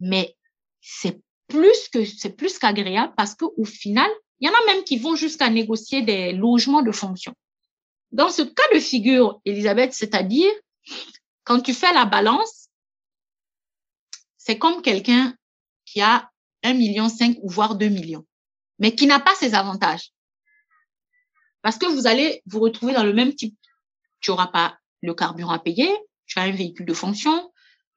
mais 0.00 0.36
c'est 0.80 1.20
plus 1.48 1.88
que 1.92 2.04
c'est 2.04 2.36
plus 2.36 2.58
qu'agréable 2.58 3.14
parce 3.16 3.34
que 3.34 3.46
au 3.56 3.64
final, 3.64 4.10
il 4.40 4.48
y 4.48 4.50
en 4.50 4.54
a 4.54 4.74
même 4.74 4.84
qui 4.84 4.98
vont 4.98 5.16
jusqu'à 5.16 5.48
négocier 5.48 6.02
des 6.02 6.32
logements 6.32 6.82
de 6.82 6.92
fonction. 6.92 7.34
Dans 8.12 8.30
ce 8.30 8.42
cas 8.42 8.74
de 8.74 8.78
figure, 8.78 9.40
Elisabeth, 9.44 9.92
c'est-à-dire, 9.92 10.52
quand 11.44 11.60
tu 11.60 11.74
fais 11.74 11.92
la 11.92 12.04
balance, 12.04 12.68
c'est 14.36 14.58
comme 14.58 14.82
quelqu'un 14.82 15.34
qui 15.86 16.00
a 16.00 16.30
1,5 16.64 16.76
million 16.76 17.08
ou 17.42 17.50
voire 17.50 17.76
2 17.76 17.88
millions, 17.88 18.26
mais 18.78 18.94
qui 18.94 19.06
n'a 19.06 19.20
pas 19.20 19.34
ces 19.36 19.54
avantages. 19.54 20.12
Parce 21.62 21.78
que 21.78 21.86
vous 21.86 22.06
allez 22.06 22.42
vous 22.46 22.60
retrouver 22.60 22.92
dans 22.92 23.04
le 23.04 23.12
même 23.12 23.34
type. 23.34 23.56
Tu 24.20 24.30
n'auras 24.30 24.48
pas 24.48 24.78
le 25.02 25.14
carburant 25.14 25.52
à 25.52 25.58
payer, 25.58 25.90
tu 26.26 26.38
as 26.38 26.42
un 26.42 26.50
véhicule 26.50 26.86
de 26.86 26.94
fonction, 26.94 27.52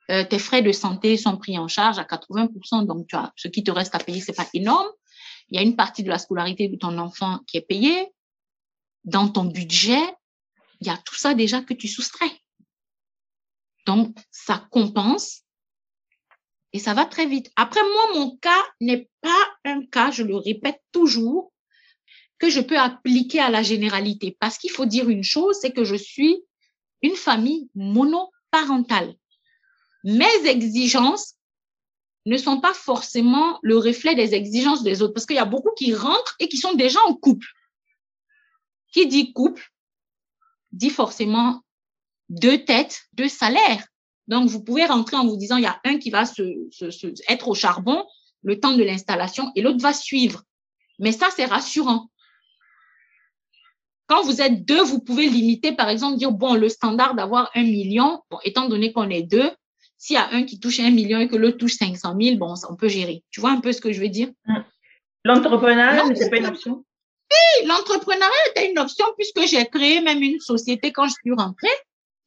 euh, 0.10 0.24
tes 0.24 0.40
frais 0.40 0.62
de 0.62 0.72
santé 0.72 1.18
sont 1.18 1.38
pris 1.38 1.58
en 1.58 1.68
charge 1.68 2.00
à 2.00 2.04
80%, 2.04 2.86
donc 2.86 3.08
tu 3.08 3.16
as, 3.16 3.34
ce 3.36 3.48
qui 3.48 3.64
te 3.64 3.72
reste 3.72 3.96
à 3.96 4.00
payer, 4.00 4.22
c'est 4.22 4.36
pas 4.36 4.48
énorme. 4.54 4.88
Il 5.50 5.56
y 5.56 5.60
a 5.60 5.64
une 5.64 5.76
partie 5.76 6.04
de 6.04 6.10
la 6.10 6.20
scolarité 6.20 6.68
de 6.68 6.76
ton 6.76 6.98
enfant 6.98 7.40
qui 7.48 7.58
est 7.58 7.62
payée 7.62 8.12
dans 9.04 9.30
ton 9.30 9.46
budget, 9.46 10.02
il 10.82 10.88
y 10.88 10.90
a 10.90 10.98
tout 10.98 11.16
ça 11.16 11.34
déjà 11.34 11.62
que 11.62 11.74
tu 11.74 11.88
soustrais. 11.88 12.32
Donc, 13.86 14.16
ça 14.32 14.68
compense 14.70 15.44
et 16.74 16.80
ça 16.80 16.94
va 16.94 17.06
très 17.06 17.26
vite. 17.26 17.52
Après, 17.56 17.82
moi, 17.82 18.14
mon 18.14 18.38
cas 18.38 18.64
n'est 18.82 19.10
pas 19.22 19.48
un 19.66 19.86
cas, 19.86 20.12
je 20.12 20.24
le 20.24 20.36
répète 20.36 20.82
toujours, 20.92 21.54
que 22.40 22.50
je 22.50 22.62
peux 22.62 22.78
appliquer 22.78 23.40
à 23.40 23.50
la 23.50 23.64
généralité. 23.64 24.38
Parce 24.40 24.58
qu'il 24.58 24.72
faut 24.72 24.86
dire 24.86 25.10
une 25.10 25.24
chose, 25.24 25.58
c'est 25.60 25.72
que 25.72 25.84
je 25.84 25.96
suis 25.96 26.38
une 27.02 27.16
famille 27.16 27.70
monoparentale. 27.76 29.16
Mes 30.04 30.46
exigences 30.46 31.36
ne 32.26 32.38
sont 32.38 32.60
pas 32.60 32.74
forcément 32.74 33.60
le 33.64 33.78
reflet 33.78 34.14
des 34.14 34.36
exigences 34.36 34.84
des 34.84 35.02
autres, 35.02 35.14
parce 35.14 35.26
qu'il 35.26 35.38
y 35.38 35.40
a 35.40 35.46
beaucoup 35.46 35.72
qui 35.78 35.96
rentrent 35.96 36.36
et 36.40 36.50
qui 36.50 36.58
sont 36.58 36.74
déjà 36.74 37.00
en 37.08 37.14
couple. 37.14 37.48
Qui 38.92 39.08
dit 39.08 39.34
couple 39.34 39.72
dit 40.74 40.90
forcément 40.90 41.62
deux 42.30 42.64
têtes, 42.66 43.04
deux 43.14 43.30
salaires. 43.30 43.88
Donc, 44.28 44.50
vous 44.50 44.64
pouvez 44.64 44.86
rentrer 44.86 45.16
en 45.16 45.26
vous 45.26 45.38
disant, 45.38 45.58
il 45.58 45.64
y 45.64 45.68
a 45.68 45.80
un 45.86 45.98
qui 45.98 46.10
va 46.10 46.26
se, 46.26 46.44
se, 46.72 47.08
être 47.30 47.48
au 47.48 47.56
charbon 47.56 48.06
le 48.44 48.60
temps 48.60 48.76
de 48.76 48.84
l'installation 48.84 49.52
et 49.56 49.62
l'autre 49.62 49.82
va 49.82 49.94
suivre. 49.94 50.44
Mais 51.00 51.12
ça, 51.12 51.30
c'est 51.36 51.46
rassurant. 51.46 52.10
Quand 54.08 54.24
vous 54.24 54.42
êtes 54.42 54.66
deux, 54.66 54.82
vous 54.82 55.00
pouvez 55.00 55.28
limiter, 55.28 55.74
par 55.74 55.90
exemple, 55.90 56.18
dire, 56.18 56.32
bon, 56.32 56.56
le 56.56 56.70
standard 56.70 57.14
d'avoir 57.16 57.52
un 57.56 57.64
million, 57.64 58.22
bon, 58.32 58.40
étant 58.44 58.68
donné 58.68 58.94
qu'on 58.94 59.10
est 59.10 59.24
deux, 59.24 59.52
s'il 59.98 60.14
y 60.14 60.18
a 60.18 60.30
un 60.32 60.44
qui 60.44 60.60
touche 60.60 60.80
un 60.80 60.92
million 60.92 61.20
et 61.20 61.28
que 61.28 61.36
l'autre 61.36 61.58
touche 61.58 61.74
500 61.74 62.16
000, 62.20 62.38
bon, 62.38 62.54
on 62.70 62.76
peut 62.76 62.88
gérer. 62.88 63.24
Tu 63.32 63.42
vois 63.42 63.52
un 63.52 63.60
peu 63.60 63.72
ce 63.72 63.82
que 63.82 63.92
je 63.92 64.00
veux 64.00 64.10
dire? 64.10 64.30
Mm. 64.46 64.60
L'entrepreneuriat, 65.26 66.16
c'est 66.16 66.30
pas 66.30 66.38
une 66.38 66.46
option? 66.46 66.86
Oui, 67.30 67.68
l'entrepreneuriat 67.68 68.50
était 68.52 68.72
une 68.72 68.80
option 68.80 69.06
puisque 69.18 69.46
j'ai 69.48 69.66
créé 69.66 70.00
même 70.00 70.22
une 70.22 70.40
société 70.40 70.94
quand 70.94 71.08
je 71.08 71.16
suis 71.22 71.34
rentrée, 71.34 71.68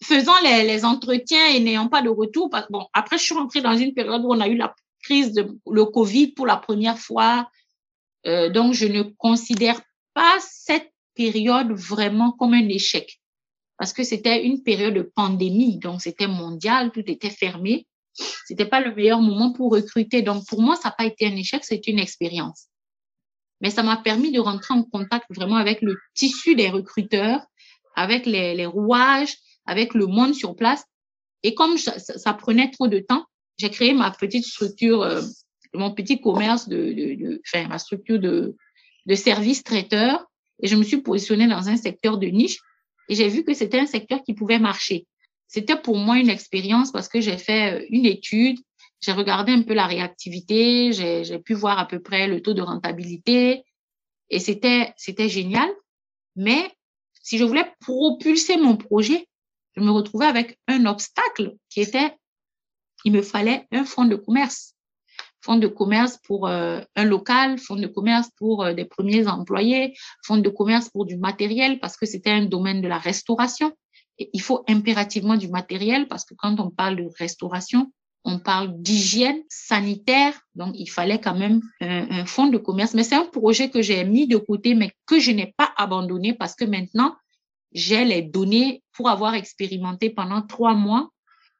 faisant 0.02 0.38
les, 0.42 0.64
les 0.64 0.84
entretiens 0.84 1.46
et 1.48 1.60
n'ayant 1.60 1.88
pas 1.88 2.02
de 2.02 2.08
retour. 2.08 2.50
Bon, 2.70 2.86
après, 2.92 3.18
je 3.18 3.24
suis 3.24 3.34
rentrée 3.34 3.60
dans 3.60 3.76
une 3.76 3.94
période 3.94 4.22
où 4.24 4.32
on 4.32 4.40
a 4.40 4.48
eu 4.48 4.56
la 4.56 4.74
crise 5.02 5.32
de 5.32 5.48
le 5.70 5.84
Covid 5.84 6.28
pour 6.32 6.46
la 6.46 6.56
première 6.56 6.98
fois. 6.98 7.48
Euh, 8.26 8.50
donc, 8.50 8.74
je 8.74 8.86
ne 8.86 9.02
considère 9.02 9.80
pas 10.14 10.38
cette 10.40 10.92
période 11.14 11.72
vraiment 11.72 12.32
comme 12.32 12.54
un 12.54 12.68
échec 12.68 13.20
parce 13.80 13.94
que 13.94 14.04
c'était 14.04 14.44
une 14.44 14.62
période 14.62 14.92
de 14.92 15.00
pandémie, 15.00 15.78
donc 15.78 16.02
c'était 16.02 16.26
mondial, 16.26 16.92
tout 16.92 17.02
était 17.06 17.30
fermé. 17.30 17.86
C'était 18.46 18.66
pas 18.66 18.82
le 18.82 18.94
meilleur 18.94 19.22
moment 19.22 19.54
pour 19.54 19.72
recruter. 19.72 20.20
Donc 20.20 20.46
pour 20.46 20.60
moi, 20.60 20.76
ça 20.76 20.90
n'a 20.90 20.94
pas 20.98 21.06
été 21.06 21.26
un 21.26 21.34
échec, 21.34 21.64
c'est 21.64 21.86
une 21.86 21.98
expérience. 21.98 22.66
Mais 23.62 23.70
ça 23.70 23.82
m'a 23.82 23.96
permis 23.96 24.32
de 24.32 24.38
rentrer 24.38 24.74
en 24.74 24.82
contact 24.82 25.24
vraiment 25.30 25.56
avec 25.56 25.80
le 25.80 25.96
tissu 26.12 26.54
des 26.56 26.68
recruteurs, 26.68 27.40
avec 27.96 28.26
les, 28.26 28.54
les 28.54 28.66
rouages, 28.66 29.34
avec 29.70 29.94
le 29.94 30.06
monde 30.06 30.34
sur 30.34 30.56
place. 30.56 30.84
Et 31.42 31.54
comme 31.54 31.78
ça, 31.78 31.98
ça, 31.98 32.34
prenait 32.34 32.70
trop 32.70 32.88
de 32.88 32.98
temps, 32.98 33.24
j'ai 33.56 33.70
créé 33.70 33.94
ma 33.94 34.10
petite 34.10 34.44
structure, 34.44 35.02
euh, 35.02 35.22
mon 35.72 35.94
petit 35.94 36.20
commerce 36.20 36.68
de, 36.68 36.76
de, 36.76 37.14
de, 37.14 37.42
enfin 37.46 37.68
ma 37.68 37.78
structure 37.78 38.18
de, 38.18 38.56
de 39.06 39.14
service 39.14 39.62
traiteur, 39.62 40.26
et 40.60 40.66
je 40.66 40.76
me 40.76 40.82
suis 40.82 41.00
positionnée 41.00 41.46
dans 41.46 41.68
un 41.68 41.76
secteur 41.76 42.18
de 42.18 42.26
niche 42.26 42.58
et 43.08 43.14
j'ai 43.14 43.28
vu 43.28 43.44
que 43.44 43.54
c'était 43.54 43.78
un 43.78 43.86
secteur 43.86 44.22
qui 44.22 44.34
pouvait 44.34 44.58
marcher. 44.58 45.06
C'était 45.46 45.76
pour 45.76 45.96
moi 45.96 46.18
une 46.18 46.30
expérience 46.30 46.92
parce 46.92 47.08
que 47.08 47.20
j'ai 47.20 47.38
fait 47.38 47.80
euh, 47.80 47.86
une 47.90 48.06
étude, 48.06 48.58
j'ai 49.00 49.12
regardé 49.12 49.52
un 49.52 49.62
peu 49.62 49.74
la 49.74 49.86
réactivité, 49.86 50.92
j'ai 50.92 51.38
pu 51.38 51.54
voir 51.54 51.78
à 51.78 51.86
peu 51.86 52.00
près 52.00 52.28
le 52.28 52.42
taux 52.42 52.54
de 52.54 52.62
rentabilité 52.62 53.64
et 54.28 54.38
c'était 54.38 54.92
c'était 54.96 55.28
génial. 55.28 55.68
Mais 56.36 56.70
si 57.22 57.38
je 57.38 57.44
voulais 57.44 57.66
propulser 57.80 58.58
mon 58.58 58.76
projet, 58.76 59.26
je 59.76 59.82
me 59.82 59.90
retrouvais 59.90 60.26
avec 60.26 60.58
un 60.68 60.86
obstacle 60.86 61.56
qui 61.68 61.80
était 61.80 62.16
il 63.04 63.12
me 63.12 63.22
fallait 63.22 63.66
un 63.72 63.84
fonds 63.84 64.04
de 64.04 64.16
commerce 64.16 64.74
fonds 65.42 65.56
de 65.56 65.66
commerce 65.66 66.18
pour 66.24 66.46
euh, 66.46 66.80
un 66.96 67.04
local, 67.04 67.58
fonds 67.58 67.76
de 67.76 67.86
commerce 67.86 68.30
pour 68.36 68.64
euh, 68.64 68.74
des 68.74 68.84
premiers 68.84 69.26
employés, 69.26 69.94
fonds 70.24 70.36
de 70.36 70.48
commerce 70.48 70.88
pour 70.88 71.06
du 71.06 71.16
matériel 71.16 71.80
parce 71.80 71.96
que 71.96 72.06
c'était 72.06 72.30
un 72.30 72.44
domaine 72.44 72.80
de 72.80 72.88
la 72.88 72.98
restauration. 72.98 73.72
Il 74.18 74.42
faut 74.42 74.64
impérativement 74.68 75.36
du 75.36 75.48
matériel 75.48 76.06
parce 76.08 76.24
que 76.24 76.34
quand 76.36 76.60
on 76.60 76.70
parle 76.70 76.96
de 76.96 77.08
restauration, 77.18 77.90
on 78.24 78.38
parle 78.38 78.74
d'hygiène 78.82 79.40
sanitaire, 79.48 80.38
donc 80.54 80.74
il 80.74 80.90
fallait 80.90 81.20
quand 81.22 81.34
même 81.34 81.62
un 81.80 82.26
fonds 82.26 82.48
de 82.48 82.58
commerce. 82.58 82.92
Mais 82.92 83.02
c'est 83.02 83.14
un 83.14 83.24
projet 83.24 83.70
que 83.70 83.80
j'ai 83.80 84.04
mis 84.04 84.28
de 84.28 84.36
côté, 84.36 84.74
mais 84.74 84.92
que 85.06 85.18
je 85.18 85.30
n'ai 85.30 85.54
pas 85.56 85.72
abandonné 85.78 86.34
parce 86.34 86.54
que 86.54 86.66
maintenant, 86.66 87.14
j'ai 87.72 88.04
les 88.04 88.22
données 88.22 88.82
pour 88.92 89.08
avoir 89.08 89.34
expérimenté 89.34 90.10
pendant 90.10 90.42
trois 90.42 90.74
mois. 90.74 91.08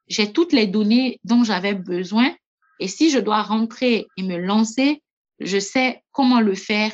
J'ai 0.07 0.31
toutes 0.33 0.53
les 0.53 0.67
données 0.67 1.19
dont 1.23 1.43
j'avais 1.43 1.73
besoin 1.73 2.33
et 2.79 2.87
si 2.87 3.11
je 3.11 3.19
dois 3.19 3.43
rentrer 3.43 4.07
et 4.17 4.23
me 4.23 4.37
lancer, 4.37 5.01
je 5.39 5.59
sais 5.59 6.01
comment 6.11 6.41
le 6.41 6.55
faire 6.55 6.91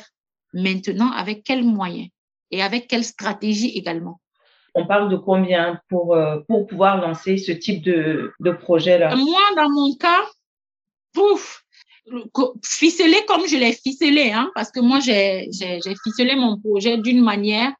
maintenant, 0.52 1.10
avec 1.10 1.44
quels 1.44 1.64
moyens 1.64 2.08
et 2.50 2.62
avec 2.62 2.88
quelle 2.88 3.04
stratégie 3.04 3.70
également. 3.70 4.20
On 4.74 4.86
parle 4.86 5.10
de 5.10 5.16
combien 5.16 5.80
pour, 5.88 6.14
euh, 6.14 6.40
pour 6.46 6.66
pouvoir 6.66 7.00
lancer 7.00 7.38
ce 7.38 7.52
type 7.52 7.82
de, 7.82 8.32
de 8.38 8.50
projet-là? 8.50 9.16
Moi, 9.16 9.40
dans 9.56 9.70
mon 9.70 9.94
cas, 9.96 10.24
pouf, 11.12 11.64
ficelé 12.64 13.16
comme 13.26 13.46
je 13.46 13.56
l'ai 13.56 13.72
ficelé, 13.72 14.30
hein, 14.30 14.50
parce 14.54 14.70
que 14.70 14.80
moi, 14.80 15.00
j'ai 15.00 15.48
ficelé 16.04 16.36
mon 16.36 16.60
projet 16.60 16.98
d'une 16.98 17.22
manière 17.22 17.72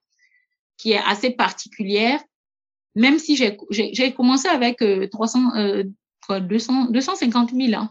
qui 0.79 0.93
est 0.93 1.03
assez 1.05 1.31
particulière, 1.31 2.21
même 2.95 3.19
si 3.19 3.37
j'ai 3.37 4.15
commencé 4.15 4.49
avec 4.49 4.83
300, 5.11 5.57
euh, 5.57 5.85
200, 6.41 6.87
250 6.91 7.51
000. 7.53 7.75
Hein 7.75 7.91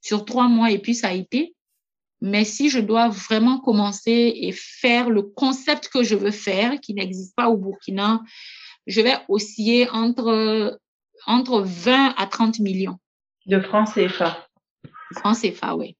sur 0.00 0.24
trois 0.24 0.48
mois 0.48 0.70
et 0.70 0.78
puis 0.78 0.94
ça 0.94 1.08
a 1.08 1.12
été. 1.12 1.54
Mais 2.20 2.44
si 2.44 2.68
je 2.68 2.80
dois 2.80 3.08
vraiment 3.08 3.60
commencer 3.60 4.32
et 4.34 4.52
faire 4.52 5.08
le 5.10 5.22
concept 5.22 5.88
que 5.88 6.02
je 6.02 6.16
veux 6.16 6.32
faire, 6.32 6.80
qui 6.80 6.94
n'existe 6.94 7.36
pas 7.36 7.48
au 7.48 7.56
Burkina, 7.56 8.22
je 8.86 9.00
vais 9.00 9.14
osciller 9.28 9.88
entre, 9.90 10.78
entre 11.26 11.60
20 11.60 12.14
à 12.16 12.26
30 12.26 12.58
millions. 12.58 12.98
De 13.46 13.60
francs 13.60 13.94
CFA. 13.94 14.48
Francs 15.14 15.38
CFA, 15.40 15.76
oui. 15.76 15.96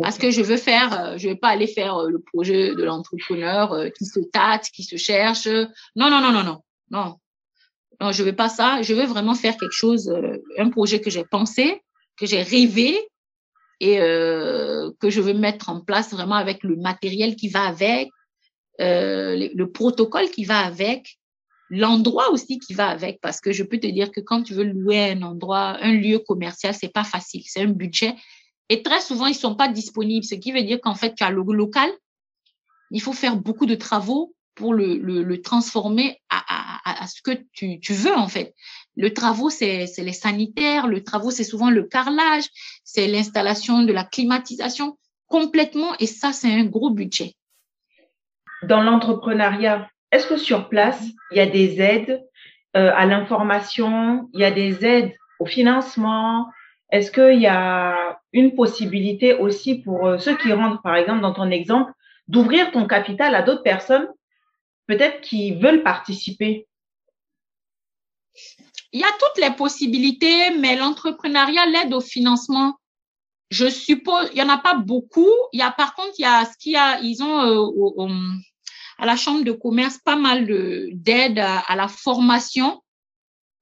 Parce 0.00 0.18
que 0.18 0.30
je 0.30 0.42
veux 0.42 0.56
faire, 0.56 0.98
euh, 0.98 1.18
je 1.18 1.28
vais 1.28 1.36
pas 1.36 1.48
aller 1.48 1.68
faire 1.68 1.96
euh, 1.96 2.10
le 2.10 2.18
projet 2.18 2.74
de 2.74 2.82
l'entrepreneur 2.82 3.72
euh, 3.72 3.88
qui 3.90 4.06
se 4.06 4.18
tâte, 4.32 4.68
qui 4.74 4.82
se 4.82 4.96
cherche. 4.96 5.46
Non, 5.94 6.10
non, 6.10 6.20
non, 6.20 6.32
non, 6.32 6.42
non, 6.42 6.60
non. 6.90 7.16
Non, 8.00 8.10
je 8.10 8.24
veux 8.24 8.34
pas 8.34 8.48
ça. 8.48 8.82
Je 8.82 8.92
veux 8.92 9.06
vraiment 9.06 9.34
faire 9.34 9.56
quelque 9.56 9.70
chose, 9.70 10.12
un 10.58 10.68
projet 10.68 11.00
que 11.00 11.10
j'ai 11.10 11.24
pensé, 11.24 11.80
que 12.16 12.26
j'ai 12.26 12.42
rêvé 12.42 12.98
et 13.78 13.98
que 13.98 15.10
je 15.10 15.20
veux 15.20 15.32
mettre 15.32 15.68
en 15.68 15.80
place 15.80 16.12
vraiment 16.12 16.34
avec 16.34 16.64
le 16.64 16.74
matériel 16.74 17.36
qui 17.36 17.48
va 17.48 17.62
avec, 17.62 18.10
le, 18.80 19.48
le, 19.54 19.70
protocole 19.70 20.28
qui 20.30 20.44
va 20.44 20.58
avec, 20.58 21.18
l'endroit 21.70 22.30
aussi 22.32 22.58
qui 22.58 22.74
va 22.74 22.88
avec, 22.88 23.20
parce 23.20 23.40
que 23.40 23.52
je 23.52 23.62
peux 23.62 23.78
te 23.78 23.86
dire 23.86 24.10
que 24.10 24.20
quand 24.20 24.42
tu 24.42 24.54
veux 24.54 24.64
louer 24.64 25.12
un 25.12 25.22
endroit, 25.22 25.78
un 25.80 25.92
lieu 25.92 26.18
commercial, 26.18 26.74
c'est 26.74 26.92
pas 26.92 27.04
facile, 27.04 27.42
c'est 27.46 27.60
un 27.60 27.68
budget. 27.68 28.16
Et 28.68 28.82
très 28.82 29.00
souvent, 29.00 29.26
ils 29.26 29.34
sont 29.34 29.54
pas 29.54 29.68
disponibles, 29.68 30.24
ce 30.24 30.34
qui 30.34 30.52
veut 30.52 30.62
dire 30.62 30.80
qu'en 30.80 30.94
fait, 30.94 31.14
tu 31.14 31.24
as 31.24 31.30
le 31.30 31.42
local, 31.42 31.90
il 32.90 33.02
faut 33.02 33.12
faire 33.12 33.36
beaucoup 33.36 33.66
de 33.66 33.74
travaux 33.74 34.34
pour 34.54 34.72
le, 34.72 35.36
transformer 35.42 36.20
à, 36.30 37.06
ce 37.06 37.20
que 37.22 37.32
tu, 37.52 37.80
tu 37.80 37.92
veux, 37.92 38.14
en 38.14 38.28
fait. 38.28 38.54
Le 38.96 39.12
travaux, 39.12 39.50
c'est 39.50 39.86
les 39.98 40.12
sanitaires. 40.12 40.86
Le 40.86 41.02
travaux, 41.02 41.30
c'est 41.30 41.44
souvent 41.44 41.70
le 41.70 41.82
carrelage, 41.82 42.44
c'est 42.84 43.08
l'installation 43.08 43.82
de 43.82 43.92
la 43.92 44.04
climatisation 44.04 44.96
complètement. 45.26 45.94
Et 45.98 46.06
ça, 46.06 46.32
c'est 46.32 46.52
un 46.52 46.64
gros 46.64 46.90
budget. 46.90 47.34
Dans 48.62 48.82
l'entrepreneuriat, 48.82 49.88
est-ce 50.12 50.26
que 50.26 50.36
sur 50.36 50.68
place, 50.68 51.04
il 51.32 51.38
y 51.38 51.40
a 51.40 51.46
des 51.46 51.80
aides 51.80 52.24
euh, 52.76 52.92
à 52.94 53.06
l'information, 53.06 54.28
il 54.32 54.40
y 54.40 54.44
a 54.44 54.52
des 54.52 54.84
aides 54.84 55.12
au 55.40 55.46
financement? 55.46 56.48
Est-ce 56.90 57.10
qu'il 57.10 57.40
y 57.40 57.48
a 57.48 58.20
une 58.34 58.54
possibilité 58.54 59.34
aussi 59.34 59.76
pour 59.76 60.06
euh, 60.06 60.18
ceux 60.18 60.36
qui 60.36 60.52
rentrent, 60.52 60.82
par 60.82 60.96
exemple, 60.96 61.22
dans 61.22 61.32
ton 61.32 61.50
exemple, 61.50 61.92
d'ouvrir 62.28 62.70
ton 62.72 62.86
capital 62.86 63.34
à 63.34 63.42
d'autres 63.42 63.62
personnes, 63.62 64.08
peut-être 64.86 65.22
qui 65.22 65.54
veulent 65.54 65.82
participer. 65.82 66.66
Il 68.92 69.00
y 69.00 69.04
a 69.04 69.12
toutes 69.18 69.42
les 69.42 69.54
possibilités, 69.54 70.50
mais 70.58 70.76
l'entrepreneuriat, 70.76 71.66
l'aide 71.66 71.94
au 71.94 72.00
financement, 72.00 72.74
je 73.50 73.68
suppose, 73.68 74.28
il 74.32 74.38
y 74.38 74.42
en 74.42 74.48
a 74.48 74.58
pas 74.58 74.74
beaucoup. 74.74 75.30
Il 75.52 75.60
y 75.60 75.62
a, 75.62 75.70
par 75.70 75.94
contre, 75.94 76.14
il 76.18 76.22
y 76.22 76.26
a 76.26 76.44
ce 76.44 77.02
ils 77.02 77.22
ont 77.22 77.40
euh, 77.40 78.08
à 78.98 79.06
la 79.06 79.16
chambre 79.16 79.44
de 79.44 79.52
commerce 79.52 79.98
pas 79.98 80.16
mal 80.16 80.46
de 80.46 80.90
d'aide 80.92 81.38
à, 81.38 81.76
la 81.76 81.88
formation, 81.88 82.82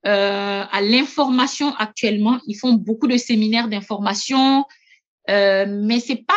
euh, 0.07 0.64
à 0.70 0.80
l'information 0.80 1.74
actuellement. 1.76 2.40
Ils 2.46 2.57
font 2.57 2.72
beaucoup 2.72 3.07
de 3.07 3.16
séminaires 3.16 3.68
d'information, 3.68 4.64
euh, 5.30 5.66
mais 5.68 6.00
c'est 6.00 6.24
pas 6.24 6.34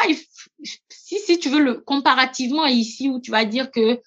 si 0.90 1.20
si 1.20 1.40
tu 1.40 1.50
veux 1.50 1.62
le 1.62 1.74
comparativement 1.76 2.66
ici 2.66 3.10
où 3.10 3.20
tu 3.20 3.32
vas 3.32 3.46
dire 3.46 3.72
que 3.72 4.02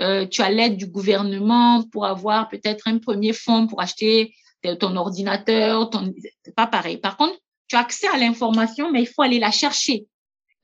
euh, 0.00 0.26
tu 0.26 0.42
as 0.42 0.50
l'aide 0.50 0.76
du 0.76 0.86
gouvernement 0.86 1.82
pour 1.92 2.06
avoir 2.06 2.48
peut-être 2.48 2.88
un 2.88 2.98
premier 2.98 3.32
fonds 3.32 3.66
pour 3.66 3.80
acheter 3.80 4.32
ton 4.78 4.96
ordinateur. 4.96 5.90
Ton... 5.90 6.12
C'est 6.44 6.54
pas 6.54 6.66
pareil. 6.66 6.98
Par 6.98 7.16
contre, 7.16 7.36
tu 7.68 7.76
as 7.76 7.80
accès 7.80 8.08
à 8.08 8.16
l'information, 8.16 8.90
mais 8.90 9.02
il 9.02 9.06
faut 9.06 9.22
aller 9.22 9.38
la 9.38 9.50
chercher. 9.50 10.06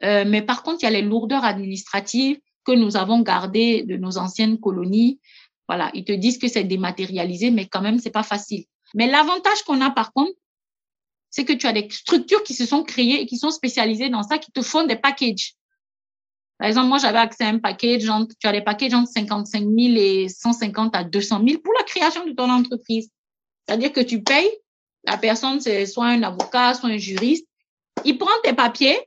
Euh, 0.02 0.24
mais 0.26 0.42
par 0.42 0.62
contre, 0.62 0.78
il 0.82 0.84
y 0.84 0.88
a 0.88 0.90
les 0.90 1.02
lourdeurs 1.02 1.44
administratives 1.44 2.38
que 2.64 2.72
nous 2.72 2.96
avons 2.96 3.20
gardées 3.20 3.84
de 3.84 3.96
nos 3.96 4.18
anciennes 4.18 4.58
colonies. 4.58 5.20
Voilà, 5.68 5.90
ils 5.94 6.04
te 6.04 6.12
disent 6.12 6.38
que 6.38 6.48
c'est 6.48 6.64
dématérialisé, 6.64 7.50
mais 7.50 7.66
quand 7.66 7.80
même, 7.80 7.98
c'est 7.98 8.10
pas 8.10 8.22
facile. 8.22 8.64
Mais 8.94 9.06
l'avantage 9.06 9.62
qu'on 9.64 9.80
a 9.80 9.90
par 9.90 10.12
contre, 10.12 10.32
c'est 11.30 11.44
que 11.44 11.52
tu 11.52 11.66
as 11.66 11.72
des 11.72 11.88
structures 11.90 12.42
qui 12.42 12.54
se 12.54 12.64
sont 12.64 12.82
créées 12.82 13.20
et 13.20 13.26
qui 13.26 13.36
sont 13.36 13.50
spécialisées 13.50 14.08
dans 14.08 14.22
ça, 14.22 14.38
qui 14.38 14.52
te 14.52 14.62
font 14.62 14.86
des 14.86 14.96
packages. 14.96 15.54
Par 16.58 16.68
exemple, 16.68 16.88
moi, 16.88 16.98
j'avais 16.98 17.18
accès 17.18 17.44
à 17.44 17.48
un 17.48 17.58
package, 17.58 18.08
tu 18.40 18.46
as 18.46 18.52
des 18.52 18.62
packages 18.62 18.94
entre 18.94 19.10
55 19.12 19.60
000 19.60 19.70
et 19.96 20.28
150 20.28 20.96
à 20.96 21.04
200 21.04 21.42
000 21.46 21.60
pour 21.60 21.74
la 21.74 21.84
création 21.84 22.24
de 22.24 22.32
ton 22.32 22.48
entreprise. 22.48 23.10
C'est-à-dire 23.66 23.92
que 23.92 24.00
tu 24.00 24.22
payes, 24.22 24.50
la 25.04 25.18
personne, 25.18 25.60
c'est 25.60 25.84
soit 25.84 26.06
un 26.06 26.22
avocat, 26.22 26.74
soit 26.74 26.88
un 26.88 26.96
juriste, 26.96 27.46
il 28.04 28.16
prend 28.16 28.30
tes 28.42 28.54
papiers, 28.54 28.98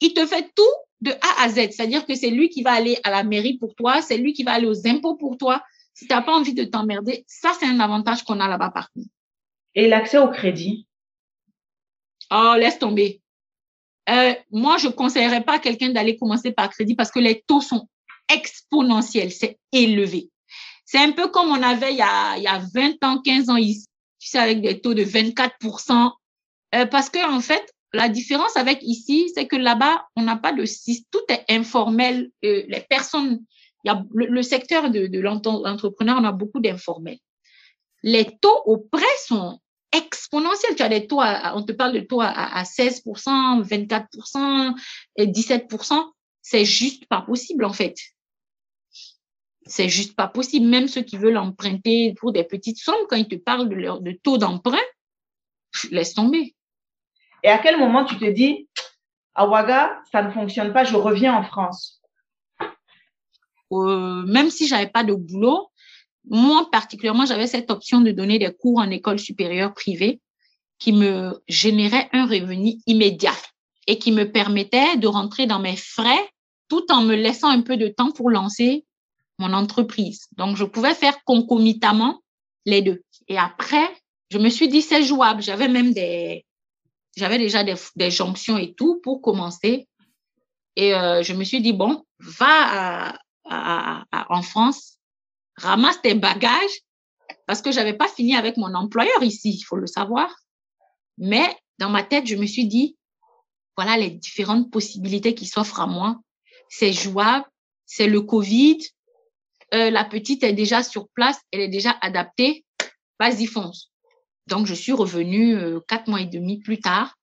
il 0.00 0.14
te 0.14 0.24
fait 0.24 0.50
tout 0.54 0.62
de 1.00 1.10
A 1.10 1.44
à 1.44 1.48
Z. 1.48 1.54
C'est-à-dire 1.72 2.06
que 2.06 2.14
c'est 2.14 2.30
lui 2.30 2.48
qui 2.48 2.62
va 2.62 2.72
aller 2.72 2.98
à 3.04 3.10
la 3.10 3.22
mairie 3.22 3.58
pour 3.58 3.74
toi, 3.74 4.00
c'est 4.00 4.16
lui 4.16 4.32
qui 4.32 4.44
va 4.44 4.52
aller 4.52 4.66
aux 4.66 4.86
impôts 4.86 5.16
pour 5.16 5.36
toi. 5.36 5.62
Si 5.96 6.06
tu 6.06 6.12
n'as 6.12 6.20
pas 6.20 6.34
envie 6.34 6.52
de 6.52 6.64
t'emmerder, 6.64 7.24
ça, 7.26 7.54
c'est 7.58 7.64
un 7.64 7.80
avantage 7.80 8.22
qu'on 8.22 8.38
a 8.38 8.48
là-bas 8.48 8.68
par 8.68 8.92
contre. 8.92 9.08
Et 9.74 9.88
l'accès 9.88 10.18
au 10.18 10.28
crédit? 10.28 10.86
Oh, 12.30 12.54
laisse 12.58 12.78
tomber. 12.78 13.22
Euh, 14.10 14.34
moi, 14.50 14.76
je 14.76 14.88
conseillerais 14.88 15.42
pas 15.42 15.54
à 15.54 15.58
quelqu'un 15.58 15.88
d'aller 15.88 16.18
commencer 16.18 16.52
par 16.52 16.68
crédit 16.68 16.94
parce 16.94 17.10
que 17.10 17.18
les 17.18 17.42
taux 17.46 17.62
sont 17.62 17.88
exponentiels, 18.30 19.32
c'est 19.32 19.58
élevé. 19.72 20.28
C'est 20.84 20.98
un 20.98 21.12
peu 21.12 21.28
comme 21.28 21.48
on 21.48 21.62
avait 21.62 21.92
il 21.92 21.96
y, 21.96 22.02
a, 22.02 22.36
il 22.36 22.42
y 22.42 22.46
a 22.46 22.60
20 22.74 23.02
ans, 23.02 23.22
15 23.22 23.48
ans 23.48 23.56
ici, 23.56 23.86
tu 24.18 24.28
sais, 24.28 24.38
avec 24.38 24.60
des 24.60 24.82
taux 24.82 24.92
de 24.92 25.02
24%. 25.02 26.12
Euh, 26.74 26.84
parce 26.84 27.08
que, 27.08 27.26
en 27.26 27.40
fait, 27.40 27.72
la 27.94 28.10
différence 28.10 28.54
avec 28.58 28.80
ici, 28.82 29.30
c'est 29.34 29.46
que 29.46 29.56
là-bas, 29.56 30.06
on 30.14 30.22
n'a 30.22 30.36
pas 30.36 30.52
de 30.52 30.64
tout 31.10 31.24
est 31.30 31.44
informel. 31.48 32.30
Euh, 32.44 32.64
les 32.68 32.80
personnes, 32.80 33.42
le, 33.84 34.42
secteur 34.42 34.90
de, 34.90 35.20
l'entrepreneur, 35.20 36.18
on 36.20 36.24
a 36.24 36.32
beaucoup 36.32 36.60
d'informels. 36.60 37.18
Les 38.02 38.26
taux 38.40 38.62
au 38.66 38.78
prêt 38.78 39.04
sont 39.26 39.60
exponentiel. 39.92 40.74
Tu 40.76 40.82
as 40.82 40.88
des 40.88 41.06
taux, 41.06 41.20
on 41.20 41.62
te 41.62 41.72
parle 41.72 41.92
de 41.92 42.00
taux 42.00 42.20
à, 42.20 42.62
16%, 42.62 43.62
24% 43.62 44.74
et 45.16 45.26
17%. 45.26 46.12
C'est 46.42 46.64
juste 46.64 47.06
pas 47.08 47.22
possible, 47.22 47.64
en 47.64 47.72
fait. 47.72 47.96
C'est 49.64 49.88
juste 49.88 50.14
pas 50.14 50.28
possible. 50.28 50.66
Même 50.66 50.86
ceux 50.86 51.02
qui 51.02 51.16
veulent 51.16 51.38
emprunter 51.38 52.14
pour 52.20 52.32
des 52.32 52.44
petites 52.44 52.78
sommes, 52.78 53.06
quand 53.08 53.16
ils 53.16 53.28
te 53.28 53.34
parlent 53.34 53.68
de, 53.68 54.00
de 54.00 54.18
taux 54.22 54.38
d'emprunt, 54.38 54.78
laisse 55.90 56.14
tomber. 56.14 56.54
Et 57.42 57.48
à 57.48 57.58
quel 57.58 57.78
moment 57.78 58.04
tu 58.04 58.16
te 58.16 58.24
dis, 58.24 58.68
à 59.34 59.46
Ouaga, 59.46 60.00
ça 60.10 60.22
ne 60.22 60.30
fonctionne 60.30 60.72
pas, 60.72 60.84
je 60.84 60.96
reviens 60.96 61.34
en 61.34 61.42
France? 61.42 61.95
Euh, 63.72 64.22
même 64.26 64.50
si 64.50 64.66
j'avais 64.66 64.88
pas 64.88 65.04
de 65.04 65.14
boulot, 65.14 65.70
moi, 66.28 66.68
particulièrement, 66.70 67.24
j'avais 67.24 67.46
cette 67.46 67.70
option 67.70 68.00
de 68.00 68.10
donner 68.10 68.38
des 68.38 68.52
cours 68.52 68.80
en 68.80 68.90
école 68.90 69.18
supérieure 69.18 69.74
privée 69.74 70.20
qui 70.78 70.92
me 70.92 71.40
générait 71.48 72.08
un 72.12 72.26
revenu 72.26 72.74
immédiat 72.86 73.36
et 73.86 73.98
qui 73.98 74.12
me 74.12 74.30
permettait 74.30 74.96
de 74.96 75.06
rentrer 75.06 75.46
dans 75.46 75.60
mes 75.60 75.76
frais 75.76 76.28
tout 76.68 76.84
en 76.90 77.02
me 77.02 77.14
laissant 77.14 77.48
un 77.48 77.62
peu 77.62 77.76
de 77.76 77.88
temps 77.88 78.10
pour 78.10 78.30
lancer 78.30 78.84
mon 79.38 79.52
entreprise. 79.52 80.26
Donc, 80.36 80.56
je 80.56 80.64
pouvais 80.64 80.94
faire 80.94 81.22
concomitamment 81.24 82.20
les 82.64 82.82
deux. 82.82 83.02
Et 83.28 83.38
après, 83.38 83.88
je 84.30 84.38
me 84.38 84.48
suis 84.48 84.68
dit, 84.68 84.82
c'est 84.82 85.04
jouable. 85.04 85.42
J'avais 85.42 85.68
même 85.68 85.92
des, 85.92 86.44
j'avais 87.16 87.38
déjà 87.38 87.62
des, 87.62 88.10
jonctions 88.10 88.58
et 88.58 88.74
tout 88.74 89.00
pour 89.02 89.22
commencer. 89.22 89.88
Et 90.74 90.94
euh, 90.94 91.22
je 91.22 91.32
me 91.32 91.44
suis 91.44 91.60
dit, 91.60 91.72
bon, 91.72 92.04
va 92.18 93.16
en 93.50 94.42
France, 94.42 94.98
ramasse 95.56 96.00
tes 96.02 96.14
bagages 96.14 96.82
parce 97.46 97.62
que 97.62 97.72
j'avais 97.72 97.94
pas 97.94 98.08
fini 98.08 98.36
avec 98.36 98.56
mon 98.56 98.74
employeur 98.74 99.22
ici, 99.22 99.50
il 99.50 99.62
faut 99.62 99.76
le 99.76 99.86
savoir. 99.86 100.34
Mais 101.18 101.56
dans 101.78 101.90
ma 101.90 102.02
tête, 102.02 102.26
je 102.26 102.36
me 102.36 102.46
suis 102.46 102.66
dit, 102.66 102.96
voilà 103.76 103.96
les 103.96 104.10
différentes 104.10 104.70
possibilités 104.70 105.34
qui 105.34 105.46
s'offrent 105.46 105.80
à 105.80 105.86
moi. 105.86 106.18
C'est 106.68 106.92
jouable, 106.92 107.46
c'est 107.84 108.08
le 108.08 108.20
Covid, 108.20 108.78
euh, 109.74 109.90
la 109.90 110.04
petite 110.04 110.42
est 110.42 110.52
déjà 110.52 110.82
sur 110.82 111.08
place, 111.08 111.40
elle 111.52 111.60
est 111.60 111.68
déjà 111.68 111.96
adaptée, 112.00 112.64
vas-y 113.18 113.46
fonce. 113.46 113.92
Donc 114.46 114.66
je 114.66 114.74
suis 114.74 114.92
revenue 114.92 115.56
euh, 115.56 115.80
quatre 115.88 116.08
mois 116.08 116.20
et 116.20 116.26
demi 116.26 116.60
plus 116.60 116.80
tard 116.80 117.16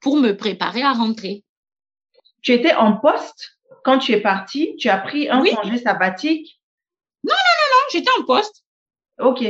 pour 0.00 0.16
me 0.16 0.36
préparer 0.36 0.82
à 0.82 0.92
rentrer. 0.92 1.44
Tu 2.42 2.52
étais 2.52 2.74
en 2.74 2.96
poste? 2.96 3.58
Quand 3.84 3.98
tu 3.98 4.12
es 4.12 4.20
partie, 4.20 4.74
tu 4.76 4.88
as 4.88 4.98
pris 4.98 5.28
un 5.28 5.44
congé 5.44 5.78
sabbatique? 5.78 6.60
Non, 7.22 7.32
non, 7.32 7.36
non, 7.36 7.68
non, 7.70 7.82
j'étais 7.92 8.10
en 8.18 8.24
poste. 8.24 8.64
OK. 9.20 9.44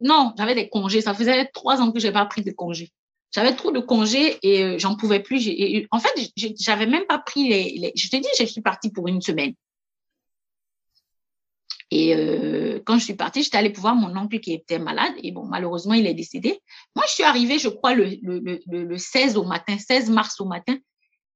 Non, 0.00 0.34
j'avais 0.36 0.54
des 0.54 0.68
congés. 0.68 1.00
Ça 1.00 1.14
faisait 1.14 1.46
trois 1.46 1.80
ans 1.80 1.92
que 1.92 2.00
je 2.00 2.06
n'avais 2.06 2.18
pas 2.18 2.26
pris 2.26 2.42
de 2.42 2.50
congés. 2.50 2.92
J'avais 3.32 3.54
trop 3.54 3.70
de 3.70 3.78
congés 3.78 4.38
et 4.42 4.64
euh, 4.64 4.78
j'en 4.78 4.96
pouvais 4.96 5.20
plus. 5.20 5.46
Et, 5.46 5.86
en 5.92 6.00
fait, 6.00 6.12
j'avais 6.36 6.86
même 6.86 7.06
pas 7.06 7.18
pris 7.18 7.48
les, 7.48 7.70
les, 7.78 7.92
Je 7.94 8.08
te 8.08 8.16
dis, 8.16 8.28
je 8.38 8.44
suis 8.44 8.60
partie 8.60 8.90
pour 8.90 9.06
une 9.06 9.20
semaine. 9.20 9.54
Et 11.92 12.14
euh, 12.14 12.80
quand 12.84 12.98
je 12.98 13.04
suis 13.04 13.14
partie, 13.14 13.42
j'étais 13.42 13.58
allée 13.58 13.72
voir 13.72 13.94
mon 13.94 14.16
oncle 14.16 14.40
qui 14.40 14.52
était 14.52 14.80
malade. 14.80 15.12
Et 15.22 15.30
bon, 15.30 15.44
malheureusement, 15.44 15.94
il 15.94 16.06
est 16.08 16.14
décédé. 16.14 16.60
Moi, 16.96 17.04
je 17.08 17.14
suis 17.14 17.24
arrivée, 17.24 17.58
je 17.60 17.68
crois, 17.68 17.94
le, 17.94 18.16
le, 18.22 18.60
le, 18.66 18.84
le 18.84 18.98
16 18.98 19.36
au 19.36 19.44
matin, 19.44 19.76
16 19.78 20.10
mars 20.10 20.40
au 20.40 20.44
matin. 20.44 20.76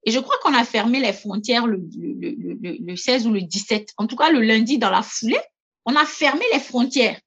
Et 0.07 0.11
je 0.11 0.21
crois 0.21 0.37
qu'on 0.43 0.55
a 0.55 0.65
fermé 0.65 1.01
les 1.01 1.13
frontières 1.13 1.67
le, 1.67 1.79
le, 1.97 2.31
le, 2.61 2.77
le 2.79 2.97
16 2.97 3.27
ou 3.27 3.33
le 3.33 3.41
17. 3.41 3.91
En 3.97 4.07
tout 4.07 4.17
cas, 4.17 4.31
le 4.31 4.41
lundi 4.41 4.79
dans 4.79 4.91
la 4.91 5.03
foulée 5.03 5.41
on 5.85 5.97
a 5.97 6.07
fermé 6.07 6.45
les 6.53 6.61
frontières. 6.61 7.21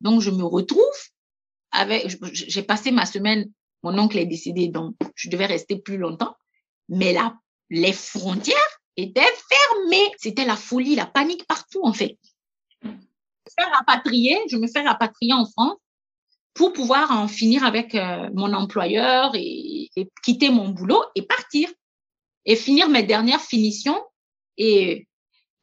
Donc, 0.00 0.20
je 0.20 0.30
me 0.30 0.44
retrouve 0.44 0.82
avec, 1.70 2.18
j'ai 2.32 2.62
passé 2.62 2.90
ma 2.90 3.06
semaine, 3.06 3.50
mon 3.82 3.98
oncle 3.98 4.18
est 4.18 4.26
décédé, 4.26 4.68
donc 4.68 4.96
je 5.14 5.28
devais 5.30 5.46
rester 5.46 5.76
plus 5.78 5.96
longtemps. 5.96 6.36
Mais 6.88 7.12
là, 7.12 7.36
les 7.70 7.92
frontières 7.92 8.80
étaient 8.96 9.20
fermées. 9.20 10.12
C'était 10.18 10.44
la 10.44 10.56
folie, 10.56 10.94
la 10.94 11.06
panique 11.06 11.46
partout, 11.46 11.80
en 11.82 11.92
fait. 11.92 12.16
Je 12.82 12.88
me 12.88 12.94
fais 13.58 13.70
rapatrier, 13.70 14.38
je 14.50 14.56
me 14.56 14.66
fais 14.66 14.82
rapatrier 14.82 15.32
en 15.32 15.46
France 15.46 15.78
pour 16.56 16.72
pouvoir 16.72 17.10
en 17.10 17.28
finir 17.28 17.64
avec 17.64 17.94
euh, 17.94 18.30
mon 18.34 18.52
employeur 18.54 19.30
et, 19.34 19.90
et, 19.94 20.08
quitter 20.24 20.48
mon 20.48 20.70
boulot 20.70 21.04
et 21.14 21.22
partir 21.22 21.68
et 22.46 22.56
finir 22.56 22.88
mes 22.88 23.02
dernières 23.02 23.42
finitions 23.42 24.02
et, 24.56 25.06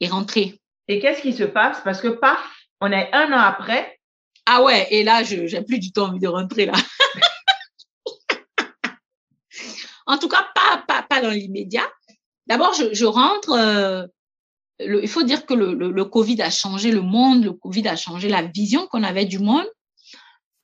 et 0.00 0.08
rentrer. 0.08 0.60
Et 0.86 1.00
qu'est-ce 1.00 1.20
qui 1.20 1.32
se 1.32 1.42
passe? 1.42 1.80
Parce 1.82 2.00
que 2.00 2.08
paf, 2.08 2.38
on 2.80 2.92
est 2.92 3.12
un 3.12 3.32
an 3.32 3.38
après. 3.38 3.98
Ah 4.46 4.62
ouais, 4.62 4.86
et 4.90 5.02
là, 5.02 5.24
je 5.24 5.46
j'ai 5.46 5.62
plus 5.62 5.80
du 5.80 5.90
tout 5.90 6.02
envie 6.02 6.20
de 6.20 6.28
rentrer 6.28 6.66
là. 6.66 6.74
en 10.06 10.18
tout 10.18 10.28
cas, 10.28 10.46
pas, 10.54 10.84
pas, 10.86 11.02
pas 11.02 11.20
dans 11.20 11.30
l'immédiat. 11.30 11.90
D'abord, 12.46 12.72
je, 12.74 12.94
je 12.94 13.06
rentre. 13.06 13.52
Euh, 13.52 14.06
le, 14.78 15.02
il 15.02 15.08
faut 15.08 15.22
dire 15.22 15.46
que 15.46 15.54
le, 15.54 15.72
le, 15.72 15.90
le, 15.90 16.04
Covid 16.04 16.42
a 16.42 16.50
changé 16.50 16.92
le 16.92 17.00
monde, 17.00 17.44
le 17.44 17.52
Covid 17.52 17.88
a 17.88 17.96
changé 17.96 18.28
la 18.28 18.42
vision 18.42 18.86
qu'on 18.86 19.02
avait 19.02 19.24
du 19.24 19.38
monde. 19.38 19.66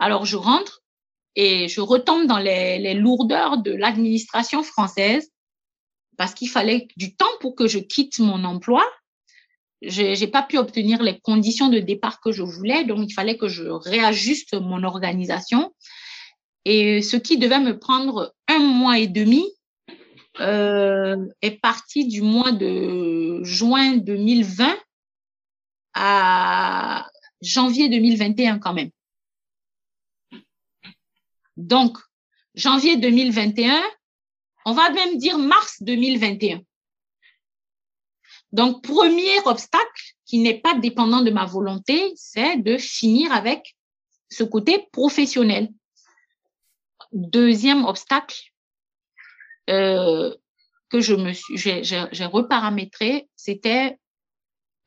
Alors, 0.00 0.24
je 0.24 0.36
rentre 0.36 0.82
et 1.36 1.68
je 1.68 1.80
retombe 1.80 2.26
dans 2.26 2.38
les, 2.38 2.94
lourdeurs 2.94 3.58
de 3.58 3.70
l'administration 3.70 4.62
française 4.62 5.30
parce 6.16 6.34
qu'il 6.34 6.48
fallait 6.48 6.88
du 6.96 7.14
temps 7.14 7.30
pour 7.40 7.54
que 7.54 7.68
je 7.68 7.78
quitte 7.78 8.18
mon 8.18 8.44
emploi 8.44 8.84
je 9.82 10.18
n'ai 10.18 10.26
pas 10.26 10.42
pu 10.42 10.58
obtenir 10.58 11.02
les 11.02 11.18
conditions 11.20 11.68
de 11.68 11.78
départ 11.78 12.20
que 12.20 12.32
je 12.32 12.42
voulais, 12.42 12.84
donc 12.84 13.08
il 13.08 13.14
fallait 13.14 13.38
que 13.38 13.48
je 13.48 13.64
réajuste 13.64 14.52
mon 14.60 14.82
organisation. 14.82 15.74
Et 16.66 17.00
ce 17.00 17.16
qui 17.16 17.38
devait 17.38 17.60
me 17.60 17.78
prendre 17.78 18.34
un 18.48 18.58
mois 18.58 18.98
et 18.98 19.06
demi 19.06 19.46
euh, 20.40 21.16
est 21.40 21.58
parti 21.62 22.06
du 22.06 22.20
mois 22.20 22.52
de 22.52 23.42
juin 23.42 23.96
2020 23.96 24.76
à 25.94 27.06
janvier 27.40 27.88
2021 27.88 28.58
quand 28.58 28.74
même. 28.74 28.90
Donc, 31.60 31.98
janvier 32.54 32.96
2021, 32.96 33.82
on 34.64 34.72
va 34.72 34.88
même 34.90 35.18
dire 35.18 35.36
mars 35.36 35.76
2021. 35.82 36.62
Donc, 38.52 38.82
premier 38.82 39.38
obstacle 39.44 40.02
qui 40.24 40.38
n'est 40.38 40.58
pas 40.58 40.74
dépendant 40.74 41.20
de 41.20 41.30
ma 41.30 41.44
volonté, 41.44 42.12
c'est 42.16 42.56
de 42.56 42.78
finir 42.78 43.30
avec 43.32 43.76
ce 44.30 44.42
côté 44.42 44.88
professionnel. 44.90 45.68
Deuxième 47.12 47.84
obstacle 47.84 48.38
euh, 49.68 50.34
que 50.88 51.00
je 51.00 51.14
me 51.14 51.32
j'ai 51.54 52.24
reparamétré, 52.24 53.28
c'était 53.36 53.98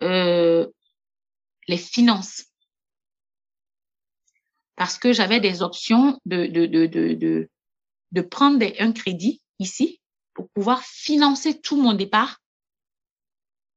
euh, 0.01 0.67
les 1.67 1.78
finances. 1.78 2.45
Parce 4.84 4.97
que 4.97 5.13
j'avais 5.13 5.39
des 5.39 5.61
options 5.61 6.19
de, 6.25 6.45
de, 6.45 6.65
de, 6.65 6.88
de, 6.88 7.49
de, 8.11 8.21
prendre 8.21 8.65
un 8.79 8.91
crédit 8.91 9.41
ici 9.57 10.01
pour 10.34 10.49
pouvoir 10.49 10.84
financer 10.84 11.61
tout 11.61 11.81
mon 11.81 11.93
départ. 11.93 12.41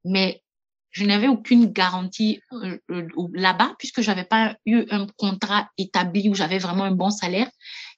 Mais 0.04 0.42
je 0.90 1.04
n'avais 1.04 1.28
aucune 1.28 1.66
garantie 1.66 2.40
euh, 2.50 2.80
euh, 2.90 3.07
là-bas 3.34 3.76
puisque 3.78 4.00
j'avais 4.00 4.24
pas 4.24 4.57
eu 4.66 4.84
un 4.90 5.07
contrat 5.16 5.70
établi 5.78 6.28
où 6.28 6.34
j'avais 6.34 6.59
vraiment 6.59 6.82
un 6.82 6.90
bon 6.90 7.11
salaire 7.11 7.52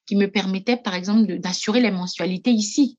qui 0.04 0.14
me 0.14 0.30
permettait, 0.30 0.76
par 0.76 0.92
exemple, 0.92 1.38
d'assurer 1.38 1.80
les 1.80 1.90
mensualités 1.90 2.50
ici. 2.50 2.98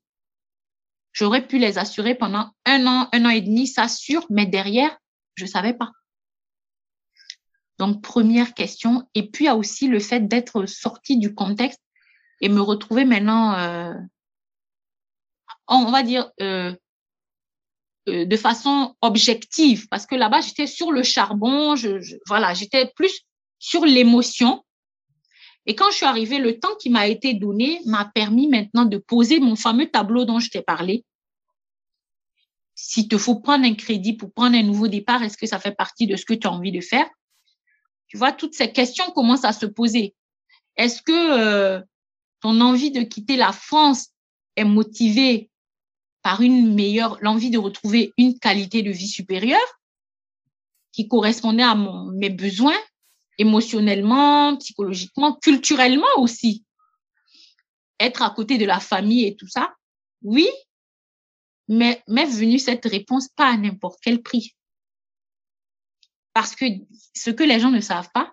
J'aurais 1.14 1.46
pu 1.46 1.60
les 1.60 1.78
assurer 1.78 2.16
pendant 2.16 2.50
un 2.66 2.88
an, 2.88 3.10
un 3.14 3.26
an 3.26 3.30
et 3.30 3.42
demi, 3.42 3.68
ça 3.68 3.88
sûr, 3.88 4.26
mais 4.32 4.48
derrière, 4.48 4.98
je 5.36 5.46
savais 5.46 5.76
pas. 5.76 5.92
Donc, 7.80 8.02
première 8.02 8.54
question. 8.54 9.08
Et 9.16 9.30
puis, 9.30 9.46
il 9.46 9.48
y 9.48 9.50
a 9.50 9.56
aussi 9.56 9.88
le 9.88 10.00
fait 10.00 10.28
d'être 10.28 10.66
sorti 10.66 11.18
du 11.18 11.34
contexte 11.34 11.82
et 12.42 12.50
me 12.50 12.60
retrouver 12.60 13.06
maintenant, 13.06 13.54
euh, 13.58 13.94
on 15.68 15.90
va 15.90 16.04
dire, 16.04 16.30
euh, 16.42 16.76
euh, 18.10 18.26
de 18.26 18.38
façon 18.38 18.96
objective. 19.02 19.88
Parce 19.88 20.06
que 20.06 20.16
là-bas, 20.16 20.42
j'étais 20.42 20.68
sur 20.68 20.92
le 20.92 21.04
charbon, 21.04 21.74
voilà, 22.28 22.54
j'étais 22.54 22.92
plus 22.96 23.22
sur 23.60 23.86
l'émotion. 23.86 24.64
Et 25.66 25.74
quand 25.74 25.90
je 25.92 25.98
suis 25.98 26.06
arrivée, 26.06 26.40
le 26.40 26.60
temps 26.60 26.76
qui 26.82 26.90
m'a 26.90 27.08
été 27.08 27.34
donné 27.34 27.80
m'a 27.86 28.12
permis 28.14 28.50
maintenant 28.50 28.86
de 28.86 28.98
poser 28.98 29.40
mon 29.40 29.56
fameux 29.56 29.90
tableau 29.90 30.26
dont 30.26 30.40
je 30.40 30.50
t'ai 30.50 30.62
parlé. 30.62 31.06
S'il 32.76 33.08
te 33.08 33.18
faut 33.18 33.40
prendre 33.40 33.66
un 33.66 33.76
crédit 33.76 34.14
pour 34.14 34.34
prendre 34.34 34.58
un 34.58 34.64
nouveau 34.64 34.90
départ, 34.90 35.24
est-ce 35.24 35.38
que 35.38 35.48
ça 35.48 35.60
fait 35.60 35.76
partie 35.76 36.08
de 36.08 36.18
ce 36.18 36.26
que 36.26 36.34
tu 36.34 36.48
as 36.48 36.52
envie 36.52 36.72
de 36.72 36.82
faire? 36.82 37.08
Tu 38.10 38.18
vois, 38.18 38.32
toutes 38.32 38.56
ces 38.56 38.72
questions 38.72 39.12
commencent 39.12 39.46
à 39.46 39.54
se 39.54 39.68
poser. 39.68 40.16
Est-ce 40.76 41.02
que 41.02 41.12
euh, 41.12 41.82
ton 42.42 42.60
envie 42.60 42.92
de 42.92 43.02
quitter 43.02 43.38
la 43.38 43.54
France 43.54 44.10
est 44.56 44.66
motivée 44.66 45.50
par 46.22 46.42
une 46.42 46.74
meilleure, 46.74 47.18
l'envie 47.22 47.52
de 47.52 47.58
retrouver 47.58 48.12
une 48.18 48.38
qualité 48.40 48.82
de 48.82 48.92
vie 48.92 49.08
supérieure 49.08 49.80
qui 50.92 51.08
correspondait 51.08 51.64
à 51.64 51.76
mes 51.76 52.30
besoins 52.30 52.78
émotionnellement, 53.38 54.58
psychologiquement, 54.58 55.36
culturellement 55.36 56.08
aussi? 56.18 56.66
Être 58.00 58.24
à 58.24 58.32
côté 58.32 58.58
de 58.58 58.66
la 58.66 58.80
famille 58.80 59.26
et 59.26 59.36
tout 59.36 59.48
ça, 59.48 59.74
oui, 60.24 60.50
mais 61.68 62.04
m'est 62.08 62.26
venue 62.26 62.58
cette 62.58 62.86
réponse 62.86 63.30
pas 63.30 63.54
à 63.54 63.58
n'importe 63.58 64.00
quel 64.02 64.22
prix. 64.22 64.56
Parce 66.34 66.56
que 66.56 66.66
ce 67.16 67.32
que 67.32 67.44
les 67.44 67.60
gens 67.60 67.72
ne 67.72 67.82
savent 67.82 68.10
pas, 68.14 68.32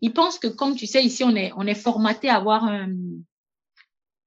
ils 0.00 0.12
pensent 0.12 0.38
que 0.38 0.48
comme 0.48 0.76
tu 0.76 0.86
sais, 0.86 1.04
ici, 1.04 1.24
on 1.24 1.34
est, 1.34 1.52
on 1.56 1.66
est 1.66 1.74
formaté 1.74 2.28
à 2.28 2.36
avoir 2.36 2.64
un, 2.64 2.92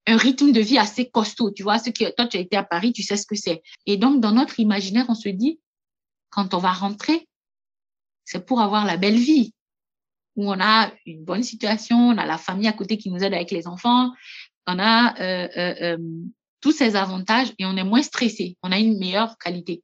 un 0.07 0.17
rythme 0.17 0.51
de 0.51 0.61
vie 0.61 0.77
assez 0.77 1.09
costaud. 1.09 1.51
Tu 1.51 1.63
vois, 1.63 1.79
ce 1.79 1.89
que 1.91 2.15
toi, 2.15 2.27
tu 2.27 2.37
as 2.37 2.39
été 2.39 2.57
à 2.57 2.63
Paris, 2.63 2.93
tu 2.93 3.03
sais 3.03 3.17
ce 3.17 3.25
que 3.25 3.35
c'est. 3.35 3.61
Et 3.85 3.97
donc, 3.97 4.21
dans 4.21 4.31
notre 4.31 4.59
imaginaire, 4.59 5.05
on 5.09 5.15
se 5.15 5.29
dit, 5.29 5.59
quand 6.29 6.53
on 6.53 6.57
va 6.57 6.71
rentrer, 6.71 7.27
c'est 8.25 8.45
pour 8.45 8.61
avoir 8.61 8.85
la 8.85 8.97
belle 8.97 9.17
vie, 9.17 9.53
où 10.35 10.49
on 10.49 10.59
a 10.59 10.91
une 11.05 11.23
bonne 11.23 11.43
situation, 11.43 11.97
on 11.97 12.17
a 12.17 12.25
la 12.25 12.37
famille 12.37 12.67
à 12.67 12.73
côté 12.73 12.97
qui 12.97 13.09
nous 13.09 13.23
aide 13.23 13.33
avec 13.33 13.51
les 13.51 13.67
enfants, 13.67 14.11
on 14.67 14.79
a 14.79 15.19
euh, 15.19 15.47
euh, 15.57 15.75
euh, 15.81 15.97
tous 16.61 16.71
ces 16.71 16.95
avantages 16.95 17.53
et 17.57 17.65
on 17.65 17.75
est 17.75 17.83
moins 17.83 18.03
stressé, 18.03 18.57
on 18.63 18.71
a 18.71 18.79
une 18.79 18.97
meilleure 18.97 19.37
qualité. 19.37 19.83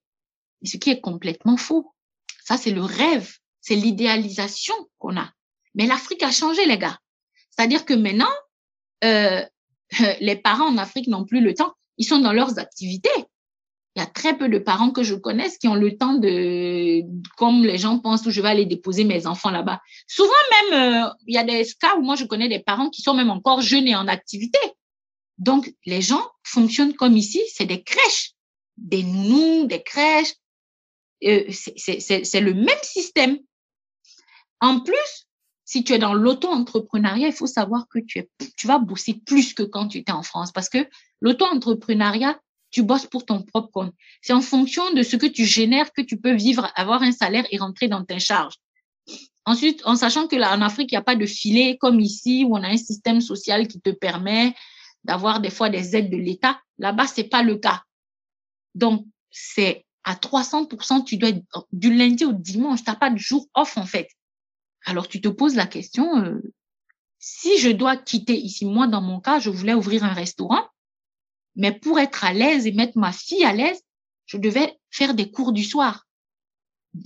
ce 0.63 0.77
qui 0.77 0.89
est 0.89 1.01
complètement 1.01 1.57
faux. 1.57 1.94
Ça, 2.45 2.57
c'est 2.57 2.71
le 2.71 2.83
rêve, 2.83 3.37
c'est 3.59 3.75
l'idéalisation 3.75 4.75
qu'on 4.99 5.17
a. 5.17 5.31
Mais 5.73 5.87
l'Afrique 5.87 6.23
a 6.23 6.31
changé, 6.31 6.65
les 6.65 6.77
gars. 6.77 6.97
C'est-à-dire 7.49 7.85
que 7.85 7.95
maintenant, 7.95 8.31
euh, 9.03 9.43
les 10.21 10.35
parents 10.35 10.67
en 10.67 10.77
Afrique 10.77 11.07
n'ont 11.07 11.25
plus 11.25 11.41
le 11.41 11.55
temps. 11.55 11.73
Ils 11.97 12.05
sont 12.05 12.19
dans 12.19 12.33
leurs 12.33 12.59
activités. 12.59 13.09
Il 13.95 14.01
y 14.01 14.03
a 14.03 14.05
très 14.05 14.37
peu 14.37 14.47
de 14.47 14.59
parents 14.59 14.91
que 14.91 15.03
je 15.03 15.15
connaisse 15.15 15.57
qui 15.57 15.67
ont 15.67 15.75
le 15.75 15.97
temps 15.97 16.13
de, 16.13 17.01
comme 17.37 17.63
les 17.63 17.77
gens 17.77 17.97
pensent, 17.97 18.25
où 18.25 18.29
je 18.29 18.41
vais 18.41 18.49
aller 18.49 18.65
déposer 18.65 19.05
mes 19.05 19.25
enfants 19.25 19.51
là-bas. 19.51 19.81
Souvent 20.05 20.29
même, 20.51 21.05
euh, 21.05 21.09
il 21.25 21.33
y 21.33 21.37
a 21.37 21.45
des 21.45 21.65
cas 21.79 21.95
où 21.95 22.01
moi 22.01 22.15
je 22.15 22.25
connais 22.25 22.49
des 22.49 22.59
parents 22.59 22.89
qui 22.89 23.01
sont 23.01 23.13
même 23.13 23.29
encore 23.29 23.61
jeunes 23.61 23.87
et 23.87 23.95
en 23.95 24.07
activité. 24.07 24.59
Donc 25.37 25.73
les 25.85 26.01
gens 26.01 26.29
fonctionnent 26.43 26.93
comme 26.93 27.17
ici, 27.17 27.41
c'est 27.53 27.65
des 27.65 27.83
crèches, 27.83 28.33
des 28.77 29.01
nounous, 29.01 29.65
des 29.65 29.81
crèches. 29.81 30.33
Euh, 31.25 31.43
c'est 31.49 32.41
le 32.41 32.53
même 32.53 32.83
système. 32.83 33.37
En 34.61 34.79
plus, 34.79 35.27
si 35.65 35.83
tu 35.83 35.93
es 35.93 35.99
dans 35.99 36.13
l'auto-entrepreneuriat, 36.13 37.27
il 37.27 37.33
faut 37.33 37.47
savoir 37.47 37.87
que 37.89 37.99
tu, 37.99 38.19
es, 38.19 38.29
tu 38.55 38.67
vas 38.67 38.77
bosser 38.77 39.15
plus 39.25 39.53
que 39.53 39.63
quand 39.63 39.87
tu 39.87 39.97
étais 39.97 40.11
en 40.11 40.23
France 40.23 40.51
parce 40.51 40.69
que 40.69 40.87
l'auto-entrepreneuriat, 41.21 42.39
tu 42.69 42.83
bosses 42.83 43.07
pour 43.07 43.25
ton 43.25 43.41
propre 43.41 43.71
compte. 43.71 43.93
C'est 44.21 44.33
en 44.33 44.41
fonction 44.41 44.93
de 44.93 45.01
ce 45.01 45.15
que 45.15 45.25
tu 45.25 45.45
génères 45.45 45.91
que 45.93 46.01
tu 46.01 46.17
peux 46.17 46.33
vivre, 46.33 46.71
avoir 46.75 47.01
un 47.01 47.11
salaire 47.11 47.45
et 47.51 47.57
rentrer 47.57 47.87
dans 47.87 48.03
tes 48.03 48.19
charges. 48.19 48.55
Ensuite, 49.45 49.81
en 49.85 49.95
sachant 49.95 50.27
que 50.27 50.35
là, 50.35 50.55
en 50.55 50.61
Afrique, 50.61 50.91
il 50.91 50.95
n'y 50.95 50.99
a 50.99 51.03
pas 51.03 51.15
de 51.15 51.25
filet 51.25 51.77
comme 51.77 51.99
ici 51.99 52.45
où 52.47 52.55
on 52.55 52.63
a 52.63 52.67
un 52.67 52.77
système 52.77 53.21
social 53.21 53.67
qui 53.67 53.79
te 53.79 53.91
permet 53.91 54.53
d'avoir 55.03 55.39
des 55.39 55.51
fois 55.51 55.69
des 55.69 55.95
aides 55.95 56.09
de 56.09 56.17
l'État. 56.17 56.59
Là-bas, 56.79 57.07
c'est 57.07 57.25
pas 57.29 57.43
le 57.43 57.57
cas. 57.57 57.83
Donc, 58.73 59.05
c'est 59.29 59.85
à 60.05 60.13
300%, 60.13 61.03
tu 61.03 61.17
dois 61.17 61.29
être 61.29 61.67
du 61.73 61.93
lundi 61.93 62.23
au 62.23 62.31
dimanche. 62.31 62.83
Tu 62.83 62.89
n'as 62.89 62.95
pas 62.95 63.09
de 63.09 63.17
jour 63.17 63.47
off, 63.55 63.77
en 63.77 63.85
fait. 63.85 64.07
Alors 64.85 65.07
tu 65.07 65.19
te 65.19 65.27
poses 65.27 65.55
la 65.55 65.65
question, 65.65 66.23
euh, 66.23 66.41
si 67.17 67.57
je 67.57 67.69
dois 67.69 67.97
quitter 67.97 68.37
ici, 68.37 68.65
moi 68.65 68.87
dans 68.87 69.01
mon 69.01 69.19
cas, 69.19 69.39
je 69.39 69.49
voulais 69.49 69.73
ouvrir 69.73 70.03
un 70.03 70.13
restaurant, 70.13 70.63
mais 71.55 71.71
pour 71.71 71.99
être 71.99 72.23
à 72.23 72.33
l'aise 72.33 72.67
et 72.67 72.71
mettre 72.71 72.97
ma 72.97 73.11
fille 73.11 73.43
à 73.43 73.53
l'aise, 73.53 73.81
je 74.27 74.37
devais 74.37 74.77
faire 74.91 75.15
des 75.15 75.31
cours 75.31 75.53
du 75.53 75.63
soir. 75.63 76.07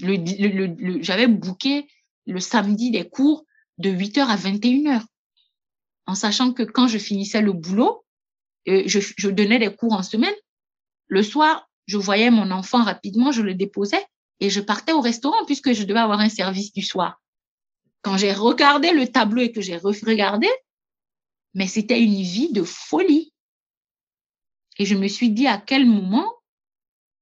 Le, 0.02 1.02
J'avais 1.02 1.28
booké 1.28 1.88
le 2.28 2.39
samedi 2.41 2.91
des 2.91 3.08
cours 3.08 3.45
de 3.78 3.89
8h 3.89 4.28
à 4.28 4.36
21h, 4.36 5.02
en 6.06 6.16
sachant 6.16 6.52
que 6.52 6.64
quand 6.64 6.89
je 6.89 6.97
finissais 6.97 7.41
le 7.41 7.54
boulot, 7.54 8.06
euh, 8.68 8.84
je, 8.86 9.00
je 9.00 9.30
donnais 9.30 9.60
des 9.60 9.74
cours 9.74 9.93
en 9.93 10.04
semaine. 10.04 10.36
Le 11.08 11.24
soir, 11.24 11.68
je 11.90 11.98
voyais 11.98 12.30
mon 12.30 12.52
enfant 12.52 12.84
rapidement, 12.84 13.32
je 13.32 13.42
le 13.42 13.56
déposais 13.56 14.06
et 14.40 14.52
je 14.52 14.62
partais 14.62 14.92
au 14.92 15.02
restaurant 15.02 15.44
puisque 15.46 15.74
je 15.74 15.84
devais 15.84 16.00
avoir 16.00 16.20
un 16.20 16.30
service 16.30 16.72
du 16.72 16.84
soir 16.84 17.20
quand 18.02 18.16
j'ai 18.16 18.32
regardé 18.32 18.92
le 18.92 19.08
tableau 19.08 19.42
et 19.42 19.52
que 19.52 19.62
j'ai 19.62 19.78
regardé, 19.78 20.48
mais 21.54 21.68
c'était 21.68 22.02
une 22.02 22.22
vie 22.22 22.52
de 22.52 22.64
folie. 22.64 23.34
Et 24.78 24.86
je 24.86 24.96
me 24.96 25.08
suis 25.08 25.32
dit 25.32 25.48
à 25.48 25.58
quel 25.58 25.86
moment, 25.86 26.32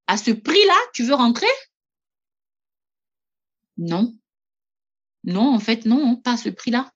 à 0.05 0.17
ce 0.17 0.31
prix-là, 0.31 0.75
tu 0.93 1.03
veux 1.03 1.15
rentrer? 1.15 1.47
Non. 3.77 4.15
Non, 5.23 5.55
en 5.55 5.59
fait, 5.59 5.85
non, 5.85 6.15
pas 6.17 6.33
à 6.33 6.37
ce 6.37 6.49
prix-là. 6.49 6.91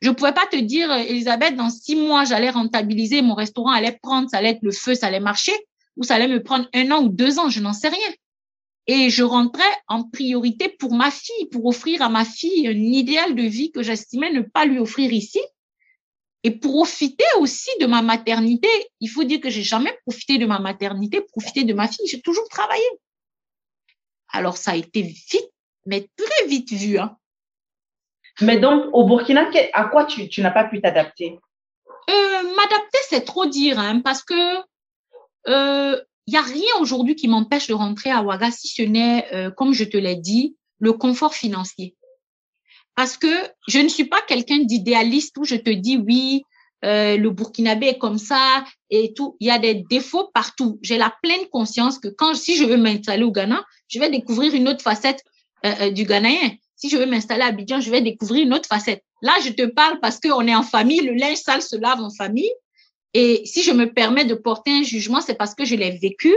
Je 0.00 0.10
ne 0.10 0.14
pouvais 0.14 0.32
pas 0.32 0.46
te 0.46 0.56
dire, 0.56 0.92
Elisabeth, 0.92 1.56
dans 1.56 1.70
six 1.70 1.96
mois, 1.96 2.24
j'allais 2.24 2.50
rentabiliser, 2.50 3.20
mon 3.20 3.34
restaurant 3.34 3.72
allait 3.72 3.98
prendre, 4.00 4.30
ça 4.30 4.38
allait 4.38 4.50
être 4.50 4.62
le 4.62 4.70
feu, 4.70 4.94
ça 4.94 5.08
allait 5.08 5.18
marcher, 5.18 5.54
ou 5.98 6.04
ça 6.04 6.14
allait 6.14 6.28
me 6.28 6.42
prendre 6.42 6.66
un 6.72 6.90
an 6.92 7.02
ou 7.02 7.08
deux 7.08 7.38
ans, 7.38 7.50
je 7.50 7.60
n'en 7.60 7.74
sais 7.74 7.88
rien. 7.88 8.08
Et 8.86 9.10
je 9.10 9.22
rentrais 9.22 9.74
en 9.88 10.04
priorité 10.04 10.70
pour 10.70 10.94
ma 10.94 11.10
fille, 11.10 11.46
pour 11.52 11.66
offrir 11.66 12.00
à 12.00 12.08
ma 12.08 12.24
fille 12.24 12.66
un 12.66 12.70
idéal 12.70 13.34
de 13.34 13.42
vie 13.42 13.70
que 13.70 13.82
j'estimais 13.82 14.32
ne 14.32 14.40
pas 14.40 14.64
lui 14.64 14.78
offrir 14.78 15.12
ici. 15.12 15.40
Et 16.44 16.52
pour 16.52 16.72
profiter 16.72 17.24
aussi 17.40 17.70
de 17.80 17.86
ma 17.86 18.00
maternité, 18.00 18.68
il 19.00 19.08
faut 19.08 19.24
dire 19.24 19.40
que 19.40 19.50
j'ai 19.50 19.64
jamais 19.64 19.92
profité 20.06 20.38
de 20.38 20.46
ma 20.46 20.60
maternité, 20.60 21.20
profité 21.20 21.64
de 21.64 21.74
ma 21.74 21.88
fille. 21.88 22.06
J'ai 22.06 22.22
toujours 22.22 22.48
travaillé. 22.48 22.84
Alors 24.30 24.56
ça 24.56 24.70
a 24.70 24.76
été 24.76 25.02
vite, 25.02 25.50
mais 25.84 26.08
très 26.16 26.46
vite 26.46 26.72
vu. 26.72 26.98
Hein. 26.98 27.16
Mais 28.40 28.58
donc, 28.58 28.84
au 28.92 29.04
Burkina, 29.04 29.50
à 29.72 29.84
quoi 29.86 30.04
tu, 30.04 30.28
tu 30.28 30.40
n'as 30.42 30.52
pas 30.52 30.64
pu 30.64 30.80
t'adapter? 30.80 31.38
Euh, 32.08 32.42
M'adapter, 32.54 32.98
c'est 33.08 33.24
trop 33.24 33.46
dire, 33.46 33.78
hein, 33.78 34.00
parce 34.00 34.22
que 34.22 34.62
euh, 35.48 36.00
n'y 36.28 36.36
a 36.36 36.42
rien 36.42 36.80
aujourd'hui 36.80 37.16
qui 37.16 37.28
m'empêche 37.28 37.68
de 37.68 37.74
rentrer 37.74 38.10
à 38.10 38.22
Ouaga 38.22 38.50
si 38.50 38.68
ce 38.68 38.82
n'est, 38.82 39.26
euh, 39.32 39.50
comme 39.50 39.72
je 39.72 39.84
te 39.84 39.96
l'ai 39.96 40.16
dit, 40.16 40.56
le 40.78 40.92
confort 40.92 41.34
financier. 41.34 41.96
Parce 42.94 43.16
que 43.16 43.28
je 43.66 43.78
ne 43.78 43.88
suis 43.88 44.04
pas 44.04 44.20
quelqu'un 44.26 44.58
d'idéaliste 44.58 45.36
où 45.38 45.44
je 45.44 45.54
te 45.56 45.70
dis 45.70 45.96
oui, 45.96 46.42
euh, 46.84 47.16
le 47.16 47.30
Burkinabé 47.30 47.88
est 47.88 47.98
comme 47.98 48.18
ça 48.18 48.64
et 48.90 49.14
tout. 49.14 49.36
Il 49.40 49.46
y 49.46 49.50
a 49.50 49.58
des 49.58 49.74
défauts 49.74 50.30
partout. 50.34 50.78
J'ai 50.82 50.98
la 50.98 51.14
pleine 51.22 51.46
conscience 51.50 51.98
que 51.98 52.08
quand, 52.08 52.34
si 52.34 52.56
je 52.56 52.64
veux 52.64 52.76
m'installer 52.76 53.24
au 53.24 53.32
Ghana, 53.32 53.64
je 53.88 53.98
vais 53.98 54.10
découvrir 54.10 54.54
une 54.54 54.68
autre 54.68 54.82
facette 54.82 55.22
euh, 55.64 55.90
du 55.90 56.04
Ghanéen. 56.04 56.50
Si 56.76 56.88
je 56.88 56.96
veux 56.96 57.06
m'installer 57.06 57.42
à 57.42 57.46
Abidjan, 57.46 57.80
je 57.80 57.90
vais 57.90 58.00
découvrir 58.00 58.44
une 58.44 58.54
autre 58.54 58.68
facette. 58.68 59.02
Là, 59.22 59.32
je 59.44 59.50
te 59.50 59.66
parle 59.66 59.98
parce 60.00 60.20
qu'on 60.20 60.46
est 60.46 60.54
en 60.54 60.62
famille, 60.62 61.00
le 61.00 61.14
linge 61.14 61.38
sale 61.38 61.62
se 61.62 61.76
lave 61.76 62.00
en 62.00 62.10
famille. 62.10 62.52
Et 63.14 63.42
si 63.46 63.62
je 63.62 63.72
me 63.72 63.92
permets 63.92 64.24
de 64.24 64.34
porter 64.34 64.70
un 64.70 64.82
jugement, 64.82 65.20
c'est 65.20 65.36
parce 65.36 65.54
que 65.54 65.64
je 65.64 65.74
l'ai 65.74 65.98
vécu, 65.98 66.34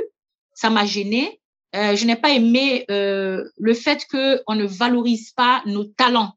ça 0.53 0.69
m'a 0.69 0.85
gêné 0.85 1.39
Euh, 1.73 1.95
je 1.95 2.05
n'ai 2.05 2.17
pas 2.17 2.31
aimé 2.31 2.83
euh, 2.91 3.45
le 3.57 3.73
fait 3.73 4.05
que 4.11 4.41
on 4.45 4.55
ne 4.55 4.65
valorise 4.65 5.31
pas 5.31 5.63
nos 5.65 5.85
talents. 5.85 6.33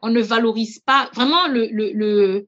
On 0.00 0.10
ne 0.10 0.22
valorise 0.22 0.78
pas 0.78 1.10
vraiment 1.12 1.48
le, 1.48 1.66
le, 1.72 1.90
le 1.92 2.46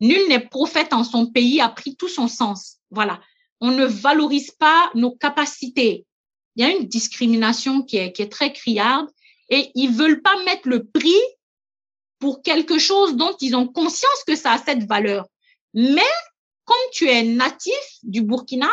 nul 0.00 0.28
n'est 0.28 0.46
prophète 0.48 0.92
en 0.92 1.02
son 1.02 1.26
pays 1.26 1.60
a 1.60 1.68
pris 1.68 1.96
tout 1.96 2.08
son 2.08 2.28
sens. 2.28 2.78
Voilà. 2.90 3.20
On 3.60 3.72
ne 3.72 3.84
valorise 3.84 4.52
pas 4.52 4.90
nos 4.94 5.10
capacités. 5.10 6.06
Il 6.54 6.62
y 6.62 6.68
a 6.68 6.70
une 6.70 6.86
discrimination 6.86 7.82
qui 7.82 7.96
est, 7.96 8.12
qui 8.12 8.22
est 8.22 8.30
très 8.30 8.52
criarde 8.52 9.08
et 9.48 9.70
ils 9.74 9.90
veulent 9.90 10.22
pas 10.22 10.36
mettre 10.44 10.68
le 10.68 10.84
prix 10.84 11.22
pour 12.20 12.42
quelque 12.42 12.78
chose 12.78 13.16
dont 13.16 13.34
ils 13.40 13.56
ont 13.56 13.66
conscience 13.66 14.22
que 14.24 14.36
ça 14.36 14.52
a 14.52 14.58
cette 14.58 14.84
valeur. 14.86 15.26
Mais 15.74 16.14
comme 16.72 16.90
tu 16.90 17.06
es 17.06 17.22
natif 17.22 17.98
du 18.02 18.22
Burkina, 18.22 18.70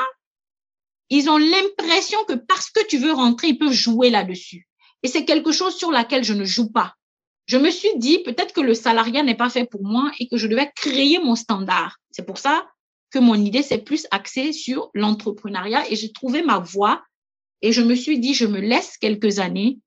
ils 1.09 1.29
ont 1.29 1.37
l'impression 1.37 2.23
que 2.25 2.33
parce 2.33 2.69
que 2.69 2.85
tu 2.87 2.97
veux 2.97 3.11
rentrer, 3.11 3.49
ils 3.49 3.57
peuvent 3.57 3.73
jouer 3.73 4.09
là-dessus. 4.09 4.69
Et 5.03 5.09
c'est 5.09 5.25
quelque 5.25 5.51
chose 5.51 5.75
sur 5.75 5.91
laquelle 5.91 6.23
je 6.23 6.33
ne 6.33 6.45
joue 6.45 6.71
pas. 6.71 6.93
Je 7.45 7.57
me 7.57 7.69
suis 7.69 7.97
dit 7.97 8.19
peut-être 8.19 8.53
que 8.53 8.61
le 8.61 8.73
salariat 8.73 9.23
n'est 9.23 9.35
pas 9.35 9.49
fait 9.49 9.65
pour 9.65 9.83
moi 9.83 10.11
et 10.19 10.29
que 10.29 10.37
je 10.37 10.47
devais 10.47 10.71
créer 10.77 11.19
mon 11.19 11.35
standard. 11.35 11.97
C'est 12.11 12.25
pour 12.25 12.37
ça 12.37 12.69
que 13.11 13.19
mon 13.19 13.35
idée 13.35 13.63
s'est 13.63 13.79
plus 13.79 14.07
axée 14.11 14.53
sur 14.53 14.91
l'entrepreneuriat 14.93 15.89
et 15.91 15.95
j'ai 15.97 16.13
trouvé 16.13 16.41
ma 16.41 16.59
voie 16.59 17.03
et 17.61 17.73
je 17.73 17.81
me 17.81 17.95
suis 17.95 18.19
dit 18.19 18.33
je 18.33 18.45
me 18.45 18.61
laisse 18.61 18.97
quelques 18.97 19.39
années. 19.39 19.79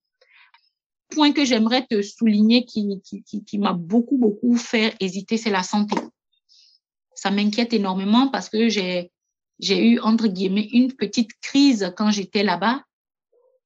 Point 1.08 1.32
que 1.32 1.46
j'aimerais 1.46 1.86
te 1.86 2.02
souligner 2.02 2.66
qui, 2.66 3.00
qui, 3.04 3.22
qui, 3.22 3.42
qui 3.44 3.58
m'a 3.58 3.72
beaucoup, 3.72 4.18
beaucoup 4.18 4.56
fait 4.56 4.96
hésiter, 5.00 5.38
c'est 5.38 5.50
la 5.50 5.62
santé. 5.62 5.96
Ça 7.22 7.30
m'inquiète 7.30 7.72
énormément 7.72 8.26
parce 8.26 8.48
que 8.48 8.68
j'ai 8.68 9.08
eu, 9.60 10.00
entre 10.00 10.26
guillemets, 10.26 10.68
une 10.72 10.92
petite 10.92 11.30
crise 11.40 11.94
quand 11.96 12.10
j'étais 12.10 12.42
là-bas. 12.42 12.82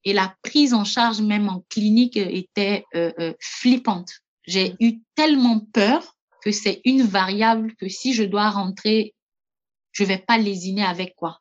Et 0.04 0.12
la 0.12 0.36
prise 0.42 0.74
en 0.74 0.84
charge, 0.84 1.22
même 1.22 1.48
en 1.48 1.64
clinique, 1.70 2.18
était 2.18 2.84
euh, 2.94 3.14
euh, 3.18 3.32
flippante. 3.40 4.10
J'ai 4.46 4.74
eu 4.78 4.98
tellement 5.14 5.60
peur 5.72 6.18
que 6.42 6.52
c'est 6.52 6.82
une 6.84 7.00
variable 7.04 7.74
que 7.76 7.88
si 7.88 8.12
je 8.12 8.24
dois 8.24 8.50
rentrer, 8.50 9.14
je 9.90 10.04
vais 10.04 10.18
pas 10.18 10.36
lésiner 10.36 10.84
avec 10.84 11.14
quoi. 11.16 11.40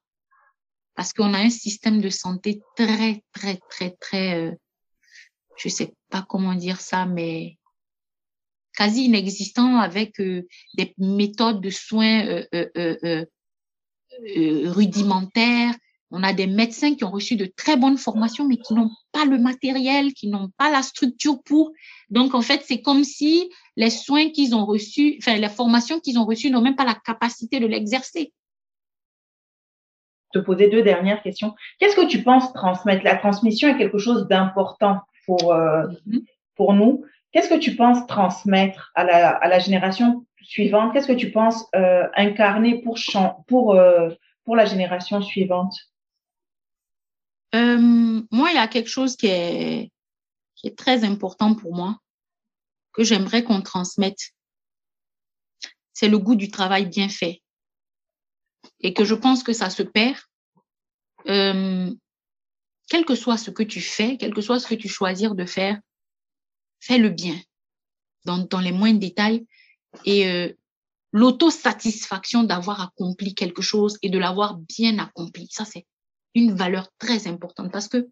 Parce 0.96 1.12
qu'on 1.12 1.34
a 1.34 1.40
un 1.40 1.50
système 1.50 2.00
de 2.00 2.10
santé 2.10 2.62
très, 2.78 3.26
très, 3.34 3.60
très, 3.70 3.92
très, 4.00 4.40
euh, 4.40 4.56
je 5.58 5.68
sais 5.68 5.94
pas 6.10 6.26
comment 6.30 6.56
dire 6.56 6.80
ça, 6.80 7.06
mais 7.06 7.58
quasi 8.76 9.06
inexistant 9.06 9.78
avec 9.78 10.20
euh, 10.20 10.44
des 10.76 10.94
méthodes 10.98 11.62
de 11.62 11.70
soins 11.70 12.26
euh, 12.26 12.46
euh, 12.54 13.26
rudimentaires. 14.72 15.74
On 16.12 16.24
a 16.24 16.34
des 16.34 16.48
médecins 16.48 16.96
qui 16.96 17.04
ont 17.04 17.12
reçu 17.12 17.36
de 17.36 17.46
très 17.46 17.78
bonnes 17.78 17.98
formations, 17.98 18.48
mais 18.48 18.58
qui 18.58 18.74
n'ont 18.74 18.92
pas 19.12 19.26
le 19.26 19.38
matériel, 19.38 20.14
qui 20.14 20.28
n'ont 20.28 20.50
pas 20.58 20.72
la 20.72 20.82
structure 20.84 21.42
pour. 21.44 21.72
Donc, 22.10 22.36
en 22.36 22.42
fait, 22.42 22.62
c'est 22.64 22.82
comme 22.82 23.04
si 23.04 23.50
les 23.76 23.90
soins 23.90 24.30
qu'ils 24.30 24.56
ont 24.56 24.66
reçus, 24.66 25.16
enfin, 25.20 25.36
les 25.36 25.50
formations 25.50 26.00
qu'ils 26.00 26.20
ont 26.20 26.26
reçues 26.26 26.52
n'ont 26.52 26.62
même 26.62 26.76
pas 26.76 26.86
la 26.86 26.96
capacité 26.96 27.60
de 27.60 27.66
l'exercer. 27.66 28.32
Te 30.32 30.40
poser 30.40 30.70
deux 30.70 30.84
dernières 30.84 31.22
questions. 31.24 31.56
Qu'est-ce 31.80 31.96
que 31.96 32.06
tu 32.06 32.22
penses 32.24 32.54
transmettre? 32.54 33.04
La 33.04 33.18
transmission 33.18 33.70
est 33.70 33.78
quelque 33.78 33.98
chose 33.98 34.28
d'important 34.28 35.00
pour, 35.26 35.52
euh, 35.52 35.88
Mhm. 36.06 36.22
pour 36.56 36.74
nous. 36.74 37.04
Qu'est-ce 37.36 37.50
que 37.50 37.60
tu 37.60 37.76
penses 37.76 38.08
transmettre 38.08 38.94
à 38.96 39.04
la, 39.04 39.32
à 39.32 39.50
la 39.50 39.60
génération 39.60 40.26
suivante? 40.42 40.94
Qu'est-ce 40.94 41.08
que 41.08 41.12
tu 41.12 41.32
penses 41.32 41.66
euh, 41.76 42.08
incarner 42.16 42.82
pour, 42.82 42.98
pour, 43.46 43.76
euh, 43.76 44.10
pour 44.46 44.56
la 44.56 44.64
génération 44.64 45.22
suivante? 45.22 45.76
Euh, 47.54 47.78
moi, 48.32 48.52
il 48.52 48.56
y 48.56 48.58
a 48.58 48.70
quelque 48.70 48.90
chose 48.90 49.18
qui 49.18 49.28
est, 49.28 49.92
qui 50.56 50.68
est 50.68 50.78
très 50.78 51.04
important 51.04 51.56
pour 51.56 51.76
moi, 51.76 52.00
que 52.94 53.04
j'aimerais 53.04 53.44
qu'on 53.44 53.62
transmette. 53.62 54.32
C'est 55.92 56.08
le 56.08 56.20
goût 56.20 56.36
du 56.36 56.50
travail 56.50 56.86
bien 56.86 57.10
fait. 57.10 57.42
Et 58.80 58.94
que 58.94 59.04
je 59.04 59.14
pense 59.14 59.44
que 59.44 59.52
ça 59.52 59.70
se 59.70 59.84
perd. 59.84 60.22
Quel 61.26 63.04
que 63.06 63.16
soit 63.16 63.38
ce 63.38 63.52
que 63.52 63.64
tu 63.64 63.82
fais, 63.82 64.16
quel 64.16 64.34
que 64.34 64.40
soit 64.40 64.62
ce 64.62 64.68
que 64.68 64.76
tu 64.76 64.88
choisir 64.88 65.36
de 65.36 65.44
faire, 65.44 65.82
fais 66.80 66.98
le 66.98 67.10
bien 67.10 67.40
dans, 68.26 68.60
les 68.60 68.72
moindres 68.72 69.00
détails. 69.00 69.46
Et 70.04 70.28
euh, 70.28 70.52
l'autosatisfaction 71.12 72.44
d'avoir 72.44 72.82
accompli 72.82 73.34
quelque 73.34 73.62
chose 73.62 73.98
et 74.02 74.10
de 74.10 74.18
l'avoir 74.18 74.58
bien 74.58 75.00
accompli, 75.00 75.48
ça 75.50 75.64
c'est 75.64 75.86
une 76.34 76.54
valeur 76.54 76.90
très 77.00 77.28
importante 77.28 77.72
parce 77.72 77.88
que 77.88 78.10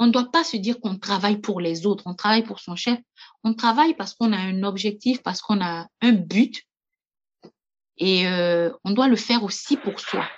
on 0.00 0.06
ne 0.06 0.10
doit 0.10 0.32
pas 0.32 0.42
se 0.42 0.56
dire 0.56 0.80
qu'on 0.80 0.98
travaille 0.98 1.40
pour 1.40 1.60
les 1.60 1.86
autres, 1.86 2.02
on 2.06 2.14
travaille 2.14 2.42
pour 2.42 2.58
son 2.58 2.74
chef, 2.74 2.98
on 3.44 3.54
travaille 3.54 3.94
parce 3.94 4.14
qu'on 4.14 4.32
a 4.32 4.36
un 4.36 4.64
objectif, 4.64 5.22
parce 5.22 5.40
qu'on 5.40 5.60
a 5.60 5.86
un 6.00 6.12
but 6.12 6.64
et 7.98 8.26
euh, 8.26 8.72
on 8.82 8.90
doit 8.90 9.06
le 9.06 9.14
faire 9.14 9.44
aussi 9.44 9.76
pour 9.76 10.00
soi. 10.00 10.28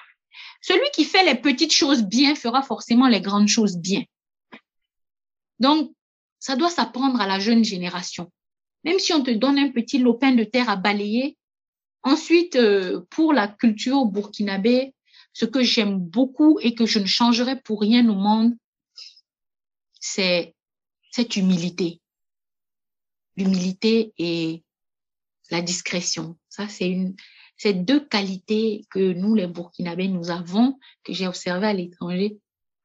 Celui 0.60 0.90
qui 0.92 1.04
fait 1.04 1.24
les 1.24 1.34
petites 1.34 1.72
choses 1.72 2.02
bien 2.02 2.34
fera 2.34 2.60
forcément 2.60 3.08
les 3.08 3.22
grandes 3.22 3.48
choses 3.48 3.78
bien. 3.78 4.02
Donc, 5.60 5.92
ça 6.44 6.56
doit 6.56 6.68
s'apprendre 6.68 7.22
à 7.22 7.26
la 7.26 7.38
jeune 7.38 7.64
génération. 7.64 8.30
Même 8.84 8.98
si 8.98 9.14
on 9.14 9.22
te 9.22 9.30
donne 9.30 9.58
un 9.58 9.70
petit 9.70 9.96
lopin 9.96 10.32
de 10.32 10.44
terre 10.44 10.68
à 10.68 10.76
balayer, 10.76 11.38
ensuite, 12.02 12.56
euh, 12.56 13.00
pour 13.08 13.32
la 13.32 13.48
culture 13.48 14.04
burkinabé, 14.04 14.94
ce 15.32 15.46
que 15.46 15.62
j'aime 15.62 15.98
beaucoup 15.98 16.58
et 16.60 16.74
que 16.74 16.84
je 16.84 16.98
ne 16.98 17.06
changerai 17.06 17.58
pour 17.62 17.80
rien 17.80 18.06
au 18.10 18.14
monde, 18.14 18.52
c'est 20.00 20.54
cette 21.12 21.34
humilité. 21.36 22.02
L'humilité 23.38 24.12
et 24.18 24.62
la 25.50 25.62
discrétion. 25.62 26.36
Ça, 26.50 26.68
c'est 26.68 26.90
une, 26.90 27.16
c'est 27.56 27.72
deux 27.72 28.04
qualités 28.06 28.84
que 28.90 29.14
nous, 29.14 29.34
les 29.34 29.46
Burkinabés, 29.46 30.08
nous 30.08 30.30
avons, 30.30 30.78
que 31.04 31.14
j'ai 31.14 31.26
observé 31.26 31.68
à 31.68 31.72
l'étranger 31.72 32.36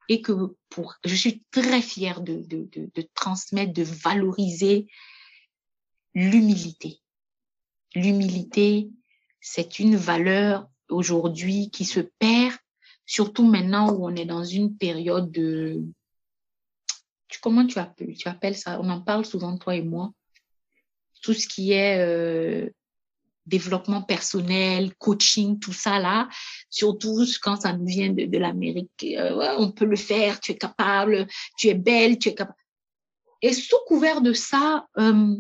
et 0.09 0.21
que 0.21 0.55
pour, 0.69 0.95
je 1.05 1.15
suis 1.15 1.43
très 1.51 1.81
fière 1.81 2.21
de, 2.21 2.41
de, 2.41 2.67
de, 2.71 2.89
de 2.93 3.07
transmettre, 3.13 3.73
de 3.73 3.83
valoriser 3.83 4.87
l'humilité. 6.15 6.99
L'humilité, 7.95 8.89
c'est 9.39 9.79
une 9.79 9.95
valeur 9.95 10.67
aujourd'hui 10.89 11.69
qui 11.69 11.85
se 11.85 11.99
perd, 11.99 12.55
surtout 13.05 13.45
maintenant 13.45 13.91
où 13.91 14.05
on 14.07 14.15
est 14.15 14.25
dans 14.25 14.43
une 14.43 14.75
période 14.75 15.31
de, 15.31 15.83
comment 17.41 17.65
tu 17.65 17.77
appelles, 17.77 18.17
tu 18.17 18.27
appelles 18.27 18.57
ça, 18.57 18.79
on 18.81 18.89
en 18.89 19.01
parle 19.01 19.25
souvent 19.25 19.57
toi 19.57 19.75
et 19.75 19.83
moi, 19.83 20.11
tout 21.21 21.33
ce 21.33 21.47
qui 21.47 21.71
est 21.73 21.99
euh, 21.99 22.69
développement 23.49 24.01
personnel, 24.01 24.95
coaching, 24.95 25.59
tout 25.59 25.73
ça 25.73 25.99
là, 25.99 26.29
surtout 26.69 27.25
quand 27.41 27.61
ça 27.61 27.73
nous 27.73 27.85
vient 27.85 28.11
de, 28.11 28.37
l'Amérique, 28.37 29.05
euh, 29.17 29.55
on 29.57 29.71
peut 29.71 29.85
le 29.85 29.95
faire, 29.95 30.39
tu 30.39 30.53
es 30.53 30.57
capable, 30.57 31.27
tu 31.57 31.67
es 31.67 31.73
belle, 31.73 32.19
tu 32.19 32.29
es 32.29 32.35
capable. 32.35 32.57
Et 33.41 33.53
sous 33.53 33.77
couvert 33.87 34.21
de 34.21 34.33
ça, 34.33 34.87
euh, 34.97 35.35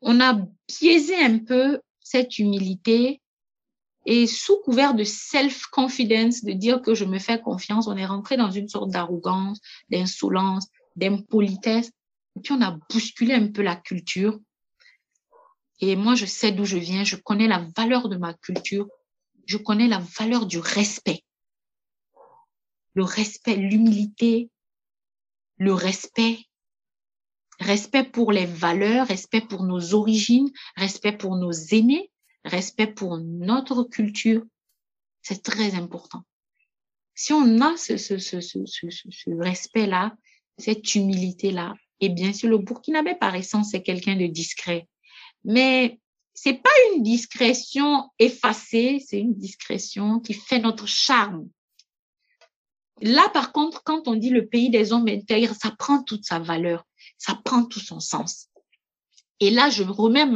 on 0.00 0.20
a 0.20 0.38
biaisé 0.68 1.16
un 1.16 1.38
peu 1.38 1.80
cette 2.00 2.38
humilité 2.38 3.20
et 4.04 4.26
sous 4.26 4.56
couvert 4.64 4.94
de 4.94 5.04
self-confidence, 5.04 6.44
de 6.44 6.52
dire 6.52 6.82
que 6.82 6.94
je 6.94 7.04
me 7.04 7.18
fais 7.18 7.40
confiance, 7.40 7.86
on 7.86 7.96
est 7.96 8.06
rentré 8.06 8.36
dans 8.36 8.50
une 8.50 8.68
sorte 8.68 8.90
d'arrogance, 8.90 9.60
d'insolence, 9.90 10.68
d'impolitesse. 10.96 11.92
Et 12.36 12.40
puis 12.40 12.52
on 12.52 12.62
a 12.62 12.76
bousculé 12.90 13.34
un 13.34 13.48
peu 13.48 13.62
la 13.62 13.76
culture. 13.76 14.38
Et 15.82 15.96
moi, 15.96 16.14
je 16.14 16.26
sais 16.26 16.52
d'où 16.52 16.64
je 16.64 16.78
viens, 16.78 17.02
je 17.02 17.16
connais 17.16 17.48
la 17.48 17.66
valeur 17.76 18.08
de 18.08 18.16
ma 18.16 18.34
culture, 18.34 18.86
je 19.46 19.56
connais 19.56 19.88
la 19.88 19.98
valeur 19.98 20.46
du 20.46 20.60
respect. 20.60 21.24
Le 22.94 23.02
respect, 23.02 23.56
l'humilité, 23.56 24.48
le 25.56 25.74
respect. 25.74 26.38
Respect 27.58 28.04
pour 28.04 28.30
les 28.30 28.46
valeurs, 28.46 29.08
respect 29.08 29.40
pour 29.40 29.64
nos 29.64 29.92
origines, 29.94 30.52
respect 30.76 31.16
pour 31.16 31.34
nos 31.34 31.50
aînés, 31.50 32.12
respect 32.44 32.86
pour 32.86 33.18
notre 33.18 33.82
culture. 33.82 34.44
C'est 35.20 35.42
très 35.42 35.74
important. 35.74 36.22
Si 37.16 37.32
on 37.32 37.60
a 37.60 37.76
ce, 37.76 37.94
respect-là, 39.42 40.16
cette 40.58 40.94
humilité-là, 40.94 41.74
et 41.98 42.08
bien 42.08 42.32
sûr, 42.32 42.48
le 42.50 42.58
Burkinabé, 42.58 43.16
par 43.16 43.34
essence, 43.34 43.70
c'est 43.72 43.82
quelqu'un 43.82 44.14
de 44.14 44.26
discret. 44.26 44.86
Mais 45.44 46.00
c'est 46.34 46.62
pas 46.62 46.70
une 46.94 47.02
discrétion 47.02 48.10
effacée, 48.18 49.04
c'est 49.06 49.18
une 49.18 49.34
discrétion 49.34 50.20
qui 50.20 50.34
fait 50.34 50.60
notre 50.60 50.86
charme. 50.86 51.48
Là, 53.00 53.28
par 53.30 53.52
contre, 53.52 53.82
quand 53.84 54.06
on 54.06 54.14
dit 54.14 54.30
le 54.30 54.46
pays 54.46 54.70
des 54.70 54.92
hommes 54.92 55.08
intègres, 55.08 55.54
ça 55.54 55.72
prend 55.72 56.02
toute 56.02 56.24
sa 56.24 56.38
valeur, 56.38 56.86
ça 57.18 57.34
prend 57.44 57.64
tout 57.64 57.80
son 57.80 58.00
sens. 58.00 58.48
Et 59.40 59.50
là, 59.50 59.70
je 59.70 59.82
remets 59.82 60.26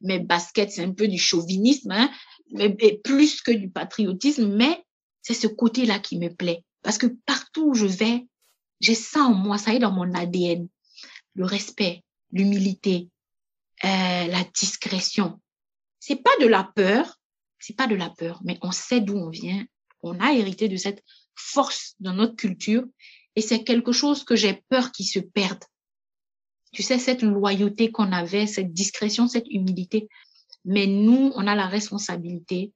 mes 0.00 0.18
baskets, 0.18 0.72
c'est 0.72 0.82
un 0.82 0.92
peu 0.92 1.06
du 1.06 1.18
chauvinisme, 1.18 1.92
hein, 1.92 2.10
mais 2.52 2.70
plus 3.04 3.42
que 3.42 3.52
du 3.52 3.70
patriotisme, 3.70 4.48
mais 4.56 4.84
c'est 5.22 5.34
ce 5.34 5.46
côté-là 5.46 6.00
qui 6.00 6.18
me 6.18 6.28
plaît. 6.28 6.64
Parce 6.82 6.98
que 6.98 7.06
partout 7.26 7.70
où 7.70 7.74
je 7.74 7.86
vais, 7.86 8.26
J'ai 8.80 8.94
ça 8.94 9.20
en 9.24 9.34
moi, 9.34 9.58
ça 9.58 9.74
est 9.74 9.78
dans 9.78 9.92
mon 9.92 10.14
ADN. 10.14 10.66
Le 11.34 11.44
respect, 11.44 12.02
l'humilité, 12.32 13.10
euh, 13.84 14.26
la 14.26 14.44
discrétion. 14.54 15.40
C'est 15.98 16.22
pas 16.22 16.36
de 16.40 16.46
la 16.46 16.64
peur, 16.64 17.18
c'est 17.58 17.76
pas 17.76 17.86
de 17.86 17.94
la 17.94 18.10
peur, 18.10 18.40
mais 18.44 18.58
on 18.62 18.72
sait 18.72 19.00
d'où 19.00 19.16
on 19.16 19.30
vient. 19.30 19.64
On 20.02 20.18
a 20.20 20.32
hérité 20.32 20.68
de 20.68 20.76
cette 20.76 21.02
force 21.34 21.94
dans 22.00 22.14
notre 22.14 22.36
culture 22.36 22.84
et 23.36 23.40
c'est 23.40 23.64
quelque 23.64 23.92
chose 23.92 24.24
que 24.24 24.36
j'ai 24.36 24.62
peur 24.68 24.92
qu'il 24.92 25.06
se 25.06 25.18
perde. 25.18 25.62
Tu 26.72 26.82
sais, 26.82 26.98
cette 26.98 27.22
loyauté 27.22 27.90
qu'on 27.90 28.12
avait, 28.12 28.46
cette 28.46 28.72
discrétion, 28.72 29.26
cette 29.26 29.48
humilité. 29.48 30.08
Mais 30.64 30.86
nous, 30.86 31.32
on 31.34 31.46
a 31.46 31.54
la 31.54 31.66
responsabilité 31.66 32.72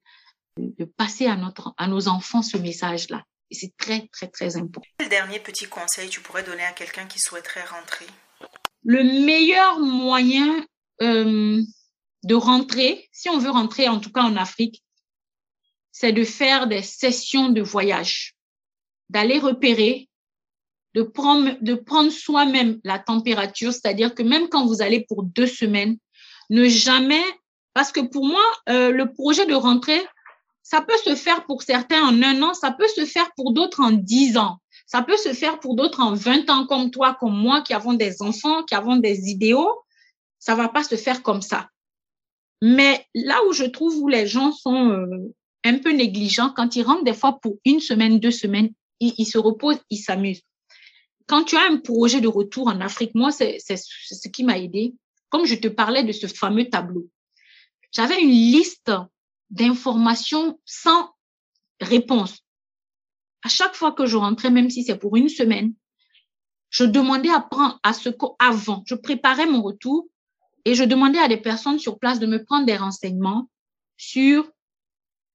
de 0.57 0.85
passer 0.85 1.27
à, 1.27 1.37
notre, 1.37 1.75
à 1.77 1.87
nos 1.87 2.09
enfants 2.09 2.43
ce 2.43 2.57
message-là. 2.57 3.25
Et 3.51 3.55
c'est 3.55 3.77
très, 3.77 4.09
très, 4.09 4.29
très 4.29 4.57
important. 4.57 4.89
Quel 4.99 5.09
dernier 5.09 5.39
petit 5.39 5.67
conseil 5.67 6.09
tu 6.09 6.21
pourrais 6.21 6.43
donner 6.43 6.65
à 6.65 6.73
quelqu'un 6.73 7.07
qui 7.07 7.19
souhaiterait 7.19 7.65
rentrer? 7.65 8.07
Le 8.85 9.03
meilleur 9.25 9.79
moyen 9.81 10.65
euh, 11.03 11.63
de 12.25 12.35
rentrer, 12.35 13.09
si 13.13 13.29
on 13.29 13.39
veut 13.39 13.51
rentrer 13.51 13.89
en 13.89 14.01
tout 14.01 14.11
cas 14.11 14.23
en 14.23 14.37
Afrique, 14.37 14.83
c'est 15.93 16.13
de 16.13 16.25
faire 16.25 16.67
des 16.67 16.83
sessions 16.83 17.51
de 17.51 17.63
voyage, 17.63 18.35
d'aller 19.11 19.39
repérer, 19.39 20.09
de 20.95 21.03
prendre, 21.03 21.57
de 21.61 21.75
prendre 21.75 22.11
soi-même 22.11 22.81
la 22.85 22.99
température, 22.99 23.73
c'est-à-dire 23.73 24.15
que 24.15 24.23
même 24.23 24.49
quand 24.49 24.67
vous 24.67 24.83
allez 24.83 25.05
pour 25.09 25.23
deux 25.25 25.47
semaines, 25.47 25.97
ne 26.51 26.69
jamais, 26.69 27.23
parce 27.75 27.93
que 27.93 28.01
pour 28.01 28.27
moi, 28.27 28.43
euh, 28.69 28.91
le 28.91 29.13
projet 29.13 29.47
de 29.47 29.55
rentrer, 29.55 30.01
ça 30.63 30.81
peut 30.81 30.97
se 31.05 31.15
faire 31.15 31.45
pour 31.47 31.63
certains 31.63 32.03
en 32.03 32.23
un 32.23 32.43
an, 32.43 32.55
ça 32.55 32.71
peut 32.71 32.89
se 32.89 33.05
faire 33.05 33.31
pour 33.37 33.53
d'autres 33.53 33.81
en 33.81 33.91
dix 33.91 34.37
ans, 34.37 34.59
ça 34.87 35.03
peut 35.03 35.17
se 35.17 35.33
faire 35.33 35.61
pour 35.61 35.75
d'autres 35.75 36.01
en 36.01 36.15
vingt 36.15 36.49
ans, 36.51 36.67
comme 36.67 36.91
toi, 36.91 37.17
comme 37.19 37.37
moi, 37.37 37.63
qui 37.63 37.75
avons 37.75 37.95
des 37.95 38.23
enfants, 38.23 38.63
qui 38.65 38.75
avons 38.75 38.97
des 38.97 39.29
idéaux. 39.31 39.84
Ça 40.45 40.55
va 40.55 40.69
pas 40.69 40.85
se 40.85 40.97
faire 40.97 41.23
comme 41.23 41.41
ça. 41.41 41.71
Mais 42.61 43.07
là 43.15 43.41
où 43.49 43.55
je 43.55 43.65
trouve 43.65 43.97
où 43.97 44.09
les 44.09 44.27
gens 44.27 44.53
sont 44.53 44.91
euh, 44.91 45.35
un 45.65 45.79
peu 45.79 45.91
négligents, 45.91 46.53
quand 46.55 46.77
ils 46.77 46.83
rentrent 46.83 47.05
des 47.05 47.15
fois 47.15 47.39
pour 47.41 47.57
une 47.65 47.81
semaine, 47.81 48.21
deux 48.21 48.31
semaines, 48.31 48.69
ils, 49.01 49.15
ils 49.17 49.25
se 49.25 49.39
reposent, 49.39 49.81
ils 49.89 49.97
s'amusent. 49.97 50.43
Quand 51.27 51.45
tu 51.45 51.57
as 51.57 51.63
un 51.63 51.79
projet 51.79 52.21
de 52.21 52.29
retour 52.29 52.69
en 52.69 52.83
Afrique, 52.83 53.15
moi, 53.15 53.33
c'est 53.33 53.59
ce 53.59 54.29
qui 54.29 54.45
m'a 54.45 54.59
aidé. 54.59 54.95
Comme 55.31 55.47
je 55.47 55.55
te 55.55 55.69
parlais 55.69 56.05
de 56.05 56.13
ce 56.13 56.27
fameux 56.27 56.69
tableau, 56.69 57.09
j'avais 57.91 58.21
une 58.21 58.29
liste 58.29 58.93
d'informations 59.49 60.61
sans 60.67 61.09
réponse. 61.81 62.41
À 63.43 63.49
chaque 63.49 63.75
fois 63.75 63.93
que 63.93 64.05
je 64.05 64.19
rentrais, 64.19 64.51
même 64.51 64.69
si 64.69 64.85
c'est 64.85 64.99
pour 64.99 65.17
une 65.17 65.31
semaine, 65.31 65.73
je 66.69 66.85
demandais 66.85 67.31
à 67.31 67.41
prendre 67.41 67.81
à 67.83 67.95
ce 67.95 68.11
qu'avant, 68.11 68.83
je 68.87 68.95
préparais 68.95 69.47
mon 69.47 69.63
retour 69.63 70.07
et 70.65 70.75
je 70.75 70.85
demandais 70.85 71.19
à 71.19 71.29
des 71.29 71.37
personnes 71.37 71.79
sur 71.79 71.99
place 71.99 72.19
de 72.19 72.27
me 72.27 72.43
prendre 72.43 72.67
des 72.67 72.77
renseignements 72.77 73.49
sur 73.97 74.49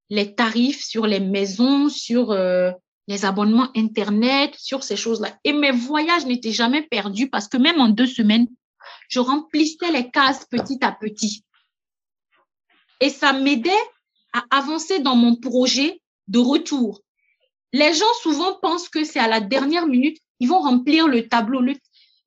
les 0.10 0.34
tarifs, 0.34 0.84
sur 0.84 1.06
les 1.06 1.20
maisons, 1.20 1.90
sur 1.90 2.32
euh, 2.32 2.72
les 3.08 3.26
abonnements 3.26 3.70
Internet, 3.76 4.56
sur 4.58 4.84
ces 4.84 4.96
choses-là. 4.96 5.38
Et 5.44 5.54
mes 5.54 5.72
voyages 5.72 6.26
n'étaient 6.26 6.52
jamais 6.52 6.82
perdus 6.82 7.30
parce 7.30 7.48
que 7.48 7.58
même 7.58 7.80
en 7.80 7.90
deux 7.90 8.08
semaines, 8.08 8.48
je 9.08 9.20
remplissais 9.20 9.92
les 9.92 10.10
cases 10.10 10.46
petit 10.46 10.80
à 10.82 10.92
petit. 10.92 11.44
Et 13.00 13.10
ça 13.10 13.34
m'aidait 13.34 13.72
à 14.34 14.44
avancer 14.52 15.00
dans 15.00 15.16
mon 15.16 15.36
projet 15.36 16.02
de 16.28 16.40
retour. 16.40 17.02
Les 17.72 17.94
gens 17.94 18.14
souvent 18.22 18.58
pensent 18.62 18.90
que 18.90 19.04
c'est 19.04 19.20
à 19.20 19.28
la 19.28 19.42
dernière 19.42 19.86
minute, 19.86 20.18
ils 20.40 20.48
vont 20.48 20.60
remplir 20.60 21.08
le 21.08 21.28
tableau. 21.28 21.62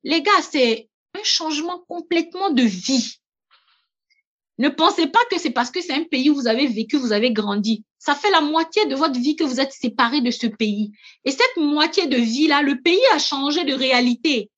Les 0.05 0.23
gars, 0.23 0.43
c'est 0.43 0.89
un 1.15 1.25
changement 1.25 1.85
complètement 1.89 2.51
de 2.51 2.63
vie. 2.63 3.17
Ne 4.59 4.69
pensez 4.69 5.07
pas 5.07 5.25
que 5.31 5.39
c'est 5.39 5.51
parce 5.51 5.71
que 5.71 5.81
c'est 5.81 5.95
un 5.95 6.05
pays 6.05 6.31
où 6.31 6.35
vous 6.35 6.47
avez 6.47 6.67
vécu, 6.67 6.97
vous 6.97 7.13
avez 7.13 7.33
grandi. 7.33 7.85
Ça 7.99 8.15
fait 8.15 8.31
la 8.31 8.41
moitié 8.41 8.87
de 8.87 8.95
votre 8.95 9.19
vie 9.19 9.37
que 9.37 9.45
vous 9.45 9.61
êtes 9.61 9.73
séparé 9.73 10.21
de 10.21 10.31
ce 10.31 10.47
pays. 10.47 10.93
Et 11.25 11.31
cette 11.31 11.57
moitié 11.57 12.07
de 12.07 12.17
vie-là, 12.17 12.63
le 12.63 12.81
pays 12.81 13.01
a 13.13 13.19
changé 13.19 13.65
de 13.65 13.75
réalité, 13.75 14.51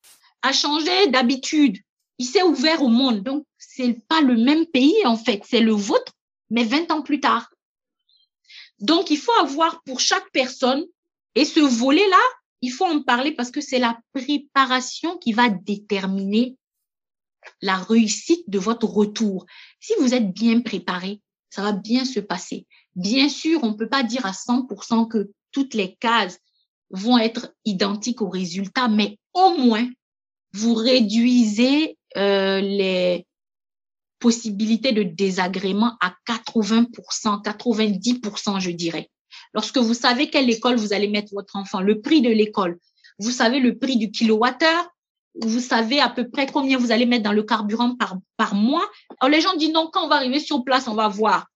a 0.43 0.53
changé 0.53 1.07
d'habitude. 1.09 1.79
Il 2.19 2.27
s'est 2.27 2.43
ouvert 2.43 2.83
au 2.83 2.89
monde. 2.89 3.23
Donc, 3.23 3.47
c'est 3.59 3.97
pas 4.09 4.21
le 4.21 4.37
même 4.37 4.67
pays, 4.67 5.07
en 5.07 5.17
fait. 5.17 5.43
C'est 5.49 5.61
le 5.61 5.73
vôtre, 5.73 6.13
mais 6.51 6.65
20 6.65 6.91
ans 6.91 7.03
plus 7.03 7.21
tard. 7.21 7.49
Donc, 8.81 9.11
il 9.11 9.19
faut 9.19 9.33
avoir 9.41 9.83
pour 9.85 10.01
chaque 10.01 10.31
personne, 10.33 10.85
et 11.35 11.45
ce 11.45 11.61
volet-là, 11.61 12.23
il 12.65 12.71
faut 12.71 12.87
en 12.87 13.03
parler 13.03 13.33
parce 13.33 13.51
que 13.51 13.61
c'est 13.61 13.79
la 13.79 14.01
préparation 14.15 15.19
qui 15.19 15.35
va 15.35 15.51
déterminer 15.51 16.57
la 17.61 17.77
réussite 17.77 18.49
de 18.49 18.59
votre 18.59 18.87
retour. 18.87 19.45
Si 19.81 19.93
vous 20.01 20.15
êtes 20.15 20.33
bien 20.33 20.63
préparé, 20.63 21.21
ça 21.51 21.61
va 21.61 21.73
bien 21.73 22.07
se 22.07 22.21
passer. 22.21 22.67
Bien 22.97 23.29
sûr, 23.29 23.63
on 23.63 23.73
ne 23.73 23.77
peut 23.77 23.89
pas 23.89 24.03
dire 24.03 24.25
à 24.25 24.31
100% 24.31 25.09
que 25.09 25.31
toutes 25.53 25.75
les 25.75 25.95
cases 25.97 26.39
vont 26.89 27.19
être 27.19 27.53
identiques 27.67 28.23
au 28.23 28.31
résultat, 28.31 28.89
mais 28.89 29.19
au 29.35 29.59
moins, 29.59 29.87
vous 30.55 30.73
réduisez 30.73 31.99
euh, 32.17 32.61
les 32.61 33.27
possibilités 34.21 34.93
de 34.93 35.03
désagrément 35.03 35.99
à 36.01 36.15
80%, 36.27 37.43
90%, 37.45 38.59
je 38.59 38.71
dirais. 38.71 39.11
Lorsque 39.55 39.79
vous 39.79 39.95
savez 39.95 40.31
quelle 40.31 40.51
école 40.51 40.77
vous 40.77 40.93
allez 40.93 41.09
mettre 41.09 41.33
votre 41.33 41.57
enfant, 41.57 41.81
le 41.81 42.01
prix 42.01 42.21
de 42.21 42.31
l'école, 42.31 42.79
vous 43.19 43.31
savez 43.31 43.61
le 43.61 43.79
prix 43.79 43.97
du 43.97 44.11
kilowattheure, 44.11 44.91
vous 45.41 45.61
savez 45.61 46.01
à 46.01 46.09
peu 46.09 46.29
près 46.29 46.47
combien 46.47 46.79
vous 46.79 46.93
allez 46.93 47.07
mettre 47.07 47.25
dans 47.25 47.33
le 47.33 47.43
carburant 47.43 47.97
par, 47.97 48.17
par 48.37 48.55
mois. 48.55 48.89
Alors 49.21 49.31
les 49.31 49.41
gens 49.41 49.55
disent 49.57 49.73
non, 49.73 49.89
quand 49.93 50.05
on 50.05 50.09
va 50.09 50.17
arriver 50.17 50.41
sur 50.41 50.65
place, 50.65 50.89
on 50.89 50.95
va 50.95 51.09
voir. 51.09 51.47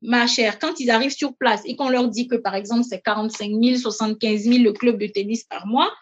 Ma 0.00 0.26
chère, 0.26 0.58
quand 0.58 0.80
ils 0.80 0.90
arrivent 0.90 1.14
sur 1.14 1.36
place 1.36 1.62
et 1.64 1.76
qu'on 1.76 1.88
leur 1.88 2.08
dit 2.08 2.26
que 2.26 2.34
par 2.34 2.54
exemple 2.54 2.84
c'est 2.88 3.00
45 3.00 3.50
000, 3.50 3.76
75 3.76 4.42
000 4.42 4.58
le 4.64 4.72
club 4.72 4.98
de 4.98 5.06
tennis 5.06 5.44
par 5.44 5.66
mois 5.66 5.92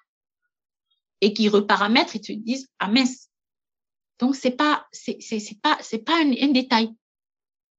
et 1.20 1.34
qu'ils 1.34 1.50
reparamètrent, 1.50 2.16
ils 2.16 2.20
te 2.20 2.32
disent 2.32 2.68
ah 2.78 2.88
mince. 2.88 3.28
Donc 4.18 4.36
c'est 4.36 4.52
pas 4.52 4.86
c'est 4.92 5.18
c'est 5.20 5.60
pas 5.62 5.76
c'est 5.80 6.04
pas 6.04 6.16
un, 6.16 6.32
un 6.32 6.52
détail. 6.52 6.90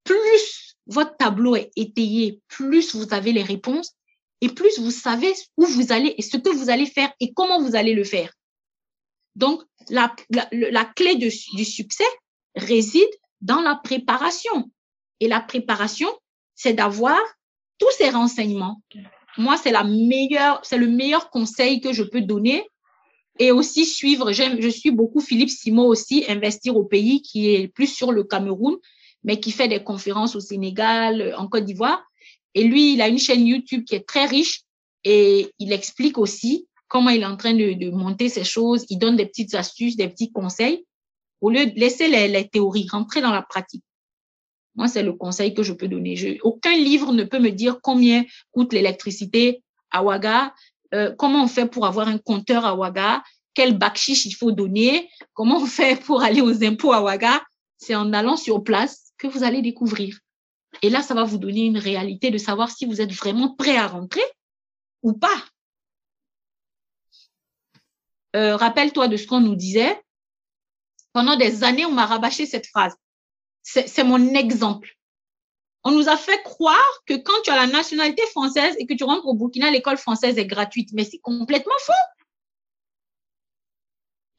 Plus 0.04 0.71
votre 0.88 1.16
tableau 1.18 1.56
est 1.56 1.72
étayé, 1.76 2.42
plus 2.48 2.96
vous 2.96 3.14
avez 3.14 3.32
les 3.32 3.44
réponses 3.44 3.94
et 4.42 4.50
plus 4.50 4.80
vous 4.80 4.92
savez 4.92 5.34
où 5.58 5.66
vous 5.66 5.92
allez 5.92 6.16
et 6.18 6.22
ce 6.22 6.38
que 6.38 6.50
vous 6.50 6.70
allez 6.70 6.88
faire 6.88 7.12
et 7.20 7.34
comment 7.34 7.62
vous 7.62 7.76
allez 7.76 7.94
le 7.94 8.04
faire. 8.04 8.32
Donc, 9.36 9.64
la, 9.90 10.14
la, 10.52 10.86
clé 10.86 11.16
du 11.16 11.32
succès 11.32 12.04
réside 12.56 13.10
dans 13.40 13.62
la 13.62 13.76
préparation. 13.76 14.70
Et 15.20 15.28
la 15.28 15.40
préparation, 15.40 16.10
c'est 16.56 16.74
d'avoir 16.74 17.20
tous 17.78 17.92
ces 17.98 18.10
renseignements. 18.10 18.82
Moi, 19.38 19.58
c'est 19.58 19.72
la 19.72 19.84
meilleure, 19.84 20.60
c'est 20.64 20.78
le 20.78 20.88
meilleur 20.88 21.30
conseil 21.30 21.80
que 21.80 21.94
je 21.94 22.04
peux 22.04 22.22
donner. 22.22 22.68
Et 23.40 23.52
aussi 23.52 23.86
suivre, 23.86 24.32
je 24.34 24.70
suis 24.70 24.92
beaucoup 24.92 25.22
Philippe 25.22 25.50
Simo 25.50 25.86
aussi, 25.86 26.26
investir 26.28 26.76
au 26.76 26.84
pays, 26.84 27.22
qui 27.22 27.56
est 27.56 27.68
plus 27.70 27.88
sur 27.88 28.12
le 28.12 28.24
Cameroun, 28.24 28.78
mais 29.24 29.40
qui 29.40 29.52
fait 29.52 29.68
des 29.68 29.84
conférences 29.84 30.36
au 30.36 30.40
Sénégal, 30.40 31.34
en 31.38 31.48
Côte 31.48 31.66
d'Ivoire. 31.66 32.04
Et 32.54 32.64
lui, 32.64 32.94
il 32.94 33.02
a 33.02 33.08
une 33.08 33.20
chaîne 33.20 33.46
YouTube 33.46 33.84
qui 33.86 33.96
est 33.96 34.08
très 34.08 34.26
riche 34.26 34.62
et 35.04 35.52
il 35.60 35.72
explique 35.72 36.18
aussi 36.18 36.68
comment 36.88 37.10
il 37.10 37.22
est 37.22 37.26
en 37.26 37.38
train 37.38 37.54
de, 37.54 37.74
de, 37.74 37.90
monter 37.92 38.30
ces 38.30 38.44
choses. 38.44 38.86
Il 38.90 38.98
donne 38.98 39.16
des 39.16 39.26
petites 39.26 39.56
astuces, 39.56 39.96
des 39.96 40.10
petits 40.10 40.32
conseils, 40.32 40.86
au 41.40 41.50
lieu 41.50 41.66
de 41.66 41.80
laisser 41.80 42.10
les, 42.10 42.28
les 42.28 42.48
théories, 42.48 42.88
rentrer 42.92 43.22
dans 43.22 43.32
la 43.32 43.42
pratique. 43.42 43.84
Moi, 44.76 44.88
c'est 44.88 45.04
le 45.04 45.14
conseil 45.14 45.54
que 45.54 45.64
je 45.64 45.74
peux 45.74 45.88
donner. 45.88 46.16
Je, 46.16 46.38
aucun 46.44 46.76
livre 46.76 47.14
ne 47.14 47.24
peut 47.24 47.40
me 47.40 47.50
dire 47.50 47.80
combien 47.82 48.24
coûte 48.52 48.74
l'électricité 48.74 49.64
à 49.92 50.04
Ouaga, 50.04 50.54
euh, 50.94 51.14
comment 51.18 51.44
on 51.44 51.48
fait 51.48 51.66
pour 51.66 51.86
avoir 51.86 52.08
un 52.08 52.18
compteur 52.18 52.66
à 52.66 52.76
Ouaga, 52.76 53.24
quel 53.54 53.78
bakchiche 53.78 54.26
il 54.26 54.34
faut 54.34 54.52
donner, 54.52 55.10
comment 55.34 55.58
on 55.58 55.66
fait 55.66 56.00
pour 56.02 56.22
aller 56.22 56.42
aux 56.42 56.64
impôts 56.64 56.94
à 56.94 57.02
Ouaga. 57.02 57.42
C'est 57.78 57.96
en 57.96 58.14
allant 58.14 58.38
sur 58.38 58.64
place 58.64 59.11
que 59.22 59.28
vous 59.28 59.44
allez 59.44 59.62
découvrir. 59.62 60.20
Et 60.82 60.90
là, 60.90 61.04
ça 61.04 61.14
va 61.14 61.24
vous 61.24 61.38
donner 61.38 61.66
une 61.66 61.78
réalité 61.78 62.32
de 62.32 62.40
savoir 62.40 62.72
si 62.72 62.86
vous 62.86 63.02
êtes 63.02 63.12
vraiment 63.12 63.54
prêt 63.54 63.78
à 63.78 63.88
rentrer 63.88 64.24
ou 65.04 65.14
pas. 65.14 65.46
Euh, 68.36 68.56
rappelle-toi 68.56 69.08
de 69.08 69.18
ce 69.18 69.28
qu'on 69.28 69.42
nous 69.42 69.56
disait. 69.56 70.02
Pendant 71.14 71.36
des 71.36 71.64
années, 71.64 71.86
on 71.86 71.92
m'a 71.92 72.08
rabâché 72.08 72.48
cette 72.48 72.66
phrase. 72.66 72.96
C'est 73.62 74.04
mon 74.04 74.34
exemple. 74.34 74.96
On 75.84 75.92
nous 75.92 76.10
a 76.10 76.18
fait 76.18 76.42
croire 76.44 77.04
que 77.06 77.14
quand 77.14 77.40
tu 77.44 77.52
as 77.52 77.56
la 77.56 77.68
nationalité 77.68 78.24
française 78.28 78.76
et 78.80 78.88
que 78.88 78.94
tu 78.96 79.04
rentres 79.04 79.28
au 79.28 79.36
Burkina, 79.36 79.70
l'école 79.70 79.98
française 79.98 80.40
est 80.40 80.48
gratuite. 80.48 80.90
Mais 80.94 81.04
c'est 81.04 81.20
complètement 81.20 81.78
faux. 81.86 82.21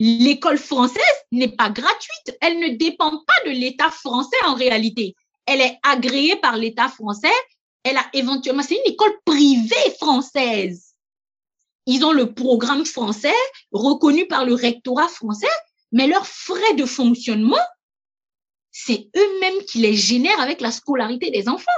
L'école 0.05 0.59
française 0.59 1.00
n'est 1.30 1.55
pas 1.55 1.70
gratuite. 1.70 2.36
Elle 2.40 2.59
ne 2.59 2.76
dépend 2.76 3.11
pas 3.24 3.46
de 3.46 3.50
l'État 3.50 3.88
français 3.88 4.36
en 4.46 4.57
réalité. 4.57 5.14
Elle 5.46 5.61
est 5.61 5.78
agréée 5.84 6.34
par 6.34 6.57
l'État 6.57 6.88
français. 6.88 7.30
Elle 7.84 7.96
a 7.96 8.05
éventuellement, 8.12 8.64
c'est 8.64 8.74
une 8.84 8.92
école 8.92 9.16
privée 9.24 9.94
française. 10.00 10.96
ils 11.86 12.05
ont 12.05 12.11
le 12.11 12.34
programme 12.34 12.84
français 12.84 13.34
reconnu 13.70 14.26
par 14.26 14.44
le 14.44 14.55
rectorat 14.55 15.07
français, 15.07 15.55
mais 15.92 16.09
leurs 16.09 16.26
frais 16.26 16.74
de 16.74 16.84
fonctionnement, 16.84 17.64
c'est 18.72 19.09
eux-mêmes 19.16 19.64
qui 19.66 19.78
les 19.78 19.94
génèrent 19.94 20.40
avec 20.40 20.61
la 20.61 20.72
scolarité 20.72 21.30
des 21.30 21.48
enfants. 21.48 21.70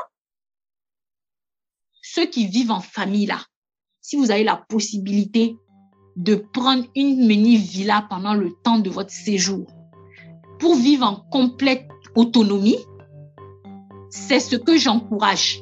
Ceux 2.00 2.24
qui 2.24 2.46
vivent 2.46 2.70
en 2.70 2.80
famille 2.80 3.26
là, 3.26 3.44
si 4.00 4.16
vous 4.16 4.30
avez 4.30 4.44
la 4.44 4.56
possibilité 4.56 5.58
de 6.16 6.34
prendre 6.34 6.84
une 6.94 7.26
mini 7.26 7.56
villa 7.56 8.06
pendant 8.08 8.34
le 8.34 8.52
temps 8.62 8.78
de 8.78 8.90
votre 8.90 9.10
séjour 9.10 9.66
pour 10.58 10.76
vivre 10.76 11.04
en 11.04 11.16
complète 11.30 11.88
autonomie, 12.14 12.78
c'est 14.08 14.40
ce 14.40 14.56
que 14.56 14.78
j'encourage. 14.78 15.60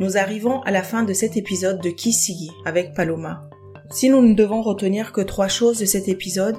Nous 0.00 0.16
arrivons 0.16 0.60
à 0.62 0.70
la 0.70 0.82
fin 0.82 1.02
de 1.02 1.12
cet 1.12 1.36
épisode 1.36 1.80
de 1.80 1.90
Kisigi 1.90 2.50
avec 2.64 2.94
Paloma. 2.94 3.48
Si 3.90 4.08
nous 4.08 4.22
ne 4.22 4.34
devons 4.34 4.62
retenir 4.62 5.12
que 5.12 5.20
trois 5.20 5.48
choses 5.48 5.78
de 5.78 5.84
cet 5.86 6.08
épisode, 6.08 6.56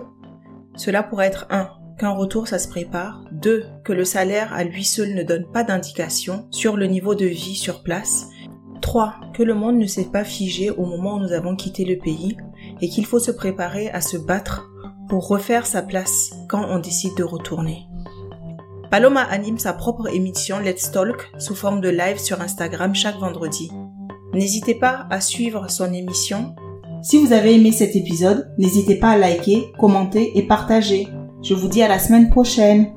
cela 0.75 1.03
pourrait 1.03 1.27
être 1.27 1.47
1. 1.49 1.69
Qu'un 1.97 2.11
retour 2.11 2.47
ça 2.47 2.59
se 2.59 2.67
prépare. 2.67 3.23
2. 3.31 3.63
Que 3.83 3.93
le 3.93 4.05
salaire 4.05 4.53
à 4.53 4.63
lui 4.63 4.83
seul 4.83 5.15
ne 5.15 5.23
donne 5.23 5.49
pas 5.51 5.63
d'indication 5.63 6.47
sur 6.51 6.75
le 6.75 6.87
niveau 6.87 7.15
de 7.15 7.25
vie 7.25 7.55
sur 7.55 7.83
place. 7.83 8.27
3. 8.81 9.15
Que 9.33 9.43
le 9.43 9.53
monde 9.53 9.77
ne 9.77 9.85
s'est 9.85 10.11
pas 10.11 10.23
figé 10.23 10.69
au 10.69 10.85
moment 10.85 11.15
où 11.15 11.19
nous 11.19 11.31
avons 11.31 11.55
quitté 11.55 11.85
le 11.85 11.97
pays 11.97 12.35
et 12.81 12.89
qu'il 12.89 13.05
faut 13.05 13.19
se 13.19 13.31
préparer 13.31 13.89
à 13.89 14.01
se 14.01 14.17
battre 14.17 14.67
pour 15.09 15.27
refaire 15.27 15.65
sa 15.65 15.81
place 15.81 16.31
quand 16.49 16.65
on 16.69 16.79
décide 16.79 17.15
de 17.15 17.23
retourner. 17.23 17.87
Paloma 18.91 19.21
anime 19.21 19.57
sa 19.57 19.73
propre 19.73 20.07
émission 20.13 20.59
Let's 20.59 20.91
Talk 20.91 21.31
sous 21.37 21.55
forme 21.55 21.81
de 21.81 21.89
live 21.89 22.17
sur 22.17 22.41
Instagram 22.41 22.95
chaque 22.95 23.19
vendredi. 23.19 23.71
N'hésitez 24.33 24.75
pas 24.75 25.07
à 25.09 25.21
suivre 25.21 25.69
son 25.69 25.93
émission. 25.93 26.55
Si 27.01 27.17
vous 27.17 27.33
avez 27.33 27.55
aimé 27.55 27.71
cet 27.71 27.95
épisode, 27.95 28.51
n'hésitez 28.57 28.95
pas 28.95 29.11
à 29.11 29.17
liker, 29.17 29.71
commenter 29.79 30.37
et 30.37 30.43
partager. 30.43 31.07
Je 31.43 31.53
vous 31.53 31.67
dis 31.67 31.83
à 31.83 31.87
la 31.87 31.99
semaine 31.99 32.29
prochaine. 32.29 32.91